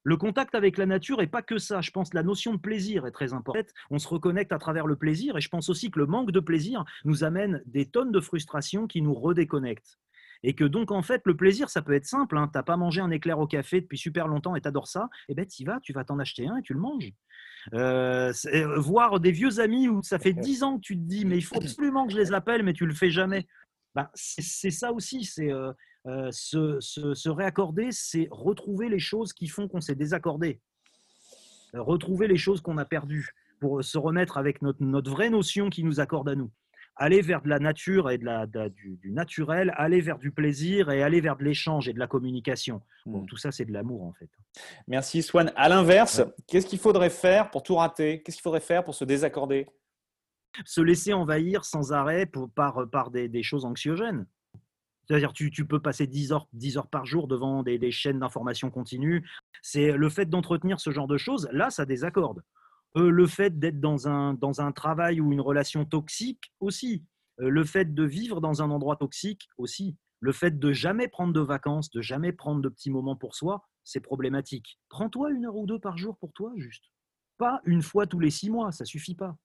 Le 0.05 0.17
contact 0.17 0.53
avec 0.53 0.77
la 0.77 0.85
nature 0.85 1.19
n'est 1.19 1.27
pas 1.27 1.41
que 1.41 1.57
ça. 1.57 1.79
Je 1.79 1.91
pense 1.91 2.09
que 2.09 2.17
la 2.17 2.23
notion 2.23 2.53
de 2.53 2.59
plaisir 2.59 3.05
est 3.05 3.11
très 3.11 3.33
importante. 3.33 3.73
On 3.89 3.99
se 3.99 4.07
reconnecte 4.07 4.51
à 4.51 4.57
travers 4.57 4.85
le 4.85 4.97
plaisir 4.97 5.37
et 5.37 5.41
je 5.41 5.47
pense 5.47 5.69
aussi 5.69 5.91
que 5.91 5.99
le 5.99 6.05
manque 6.05 6.31
de 6.31 6.41
plaisir 6.41 6.83
nous 7.05 7.23
amène 7.23 7.63
des 7.65 7.85
tonnes 7.85 8.11
de 8.11 8.19
frustration 8.19 8.85
qui 8.85 9.01
nous 9.01 9.13
redéconnectent. 9.13 9.97
Et 10.43 10.55
que 10.55 10.65
donc, 10.65 10.91
en 10.91 11.01
fait, 11.01 11.21
le 11.25 11.37
plaisir, 11.37 11.69
ça 11.69 11.81
peut 11.81 11.93
être 11.93 12.05
simple. 12.05 12.37
Hein. 12.37 12.49
Tu 12.51 12.57
n'as 12.57 12.63
pas 12.63 12.75
mangé 12.75 12.99
un 12.99 13.11
éclair 13.11 13.39
au 13.39 13.47
café 13.47 13.79
depuis 13.79 13.97
super 13.97 14.27
longtemps 14.27 14.57
et 14.57 14.61
tu 14.61 14.67
adores 14.67 14.87
ça. 14.87 15.09
Eh 15.29 15.35
bien, 15.35 15.45
tu 15.45 15.63
vas, 15.63 15.79
tu 15.79 15.93
vas 15.93 16.03
t'en 16.03 16.19
acheter 16.19 16.47
un 16.47 16.57
et 16.57 16.61
tu 16.61 16.73
le 16.73 16.81
manges. 16.81 17.13
Euh, 17.73 18.33
euh, 18.47 18.79
voir 18.79 19.19
des 19.19 19.31
vieux 19.31 19.59
amis 19.59 19.87
où 19.87 20.03
ça 20.03 20.19
fait 20.19 20.33
dix 20.33 20.63
ans 20.63 20.75
que 20.75 20.81
tu 20.81 20.95
te 20.95 21.01
dis, 21.01 21.25
mais 21.25 21.37
il 21.37 21.43
faut 21.43 21.57
absolument 21.57 22.05
que 22.05 22.13
je 22.13 22.17
les 22.17 22.33
appelle, 22.33 22.63
mais 22.63 22.73
tu 22.73 22.85
le 22.85 22.93
fais 22.93 23.09
jamais. 23.09 23.47
Ben, 23.95 24.09
c'est 24.15 24.71
ça 24.71 24.91
aussi, 24.91 25.23
c'est 25.23 25.51
euh, 25.51 26.31
se, 26.31 26.79
se, 26.81 27.29
réaccorder, 27.29 27.89
c'est 27.91 28.27
retrouver 28.31 28.89
les 28.89 28.99
choses 28.99 29.33
qui 29.33 29.47
font 29.47 29.67
qu'on 29.67 29.81
s'est 29.81 29.95
désaccordé, 29.95 30.59
retrouver 31.73 32.27
les 32.27 32.37
choses 32.37 32.61
qu'on 32.61 32.77
a 32.77 32.85
perdues 32.85 33.33
pour 33.59 33.83
se 33.83 33.97
remettre 33.97 34.37
avec 34.37 34.61
notre, 34.61 34.83
notre 34.83 35.11
vraie 35.11 35.29
notion 35.29 35.69
qui 35.69 35.83
nous 35.83 35.99
accorde 35.99 36.27
à 36.27 36.35
nous 36.35 36.51
aller 36.95 37.21
vers 37.21 37.41
de 37.41 37.49
la 37.49 37.59
nature 37.59 38.09
et 38.11 38.17
de 38.17 38.25
la, 38.25 38.45
du, 38.45 38.99
naturel, 39.05 39.73
aller 39.77 40.01
vers 40.01 40.19
du 40.19 40.31
plaisir 40.31 40.91
et 40.91 41.01
aller 41.01 41.21
vers 41.21 41.37
de 41.37 41.43
l'échange 41.43 41.89
et 41.89 41.93
de 41.93 41.99
la 41.99 42.07
communication. 42.07 42.81
Bon, 43.05 43.21
hmm. 43.21 43.25
tout 43.25 43.37
ça, 43.37 43.51
c'est 43.51 43.65
de 43.65 43.73
l'amour 43.73 44.03
en 44.03 44.13
fait. 44.13 44.29
Merci 44.87 45.23
Swan. 45.23 45.51
À 45.55 45.69
l'inverse, 45.69 46.21
qu'est-ce 46.47 46.67
qu'il 46.67 46.79
faudrait 46.79 47.09
faire 47.09 47.49
pour 47.49 47.63
tout 47.63 47.75
rater? 47.75 48.21
Qu'est-ce 48.21 48.37
qu'il 48.37 48.43
faudrait 48.43 48.59
faire 48.59 48.83
pour 48.83 48.95
se 48.95 49.05
désaccorder? 49.05 49.67
Se 50.65 50.81
laisser 50.81 51.13
envahir 51.13 51.65
sans 51.65 51.93
arrêt 51.93 52.27
par, 52.55 52.87
par 52.89 53.09
des, 53.09 53.43
choses 53.43 53.65
anxiogènes. 53.65 54.27
C'est-à-dire 55.07 55.33
tu, 55.33 55.49
tu 55.49 55.65
peux 55.65 55.81
passer 55.81 56.05
10 56.05 56.31
heures, 56.31 56.47
10 56.53 56.77
heures 56.77 56.87
par 56.87 57.05
jour 57.05 57.27
devant 57.27 57.63
des, 57.63 57.79
des 57.79 57.91
chaînes 57.91 58.19
d'information 58.19 58.69
continue. 58.69 59.27
C'est 59.63 59.91
le 59.91 60.09
fait 60.09 60.25
d'entretenir 60.25 60.79
ce 60.79 60.91
genre 60.91 61.07
de 61.07 61.17
choses, 61.17 61.49
là, 61.51 61.71
ça 61.71 61.85
désaccorde. 61.85 62.43
Euh, 62.95 63.09
le 63.09 63.25
fait 63.27 63.57
d'être 63.57 63.79
dans 63.79 64.07
un, 64.07 64.33
dans 64.35 64.61
un 64.61 64.71
travail 64.71 65.19
ou 65.19 65.31
une 65.31 65.41
relation 65.41 65.85
toxique 65.85 66.53
aussi, 66.59 67.05
euh, 67.39 67.49
le 67.49 67.63
fait 67.63 67.93
de 67.93 68.03
vivre 68.03 68.39
dans 68.39 68.61
un 68.61 68.69
endroit 68.69 68.97
toxique 68.97 69.47
aussi, 69.57 69.97
le 70.19 70.31
fait 70.31 70.59
de 70.59 70.71
jamais 70.71 71.07
prendre 71.07 71.33
de 71.33 71.39
vacances, 71.39 71.89
de 71.89 72.01
jamais 72.01 72.31
prendre 72.31 72.61
de 72.61 72.69
petits 72.69 72.91
moments 72.91 73.15
pour 73.15 73.35
soi, 73.35 73.67
c'est 73.83 73.99
problématique. 73.99 74.79
Prends-toi 74.89 75.31
une 75.31 75.45
heure 75.45 75.55
ou 75.55 75.65
deux 75.65 75.79
par 75.79 75.97
jour 75.97 76.17
pour 76.17 76.31
toi, 76.33 76.53
juste. 76.55 76.85
Pas 77.37 77.61
une 77.65 77.81
fois 77.81 78.05
tous 78.05 78.19
les 78.19 78.29
six 78.29 78.49
mois, 78.49 78.71
ça 78.71 78.85
suffit 78.85 79.15
pas. 79.15 79.35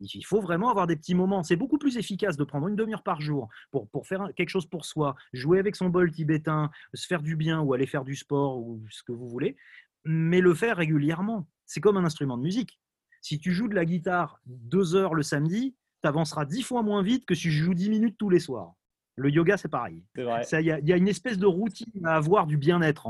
Il 0.00 0.26
faut 0.26 0.40
vraiment 0.40 0.70
avoir 0.70 0.86
des 0.86 0.96
petits 0.96 1.14
moments. 1.14 1.44
C'est 1.44 1.56
beaucoup 1.56 1.78
plus 1.78 1.98
efficace 1.98 2.36
de 2.36 2.42
prendre 2.42 2.66
une 2.66 2.74
demi-heure 2.74 3.04
par 3.04 3.20
jour 3.20 3.48
pour, 3.70 3.88
pour 3.90 4.08
faire 4.08 4.28
quelque 4.34 4.48
chose 4.48 4.66
pour 4.66 4.84
soi, 4.84 5.14
jouer 5.32 5.60
avec 5.60 5.76
son 5.76 5.88
bol 5.88 6.10
tibétain, 6.10 6.70
se 6.94 7.06
faire 7.06 7.22
du 7.22 7.36
bien 7.36 7.60
ou 7.60 7.72
aller 7.74 7.86
faire 7.86 8.04
du 8.04 8.16
sport 8.16 8.58
ou 8.58 8.82
ce 8.90 9.02
que 9.04 9.12
vous 9.12 9.28
voulez, 9.28 9.56
mais 10.04 10.40
le 10.40 10.52
faire 10.52 10.78
régulièrement. 10.78 11.46
C'est 11.66 11.80
comme 11.80 11.96
un 11.96 12.04
instrument 12.04 12.36
de 12.36 12.42
musique. 12.42 12.80
Si 13.24 13.38
tu 13.38 13.52
joues 13.52 13.68
de 13.68 13.74
la 13.74 13.86
guitare 13.86 14.38
deux 14.44 14.94
heures 14.94 15.14
le 15.14 15.22
samedi, 15.22 15.74
tu 16.02 16.08
avanceras 16.08 16.44
dix 16.44 16.60
fois 16.60 16.82
moins 16.82 17.02
vite 17.02 17.24
que 17.24 17.34
si 17.34 17.44
tu 17.44 17.52
joues 17.52 17.72
dix 17.72 17.88
minutes 17.88 18.16
tous 18.18 18.28
les 18.28 18.38
soirs. 18.38 18.74
Le 19.16 19.30
yoga, 19.30 19.56
c'est 19.56 19.70
pareil. 19.70 20.04
Il 20.14 20.24
y, 20.60 20.64
y, 20.66 20.92
a 20.92 20.96
une 20.98 21.08
espèce 21.08 21.38
de 21.38 21.46
routine 21.46 22.04
à 22.04 22.16
avoir 22.16 22.46
du 22.46 22.58
bien-être. 22.58 23.08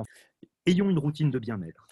Ayons 0.66 0.88
une 0.88 1.00
routine 1.00 1.32
de 1.32 1.40
bien-être. 1.40 1.88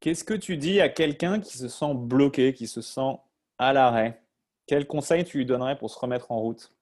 Qu'est-ce 0.00 0.24
que 0.24 0.32
tu 0.32 0.56
dis 0.56 0.80
à 0.80 0.88
quelqu'un 0.88 1.40
qui 1.40 1.58
se 1.58 1.68
sent 1.68 1.92
bloqué, 1.94 2.54
qui 2.54 2.68
se 2.68 2.80
sent 2.80 3.18
à 3.58 3.74
l'arrêt? 3.74 4.22
Quel 4.66 4.86
conseil 4.86 5.24
tu 5.24 5.36
lui 5.36 5.44
donnerais 5.44 5.76
pour 5.76 5.90
se 5.90 5.98
remettre 5.98 6.32
en 6.32 6.38
route? 6.38 6.72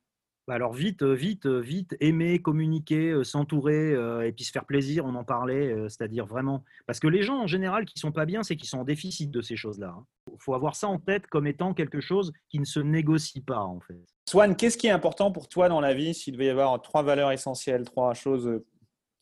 Alors 0.55 0.73
vite, 0.73 1.03
euh, 1.03 1.13
vite, 1.13 1.47
euh, 1.47 1.59
vite, 1.59 1.97
aimer, 2.01 2.41
communiquer, 2.41 3.11
euh, 3.11 3.25
s'entourer 3.25 3.93
et 4.27 4.33
puis 4.33 4.45
se 4.45 4.53
faire 4.53 4.65
plaisir, 4.65 5.05
on 5.05 5.15
en 5.15 5.25
parlait, 5.25 5.75
c'est-à-dire 5.89 6.27
vraiment. 6.27 6.63
Parce 6.87 7.01
que 7.01 7.09
les 7.09 7.23
gens 7.23 7.39
en 7.43 7.47
général 7.47 7.85
qui 7.85 7.99
sont 7.99 8.13
pas 8.13 8.27
bien, 8.27 8.43
c'est 8.43 8.57
qu'ils 8.57 8.69
sont 8.69 8.79
en 8.79 8.85
déficit 8.85 9.31
de 9.31 9.43
ces 9.43 9.57
choses-là. 9.57 9.95
Il 10.29 10.33
hein. 10.33 10.37
faut 10.39 10.55
avoir 10.55 10.77
ça 10.77 10.89
en 10.89 10.99
tête 10.99 11.27
comme 11.27 11.47
étant 11.47 11.75
quelque 11.75 12.01
chose 12.01 12.33
qui 12.49 12.59
ne 12.59 12.65
se 12.65 12.81
négocie 12.81 13.41
pas 13.41 13.61
en 13.61 13.81
fait. 13.81 14.01
Swan, 14.29 14.57
qu'est-ce 14.57 14.77
qui 14.77 14.87
est 14.87 14.91
important 14.91 15.31
pour 15.31 15.49
toi 15.49 15.69
dans 15.69 15.81
la 15.81 15.95
vie 15.95 16.15
s'il 16.15 16.35
devait 16.35 16.47
y 16.47 16.51
avoir 16.51 16.81
trois 16.83 17.03
valeurs 17.03 17.33
essentielles, 17.33 17.85
trois 17.85 18.15
choses 18.15 18.61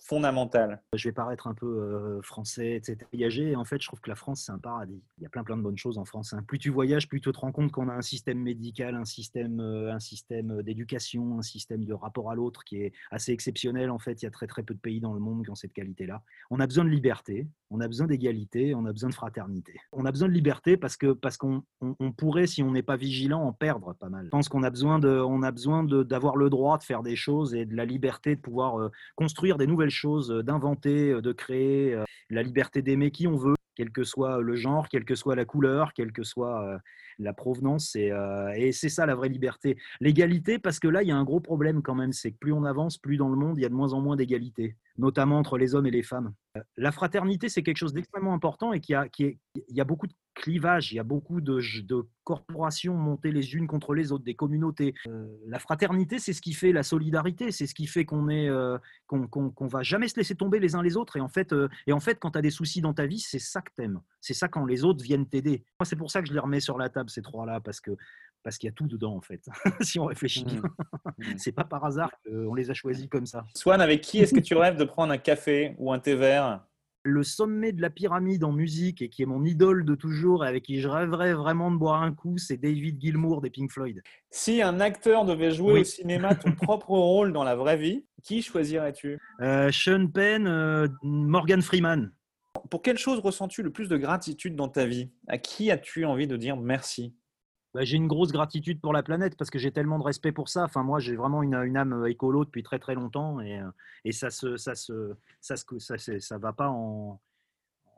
fondamentale. 0.05 0.83
Je 0.93 1.09
vais 1.09 1.13
paraître 1.13 1.47
un 1.47 1.55
peu 1.55 1.67
euh, 1.67 2.23
français, 2.23 2.77
etc. 2.77 3.55
En 3.57 3.65
fait, 3.65 3.81
je 3.81 3.87
trouve 3.87 4.01
que 4.01 4.11
la 4.11 4.17
France, 4.17 4.43
c'est 4.45 4.53
un 4.53 4.59
paradis. 4.59 5.03
Il 5.19 5.23
y 5.23 5.27
a 5.27 5.31
plein 5.31 5.43
plein 5.45 5.57
de 5.57 5.63
bonnes 5.63 5.79
choses 5.79 5.97
en 5.97 6.05
France. 6.05 6.35
Hein. 6.35 6.45
Plus 6.47 6.59
tu 6.59 6.71
voyages, 6.71 7.09
plus 7.09 7.21
tu 7.21 7.33
te 7.33 7.39
rends 7.39 7.53
compte 7.53 7.73
qu'on 7.73 7.89
a 7.89 7.95
un 7.95 8.03
système 8.03 8.39
médical, 8.39 8.95
un 8.97 9.07
système, 9.07 9.61
euh, 9.61 9.93
un 9.93 10.01
système 10.01 10.63
d'éducation, 10.63 11.39
un 11.39 11.43
système 11.43 11.85
de 11.85 11.95
rapport 11.95 12.31
à 12.31 12.35
l'autre 12.35 12.65
qui 12.65 12.83
est 12.83 12.93
assez 13.11 13.33
exceptionnel. 13.33 13.91
En 13.91 13.99
fait, 13.99 14.23
il 14.23 14.27
y 14.27 14.29
a 14.29 14.31
très 14.31 14.47
très 14.47 14.63
peu 14.63 14.75
de 14.75 14.79
pays 14.79 15.01
dans 15.01 15.15
le 15.15 15.21
monde 15.21 15.43
qui 15.45 15.51
ont 15.51 15.55
cette 15.55 15.73
qualité-là. 15.73 16.23
On 16.51 16.61
a 16.61 16.67
besoin 16.67 16.85
de 16.85 16.91
liberté, 16.91 17.49
on 17.71 17.81
a 17.81 17.89
besoin 17.89 18.07
d'égalité, 18.07 18.75
on 18.75 18.85
a 18.85 18.93
besoin 18.93 19.09
de 19.09 19.15
fraternité. 19.15 19.75
On 19.93 20.05
a 20.05 20.13
besoin 20.13 20.29
de 20.29 20.35
liberté 20.35 20.77
parce 20.77 20.99
que 20.99 21.13
parce 21.13 21.39
qu'on 21.39 21.63
on, 21.81 22.13
pourrait, 22.13 22.47
si 22.47 22.63
on 22.63 22.71
n'est 22.71 22.83
pas 22.83 22.97
vigilant, 22.97 23.43
en 23.43 23.53
perdre 23.53 23.95
pas 23.95 24.11
mal. 24.11 24.27
Je 24.27 24.31
pense 24.31 24.51
qu'on 24.51 24.63
a 24.63 24.71
besoin 24.71 24.99
d'avoir 24.99 26.37
le 26.37 26.51
droit 26.51 26.77
de 26.77 26.83
faire 26.83 27.03
des 27.03 27.17
choses 27.17 27.55
et 27.55 27.65
de 27.65 27.75
la 27.75 27.87
liberté 27.87 28.37
de 28.37 28.41
pouvoir 28.41 28.79
euh, 28.79 28.91
construire 29.17 29.57
des 29.57 29.67
nouvelles 29.67 29.94
choses, 29.95 30.31
euh, 30.31 30.43
d'inventer, 30.43 31.11
euh, 31.11 31.23
de 31.23 31.33
créer, 31.33 31.95
euh, 31.95 32.05
la 32.31 32.43
liberté 32.43 32.83
d'aimer 32.83 33.11
qui 33.11 33.27
on 33.27 33.37
veut, 33.37 33.55
quel 33.75 33.91
que 33.91 34.05
soit 34.05 34.41
le 34.41 34.57
genre, 34.57 34.89
quelle 34.89 35.05
que 35.05 35.15
soit 35.15 35.37
la 35.37 35.45
couleur, 35.45 35.93
quelle 35.95 36.13
que 36.13 36.23
soit 36.23 36.79
la 37.19 37.33
provenance. 37.33 37.97
Et, 37.97 38.13
et 38.57 38.73
c'est 38.73 38.89
ça 38.89 39.07
la 39.07 39.15
vraie 39.15 39.29
liberté. 39.29 39.77
L'égalité, 40.01 40.59
parce 40.59 40.79
que 40.79 40.89
là, 40.89 41.03
il 41.03 41.09
y 41.09 41.13
a 41.13 41.17
un 41.17 41.25
gros 41.25 41.41
problème 41.41 41.83
quand 41.83 41.95
même, 41.95 42.13
c'est 42.13 42.33
que 42.33 42.39
plus 42.39 42.53
on 42.53 42.65
avance, 42.65 42.99
plus 42.99 43.17
dans 43.17 43.29
le 43.29 43.37
monde, 43.37 43.59
il 43.59 43.63
y 43.63 43.67
a 43.67 43.69
de 43.69 43.75
moins 43.75 43.93
en 43.93 44.01
moins 44.01 44.17
d'égalité, 44.17 44.77
notamment 44.99 45.39
entre 45.39 45.59
les 45.59 45.75
hommes 45.75 45.87
et 45.87 45.91
les 45.91 46.03
femmes. 46.03 46.35
La 46.77 46.93
fraternité, 46.93 47.49
c'est 47.49 47.63
quelque 47.63 47.79
chose 47.79 47.93
d'extrêmement 47.93 48.33
important 48.33 48.73
et 48.73 48.81
qui 48.81 48.95
a, 48.95 49.09
qui 49.09 49.25
est, 49.25 49.39
il 49.69 49.77
y 49.77 49.81
a 49.81 49.85
beaucoup 49.85 50.07
de 50.07 50.15
clivage, 50.35 50.93
il 50.93 50.97
y 50.97 50.99
a 50.99 51.05
beaucoup 51.05 51.41
de, 51.41 51.61
corporations 52.25 52.95
montées 52.95 53.33
les 53.33 53.55
unes 53.55 53.67
contre 53.67 53.93
les 53.93 54.13
autres, 54.13 54.25
des 54.25 54.35
communautés. 54.35 54.95
Euh, 55.07 55.27
la 55.47 55.59
fraternité, 55.59 56.19
c'est 56.19 56.33
ce 56.33 56.41
qui 56.41 56.53
fait 56.53 56.73
la 56.73 56.83
solidarité, 56.83 57.53
c'est 57.53 57.67
ce 57.67 57.75
qui 57.75 57.87
fait 57.87 58.05
qu'on 58.05 58.29
est, 58.29 58.49
euh, 58.49 58.79
va 59.61 59.83
jamais 59.83 60.09
se 60.09 60.17
laisser 60.17 60.35
tomber 60.35 60.59
les 60.59 60.75
uns 60.75 60.83
les 60.83 60.97
autres. 60.97 61.17
Et 61.17 61.21
en 61.21 61.29
fait, 61.29 61.53
euh, 61.53 61.69
et 61.87 61.93
en 61.93 62.01
fait 62.01 62.19
quand 62.19 62.33
tu 62.33 62.39
as 62.39 62.43
des 62.43 62.51
soucis 62.51 62.81
dans 62.81 62.95
ta 62.95 63.07
vie, 63.07 63.21
c'est 63.21 63.39
ça 63.39 63.61
que 63.61 63.71
t'aimes. 63.77 64.01
C'est 64.21 64.35
ça 64.35 64.49
quand 64.49 64.65
les 64.65 64.85
autres 64.85 65.05
viennent 65.05 65.29
t'aider. 65.29 65.65
Moi, 65.79 65.85
c'est 65.85 65.97
pour 65.97 66.11
ça 66.11 66.23
que 66.23 66.29
je 66.29 66.33
les 66.33 66.39
remets 66.39 66.61
sur 66.61 66.79
la 66.79 66.89
table, 66.89 67.04
ces 67.11 67.23
trois-là, 67.23 67.61
parce 67.61 67.81
que 67.81 67.97
parce 68.45 68.59
qu'il 68.59 68.69
y 68.69 68.71
a 68.71 68.75
tout 68.75 68.87
dedans 68.87 69.17
en 69.17 69.21
fait. 69.21 69.49
si 69.81 69.99
on 69.99 70.05
réfléchit 70.05 70.45
bien, 70.45 70.61
mmh. 70.61 70.63
Mmh. 71.19 71.39
c'est 71.39 71.53
pas 71.53 71.65
par 71.65 71.85
hasard 71.85 72.11
qu'on 72.25 72.55
les 72.55 72.71
a 72.71 72.75
choisis 72.75 73.09
comme 73.09 73.27
ça. 73.27 73.47
Swan, 73.55 73.81
avec 73.81 74.03
qui 74.03 74.19
est-ce 74.19 74.35
que 74.35 74.41
tu 74.41 74.55
rêves 74.55 74.77
de 74.77 74.85
prendre 74.85 75.13
un 75.13 75.19
café 75.19 75.75
ou 75.79 75.93
un 75.93 75.99
thé 75.99 76.15
vert? 76.15 76.65
Le 77.07 77.23
sommet 77.23 77.73
de 77.73 77.83
la 77.83 77.91
pyramide 77.91 78.45
en 78.45 78.53
musique 78.53 79.03
et 79.03 79.11
qui 79.11 79.23
est 79.23 79.27
mon 79.27 79.45
idole 79.45 79.85
de 79.85 79.95
toujours 79.95 80.45
et 80.45 80.49
avec 80.49 80.65
qui 80.65 80.81
je 80.81 80.89
rêverais 80.89 81.35
vraiment 81.35 81.71
de 81.71 81.77
boire 81.77 82.03
un 82.03 82.15
coup, 82.15 82.39
c'est 82.39 82.57
David 82.57 82.99
Gilmour 82.99 83.43
des 83.43 83.51
Pink 83.51 83.71
Floyd. 83.71 84.03
Si 84.31 84.63
un 84.63 84.81
acteur 84.81 85.27
devait 85.27 85.51
jouer 85.51 85.81
au 85.81 85.85
cinéma 85.85 86.35
ton 86.35 86.53
propre 86.53 86.93
rôle 86.93 87.35
dans 87.35 87.45
la 87.45 87.57
vraie 87.57 87.77
vie, 87.77 88.07
qui 88.23 88.41
choisirais-tu? 88.41 89.19
Euh, 89.43 89.71
Sean 89.71 90.07
Penn, 90.07 90.47
euh, 90.47 90.89
Morgan 91.03 91.61
Freeman. 91.61 92.11
Pour 92.71 92.83
quelle 92.83 92.99
chose 92.99 93.21
ressens-tu 93.21 93.63
le 93.63 93.71
plus 93.71 93.89
de 93.89 93.97
gratitude 93.97 94.57
dans 94.57 94.69
ta 94.69 94.87
vie? 94.87 95.11
À 95.29 95.39
qui 95.39 95.71
as-tu 95.71 96.05
envie 96.05 96.27
de 96.27 96.37
dire 96.37 96.57
merci? 96.57 97.15
Bah, 97.75 97.83
j'ai 97.83 97.97
une 97.97 98.07
grosse 98.07 98.31
gratitude 98.31 98.81
pour 98.81 98.93
la 98.93 99.03
planète 99.03 99.37
parce 99.37 99.51
que 99.51 99.59
j'ai 99.59 99.73
tellement 99.73 99.99
de 99.99 100.05
respect 100.05 100.31
pour 100.31 100.49
ça. 100.49 100.63
Enfin, 100.63 100.85
moi, 100.85 101.01
j'ai 101.01 101.17
vraiment 101.17 101.43
une, 101.43 101.55
une, 101.55 101.77
âme 101.77 102.07
écolo 102.07 102.45
depuis 102.45 102.63
très 102.63 102.79
très 102.79 102.95
longtemps 102.95 103.41
et, 103.41 103.59
euh, 103.59 103.69
et 104.05 104.13
ça 104.13 104.31
se, 104.31 104.57
ça 104.57 104.77
se, 104.77 105.15
ça 105.41 105.57
se, 105.57 105.79
ça, 105.81 105.99
ça 105.99 106.39
va 106.39 106.53
pas 106.53 106.69
en, 106.69 107.21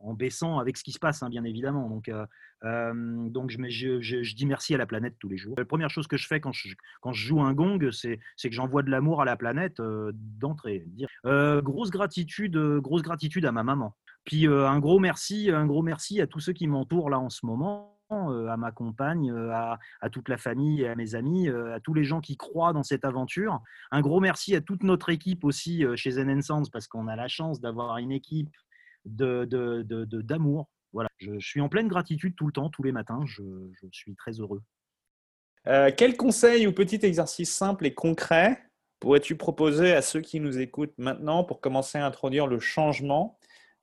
en 0.01 0.15
baissant 0.15 0.59
avec 0.59 0.79
ce 0.79 0.85
qui 0.85 0.93
se 0.93 0.99
passe, 0.99 1.23
hein, 1.23 1.29
bien 1.29 1.45
évidemment. 1.45 1.91
Donc, 1.91 2.09
euh, 2.09 2.25
euh, 2.65 3.29
donc 3.29 3.51
je, 3.51 3.59
je, 4.01 4.23
je, 4.23 4.35
dis 4.35 4.47
merci 4.47 4.75
à 4.75 4.79
la 4.79 4.87
planète 4.87 5.17
tous 5.19 5.29
les 5.29 5.37
jours. 5.37 5.55
La 5.59 5.67
première 5.67 5.91
chose 5.91 6.07
que 6.07 6.17
je 6.17 6.27
fais 6.27 6.41
quand 6.41 6.53
je, 6.53 6.75
quand 7.03 7.13
je 7.13 7.27
joue 7.27 7.43
un 7.43 7.53
gong, 7.53 7.91
c'est 7.93 8.19
que 8.43 8.51
j'envoie 8.53 8.83
de 8.83 8.91
l'amour 8.91 9.21
à 9.21 9.27
la 9.27 9.37
planète 9.37 9.83
d'entrée. 9.83 10.87
grosse 11.25 11.91
gratitude, 11.91 12.57
grosse 12.79 13.03
gratitude 13.03 13.45
à 13.45 13.53
ma 13.53 13.63
maman. 13.63 13.95
Puis 14.27 14.47
un 14.47 14.79
gros 14.79 14.99
merci, 14.99 15.51
un 15.51 15.65
gros 15.65 15.83
merci 15.83 16.21
à 16.21 16.27
tous 16.27 16.41
ceux 16.41 16.53
qui 16.53 16.67
m'entourent 16.67 17.09
là 17.09 17.19
en 17.19 17.31
ce 17.31 17.47
moment. 17.47 17.97
Euh, 18.13 18.47
à 18.47 18.57
ma 18.57 18.71
compagne, 18.71 19.33
euh, 19.33 19.51
à, 19.53 20.11
toute 20.13 20.29
la 20.29 20.37
famille 20.37 20.87
à 20.87 20.95
mes 20.95 21.17
amis, 21.17 21.49
euh, 21.49 21.75
à 21.75 21.81
tous 21.81 21.93
les 21.93 22.05
gens 22.05 22.21
qui 22.21 22.37
croient 22.37 22.73
dans 22.73 22.85
cette 22.85 23.05
aventure. 23.05 23.61
Un 23.91 24.01
gros 24.01 24.21
merci 24.21 24.55
à 24.55 24.61
toute 24.61 24.85
notre 24.85 25.09
équipe 25.09 25.43
aussi 25.43 25.85
chez 25.97 26.13
Zen 26.13 26.41
Sense 26.41 26.71
parce 26.71 26.87
qu'on 26.87 27.09
a 27.09 27.17
la 27.17 27.27
chance 27.27 27.61
d'avoir 27.61 27.99
une 27.99 28.13
équipe 28.13 28.55
d'amour. 29.05 29.47
De, 29.49 29.83
de, 29.83 30.65
voilà, 30.93 31.09
je, 31.19 31.37
suis 31.41 31.61
en 31.61 31.69
pleine 31.69 31.89
gratitude 31.89 32.37
tout 32.37 32.47
le 32.47 32.53
temps, 32.53 32.71
tous 32.71 32.85
les 32.85 32.93
matins. 32.93 33.25
Je, 33.27 33.43
suis 33.91 34.15
très 34.15 34.33
heureux. 34.33 34.63
quel 35.65 36.17
conseil 36.17 36.69
ou 36.69 36.73
petit 36.73 37.05
exercice 37.05 37.53
simple 37.53 37.87
et 37.87 37.95
concret 37.95 38.63
pourrais-tu 39.01 39.37
proposer 39.37 39.93
à 39.93 40.01
ceux 40.01 40.21
qui 40.21 40.39
nous 40.39 40.59
écoutent 40.59 40.97
maintenant 40.97 41.43
pour 41.43 41.61
commencer 41.61 41.99
à 41.99 42.07
introduire 42.07 42.47
le 42.47 42.61
changement 42.61 43.37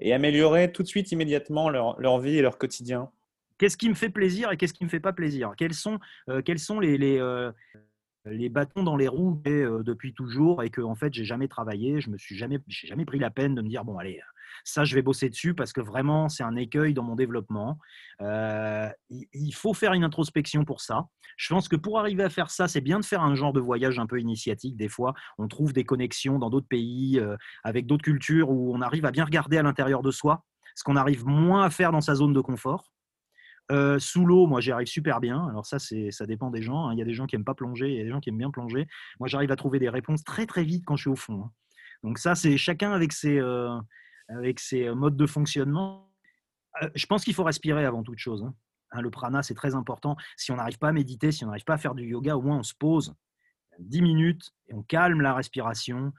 et 0.03 0.13
améliorer 0.13 0.71
tout 0.71 0.83
de 0.83 0.87
suite 0.87 1.11
immédiatement 1.11 1.69
leur, 1.69 2.19
vie 2.19 2.37
et 2.37 2.41
leur 2.41 2.57
quotidien. 2.57 3.09
Qu'est-ce 3.57 3.77
qui 3.77 3.87
me 3.87 3.93
fait 3.93 4.09
plaisir 4.09 4.51
et 4.51 4.57
qu'est-ce 4.57 4.73
qui 4.73 4.83
ne 4.83 4.87
me 4.87 4.91
fait 4.91 4.99
pas 4.99 5.13
plaisir? 5.13 5.53
Quels 5.57 5.73
sont, 5.73 5.99
euh, 6.29 6.41
quels 6.41 6.59
sont 6.59 6.81
les, 6.81 7.17
euh, 7.19 7.51
les, 8.25 8.49
bâtons 8.49 8.83
dans 8.83 8.97
les 8.97 9.07
roues 9.07 9.41
euh, 9.47 9.81
depuis 9.81 10.13
toujours 10.13 10.61
et 10.61 10.69
que 10.69 10.81
en 10.81 10.95
fait 10.95 11.13
j'ai 11.13 11.23
jamais 11.23 11.47
travaillé, 11.47 12.01
je 12.01 12.09
me 12.09 12.17
suis 12.17 12.35
jamais, 12.35 12.59
jamais 12.67 13.05
pris 13.05 13.17
la 13.17 13.29
peine 13.29 13.55
de 13.55 13.61
me 13.61 13.69
dire 13.69 13.85
bon 13.85 13.97
allez, 13.97 14.19
ça 14.63 14.83
je 14.83 14.95
vais 14.95 15.01
bosser 15.01 15.29
dessus 15.29 15.53
parce 15.53 15.73
que 15.73 15.81
vraiment 15.81 16.29
c'est 16.29 16.43
un 16.43 16.55
écueil 16.55 16.93
dans 16.93 17.03
mon 17.03 17.15
développement. 17.15 17.77
il 18.19 19.53
faut 19.53 19.73
faire 19.73 19.93
une 19.93 20.03
introspection 20.03 20.65
pour 20.65 20.81
ça. 20.81 21.07
Je 21.37 21.53
pense 21.53 21.67
que 21.67 21.75
pour 21.75 21.99
arriver 21.99 22.23
à 22.23 22.29
faire 22.29 22.49
ça, 22.49 22.67
c'est 22.67 22.81
bien 22.81 22.99
de 22.99 23.05
faire 23.05 23.21
un 23.21 23.35
genre 23.35 23.53
de 23.53 23.59
voyage 23.59 23.99
un 23.99 24.05
peu 24.05 24.19
initiatique. 24.19 24.77
Des 24.77 24.89
fois, 24.89 25.13
on 25.37 25.47
trouve 25.47 25.73
des 25.73 25.83
connexions 25.83 26.39
dans 26.39 26.49
d'autres 26.49 26.67
pays 26.67 27.21
avec 27.63 27.87
d'autres 27.87 28.03
cultures 28.03 28.49
où 28.49 28.73
on 28.75 28.81
arrive 28.81 29.05
à 29.05 29.11
bien 29.11 29.25
regarder 29.25 29.57
à 29.57 29.63
l'intérieur 29.63 30.01
de 30.01 30.11
soi, 30.11 30.43
ce 30.75 30.83
qu'on 30.83 30.95
arrive 30.95 31.25
moins 31.25 31.63
à 31.63 31.69
faire 31.69 31.91
dans 31.91 32.01
sa 32.01 32.15
zone 32.15 32.33
de 32.33 32.41
confort. 32.41 32.93
Euh, 33.71 33.97
sous 33.97 34.25
l'eau, 34.25 34.45
moi, 34.45 34.61
j'y 34.61 34.71
arrive 34.71 34.87
super 34.87 35.19
bien. 35.19 35.47
Alors 35.47 35.65
ça, 35.65 35.77
ça 35.79 36.25
dépend 36.25 36.51
des 36.51 36.61
gens. 36.61 36.87
Hein. 36.87 36.93
Il 36.93 36.99
y 36.99 37.01
a 37.01 37.05
des 37.05 37.13
gens 37.13 37.25
qui 37.25 37.35
aiment 37.35 37.45
pas 37.45 37.55
plonger, 37.55 37.89
il 37.89 37.97
y 37.97 38.01
a 38.01 38.03
des 38.03 38.09
gens 38.09 38.19
qui 38.19 38.29
aiment 38.29 38.37
bien 38.37 38.51
plonger. 38.51 38.87
Moi, 39.19 39.27
j'arrive 39.27 39.51
à 39.51 39.55
trouver 39.55 39.79
des 39.79 39.89
réponses 39.89 40.23
très 40.23 40.45
très 40.45 40.63
vite 40.63 40.83
quand 40.85 40.95
je 40.95 41.03
suis 41.03 41.09
au 41.09 41.15
fond. 41.15 41.45
Hein. 41.45 41.51
Donc 42.03 42.17
ça, 42.17 42.35
c'est 42.35 42.57
chacun 42.57 42.91
avec 42.91 43.13
ses, 43.13 43.39
euh, 43.39 43.77
avec 44.27 44.59
ses 44.59 44.89
modes 44.91 45.17
de 45.17 45.25
fonctionnement. 45.25 46.12
Euh, 46.81 46.89
je 46.95 47.05
pense 47.05 47.23
qu'il 47.23 47.33
faut 47.33 47.43
respirer 47.43 47.86
avant 47.86 48.03
toute 48.03 48.19
chose. 48.19 48.43
Hein. 48.43 49.01
le 49.01 49.09
prana, 49.09 49.43
c'est 49.43 49.53
très 49.53 49.75
important. 49.75 50.15
Si 50.38 50.51
on 50.51 50.55
n'arrive 50.55 50.77
pas 50.77 50.89
à 50.89 50.93
méditer, 50.93 51.31
si 51.31 51.43
on 51.43 51.47
n'arrive 51.47 51.65
pas 51.65 51.75
à 51.75 51.77
faire 51.77 51.95
du 51.95 52.05
yoga, 52.05 52.36
au 52.36 52.41
moins 52.41 52.57
on 52.57 52.63
se 52.63 52.73
pose 52.73 53.13
10 53.79 54.01
minutes 54.01 54.53
et 54.67 54.73
on 54.73 54.83
calme 54.83 55.21
la 55.21 55.33
respiration. 55.33 56.13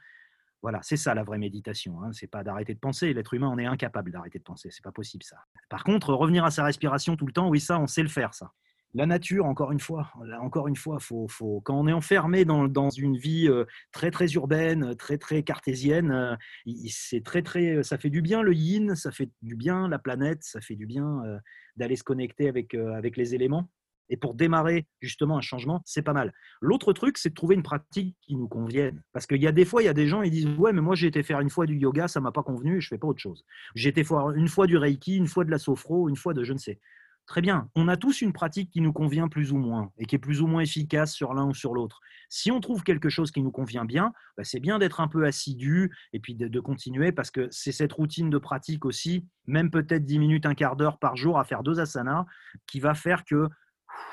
Voilà, 0.62 0.80
c'est 0.82 0.96
ça 0.96 1.14
la 1.14 1.24
vraie 1.24 1.38
méditation. 1.38 2.02
Hein. 2.02 2.12
C'est 2.12 2.26
pas 2.26 2.42
d'arrêter 2.42 2.74
de 2.74 2.78
penser. 2.78 3.12
L'être 3.12 3.34
humain, 3.34 3.50
on 3.52 3.58
est 3.58 3.66
incapable 3.66 4.10
d'arrêter 4.10 4.38
de 4.38 4.44
penser. 4.44 4.70
C'est 4.70 4.82
pas 4.82 4.92
possible 4.92 5.22
ça. 5.22 5.36
Par 5.68 5.84
contre, 5.84 6.14
revenir 6.14 6.44
à 6.44 6.50
sa 6.50 6.64
respiration 6.64 7.16
tout 7.16 7.26
le 7.26 7.32
temps, 7.32 7.48
oui, 7.48 7.60
ça, 7.60 7.78
on 7.78 7.86
sait 7.86 8.02
le 8.02 8.08
faire, 8.08 8.32
ça. 8.34 8.52
La 8.94 9.06
nature, 9.06 9.46
encore 9.46 9.72
une 9.72 9.80
fois, 9.80 10.12
encore 10.40 10.68
une 10.68 10.76
fois, 10.76 10.98
faut, 11.00 11.26
quand 11.64 11.78
on 11.78 11.88
est 11.88 11.92
enfermé 11.92 12.44
dans, 12.44 12.90
une 12.90 13.16
vie 13.16 13.48
euh, 13.48 13.64
très 13.90 14.12
très 14.12 14.28
urbaine, 14.34 14.94
très 14.94 15.18
très 15.18 15.42
cartésienne, 15.42 16.12
euh, 16.12 17.20
très, 17.24 17.82
ça 17.82 17.98
fait 17.98 18.10
du 18.10 18.22
bien 18.22 18.42
le 18.42 18.54
yin, 18.54 18.94
ça 18.94 19.10
fait 19.10 19.30
du 19.42 19.56
bien 19.56 19.88
la 19.88 19.98
planète, 19.98 20.44
ça 20.44 20.60
fait 20.60 20.76
du 20.76 20.86
bien 20.86 21.24
euh, 21.24 21.38
d'aller 21.76 21.96
se 21.96 22.04
connecter 22.04 22.48
avec 22.48 23.16
les 23.16 23.34
éléments. 23.34 23.68
Et 24.10 24.16
pour 24.16 24.34
démarrer 24.34 24.86
justement 25.00 25.38
un 25.38 25.40
changement, 25.40 25.82
c'est 25.86 26.02
pas 26.02 26.12
mal. 26.12 26.32
L'autre 26.60 26.92
truc, 26.92 27.16
c'est 27.16 27.30
de 27.30 27.34
trouver 27.34 27.54
une 27.54 27.62
pratique 27.62 28.16
qui 28.20 28.36
nous 28.36 28.48
convienne. 28.48 29.02
Parce 29.12 29.26
qu'il 29.26 29.42
y 29.42 29.46
a 29.46 29.52
des 29.52 29.64
fois, 29.64 29.82
il 29.82 29.86
y 29.86 29.88
a 29.88 29.94
des 29.94 30.06
gens, 30.06 30.22
ils 30.22 30.30
disent 30.30 30.46
Ouais, 30.58 30.72
mais 30.72 30.82
moi 30.82 30.94
j'ai 30.94 31.06
été 31.06 31.22
faire 31.22 31.40
une 31.40 31.50
fois 31.50 31.66
du 31.66 31.76
yoga, 31.76 32.08
ça 32.08 32.20
m'a 32.20 32.32
pas 32.32 32.42
convenu, 32.42 32.80
je 32.80 32.88
fais 32.88 32.98
pas 32.98 33.06
autre 33.06 33.20
chose. 33.20 33.44
J'ai 33.74 33.88
été 33.88 34.04
faire 34.04 34.30
une 34.30 34.48
fois 34.48 34.66
du 34.66 34.76
reiki, 34.76 35.16
une 35.16 35.26
fois 35.26 35.44
de 35.44 35.50
la 35.50 35.58
sophro, 35.58 36.08
une 36.08 36.16
fois 36.16 36.34
de 36.34 36.44
je 36.44 36.52
ne 36.52 36.58
sais. 36.58 36.78
Très 37.26 37.40
bien, 37.40 37.70
on 37.74 37.88
a 37.88 37.96
tous 37.96 38.20
une 38.20 38.34
pratique 38.34 38.70
qui 38.70 38.82
nous 38.82 38.92
convient 38.92 39.28
plus 39.28 39.50
ou 39.50 39.56
moins 39.56 39.90
et 39.96 40.04
qui 40.04 40.14
est 40.14 40.18
plus 40.18 40.42
ou 40.42 40.46
moins 40.46 40.60
efficace 40.60 41.14
sur 41.14 41.32
l'un 41.32 41.46
ou 41.46 41.54
sur 41.54 41.72
l'autre. 41.72 42.00
Si 42.28 42.50
on 42.50 42.60
trouve 42.60 42.82
quelque 42.82 43.08
chose 43.08 43.30
qui 43.30 43.42
nous 43.42 43.50
convient 43.50 43.86
bien, 43.86 44.12
bah, 44.36 44.44
c'est 44.44 44.60
bien 44.60 44.78
d'être 44.78 45.00
un 45.00 45.08
peu 45.08 45.24
assidu 45.24 45.90
et 46.12 46.20
puis 46.20 46.34
de, 46.34 46.60
continuer 46.60 47.12
parce 47.12 47.30
que 47.30 47.48
c'est 47.50 47.72
cette 47.72 47.92
routine 47.92 48.28
de 48.28 48.36
pratique 48.36 48.84
aussi, 48.84 49.26
même 49.46 49.70
peut-être 49.70 50.04
10 50.04 50.18
minutes, 50.18 50.44
un 50.44 50.54
quart 50.54 50.76
d'heure 50.76 50.98
par 50.98 51.16
jour 51.16 51.38
à 51.38 51.44
faire 51.44 51.62
deux 51.62 51.80
asanas, 51.80 52.26
qui 52.66 52.78
va 52.78 52.94
faire 52.94 53.24
que 53.24 53.48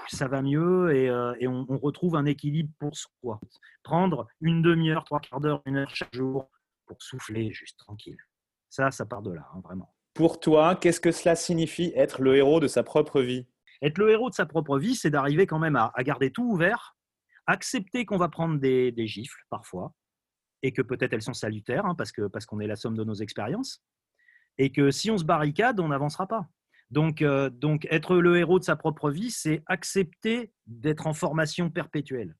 ça 0.08 0.28
va 0.28 0.42
mieux 0.42 0.96
et, 0.96 1.10
euh, 1.10 1.34
on, 1.42 1.78
retrouve 1.78 2.16
un 2.16 2.26
équilibre 2.26 2.72
pour 2.80 2.96
soi. 2.96 3.42
Prendre 3.84 4.28
une 4.40 4.62
demi-heure, 4.62 5.04
trois 5.04 5.20
quarts 5.20 5.42
d'heure, 5.42 5.62
une 5.66 5.78
heure 5.78 5.94
chaque 5.94 6.16
jour 6.16 6.50
pour 6.86 7.02
souffler 7.04 7.52
juste 7.52 7.78
tranquille. 7.80 8.18
Ça, 8.70 8.90
ça 8.90 9.06
part 9.06 9.22
de 9.22 9.32
là, 9.32 9.50
hein, 9.54 9.60
vraiment. 9.64 9.94
Pour 10.14 10.40
toi, 10.40 10.76
qu'est-ce 10.76 11.00
que 11.00 11.12
cela 11.12 11.36
signifie 11.36 11.94
être 11.96 12.22
le 12.22 12.36
héros 12.36 12.60
de 12.60 12.68
sa 12.68 12.84
propre 12.84 13.22
vie? 13.22 13.48
Être 13.82 13.98
le 13.98 14.12
héros 14.12 14.30
de 14.30 14.36
sa 14.36 14.46
propre 14.46 14.78
vie, 14.78 14.96
c'est 14.96 15.10
d'arriver 15.10 15.48
quand 15.48 15.60
même 15.60 15.76
à, 15.76 15.92
garder 16.00 16.32
tout 16.32 16.44
ouvert, 16.44 16.96
accepter 17.48 18.06
qu'on 18.06 18.18
va 18.18 18.30
prendre 18.30 18.60
des, 18.60 18.94
gifles 19.08 19.44
parfois 19.50 19.94
et 20.64 20.72
que 20.72 20.82
peut-être 20.82 21.14
elles 21.14 21.24
sont 21.24 21.34
salutaires 21.34 21.86
hein, 21.86 21.96
parce 21.96 22.12
qu'on 22.12 22.30
parce 22.30 22.46
qu'on 22.46 22.60
est 22.60 22.68
la 22.68 22.76
somme 22.76 22.96
de 22.96 23.04
nos 23.04 23.16
expériences 23.16 23.82
et 24.58 24.72
que 24.72 24.92
si 24.92 25.10
on 25.10 25.18
se 25.18 25.24
barricade, 25.24 25.80
on 25.80 25.88
n'avancera 25.88 26.28
pas. 26.28 26.48
Donc, 26.92 27.22
euh, 27.22 27.50
donc, 27.50 27.88
être 27.90 28.18
le 28.18 28.38
héros 28.38 28.60
de 28.60 28.64
sa 28.64 28.76
propre 28.76 29.10
vie, 29.10 29.32
c'est 29.32 29.64
accepter 29.66 30.52
d'être 30.68 31.08
en 31.08 31.14
formation 31.14 31.70
perpétuelle. 31.70 32.36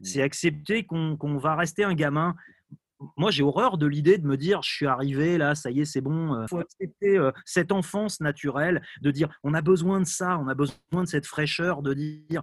Mmh. 0.00 0.04
C'est 0.04 0.22
accepter 0.22 0.84
qu'on 0.84 1.38
va 1.38 1.56
rester 1.56 1.82
un 1.82 1.94
gamin. 1.94 2.36
Moi, 3.16 3.30
j'ai 3.30 3.42
horreur 3.42 3.76
de 3.76 3.86
l'idée 3.86 4.18
de 4.18 4.26
me 4.26 4.36
dire, 4.36 4.62
je 4.62 4.70
suis 4.70 4.86
arrivé 4.86 5.36
là, 5.36 5.54
ça 5.54 5.70
y 5.70 5.80
est, 5.80 5.84
c'est 5.84 6.00
bon. 6.00 6.34
Il 6.34 6.44
euh, 6.44 6.46
faut 6.48 6.58
accepter 6.58 7.18
euh, 7.18 7.30
cette 7.44 7.72
enfance 7.72 8.20
naturelle, 8.20 8.82
de 9.02 9.10
dire, 9.10 9.28
on 9.42 9.52
a 9.54 9.60
besoin 9.60 10.00
de 10.00 10.06
ça, 10.06 10.38
on 10.38 10.48
a 10.48 10.54
besoin 10.54 11.04
de 11.04 11.08
cette 11.08 11.26
fraîcheur, 11.26 11.82
de 11.82 11.92
dire, 11.92 12.42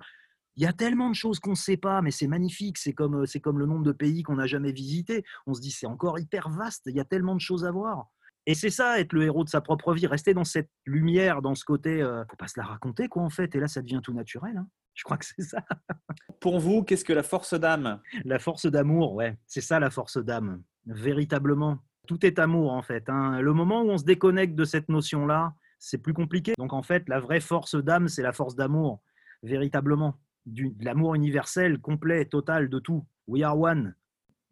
il 0.56 0.64
y 0.64 0.68
a 0.68 0.74
tellement 0.74 1.10
de 1.10 1.16
choses 1.16 1.40
qu'on 1.40 1.52
ne 1.52 1.56
sait 1.56 1.78
pas, 1.78 2.02
mais 2.02 2.12
c'est 2.12 2.28
magnifique. 2.28 2.78
C'est 2.78 2.94
comme, 2.94 3.26
c'est 3.26 3.40
comme 3.40 3.58
le 3.58 3.66
nombre 3.66 3.84
de 3.84 3.92
pays 3.92 4.22
qu'on 4.22 4.36
n'a 4.36 4.46
jamais 4.46 4.72
visités. 4.72 5.24
On 5.48 5.54
se 5.54 5.62
dit, 5.62 5.72
c'est 5.72 5.88
encore 5.88 6.20
hyper 6.20 6.50
vaste. 6.50 6.84
Il 6.86 6.96
y 6.96 7.00
a 7.00 7.06
tellement 7.06 7.36
de 7.36 7.42
choses 7.42 7.66
à 7.66 7.72
voir. 7.72 8.12
Et 8.46 8.56
c'est 8.56 8.70
ça, 8.70 9.00
être 9.00 9.14
le 9.14 9.24
héros 9.24 9.44
de 9.44 9.50
sa 9.50 9.62
propre 9.62 9.94
vie, 9.94 10.06
rester 10.06 10.34
dans 10.34 10.44
cette 10.44 10.70
lumière, 10.86 11.42
dans 11.42 11.56
ce 11.56 11.64
côté, 11.64 12.02
euh, 12.02 12.26
faut 12.30 12.36
pas 12.36 12.48
se 12.48 12.60
la 12.60 12.66
raconter 12.66 13.08
quoi 13.08 13.24
en 13.24 13.30
fait. 13.30 13.56
Et 13.56 13.60
là, 13.60 13.68
ça 13.68 13.82
devient 13.82 14.02
tout 14.04 14.14
naturel. 14.14 14.58
Hein. 14.58 14.68
Je 14.94 15.04
crois 15.04 15.18
que 15.18 15.26
c'est 15.26 15.44
ça. 15.44 15.64
Pour 16.42 16.60
vous, 16.60 16.84
qu'est-ce 16.84 17.06
que 17.06 17.14
la 17.14 17.24
force 17.24 17.54
d'âme? 17.54 18.02
La 18.26 18.40
force 18.40 18.66
d'amour, 18.66 19.14
ouais, 19.14 19.38
c'est 19.48 19.62
ça 19.62 19.80
la 19.80 19.90
force 19.90 20.18
d'âme, 20.18 20.62
véritablement. 20.86 21.80
Tout 22.06 22.26
est 22.26 22.38
amour 22.38 22.74
en 22.74 22.82
fait. 22.82 23.10
Hein. 23.10 23.40
Le 23.40 23.54
moment 23.54 23.82
où 23.82 23.90
on 23.90 23.98
se 23.98 24.04
déconnecte 24.04 24.56
de 24.56 24.66
cette 24.66 24.90
notion-là, 24.90 25.54
c'est 25.80 25.98
plus 25.98 26.14
compliqué. 26.14 26.54
Donc 26.58 26.74
en 26.74 26.84
fait, 26.84 27.08
la 27.08 27.22
vraie 27.22 27.40
force 27.40 27.76
d'âme, 27.76 28.10
c'est 28.10 28.24
la 28.24 28.34
force 28.34 28.56
d'amour, 28.56 29.02
véritablement. 29.42 30.20
Du, 30.46 30.72
de 30.72 30.84
l'amour 30.84 31.16
universel, 31.16 31.80
complet, 31.80 32.26
total, 32.26 32.68
de 32.68 32.80
tout. 32.80 33.06
We 33.28 33.44
are 33.44 33.58
one. 33.58 33.96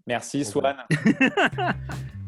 Merci 0.08 0.46
Swan. 0.46 0.78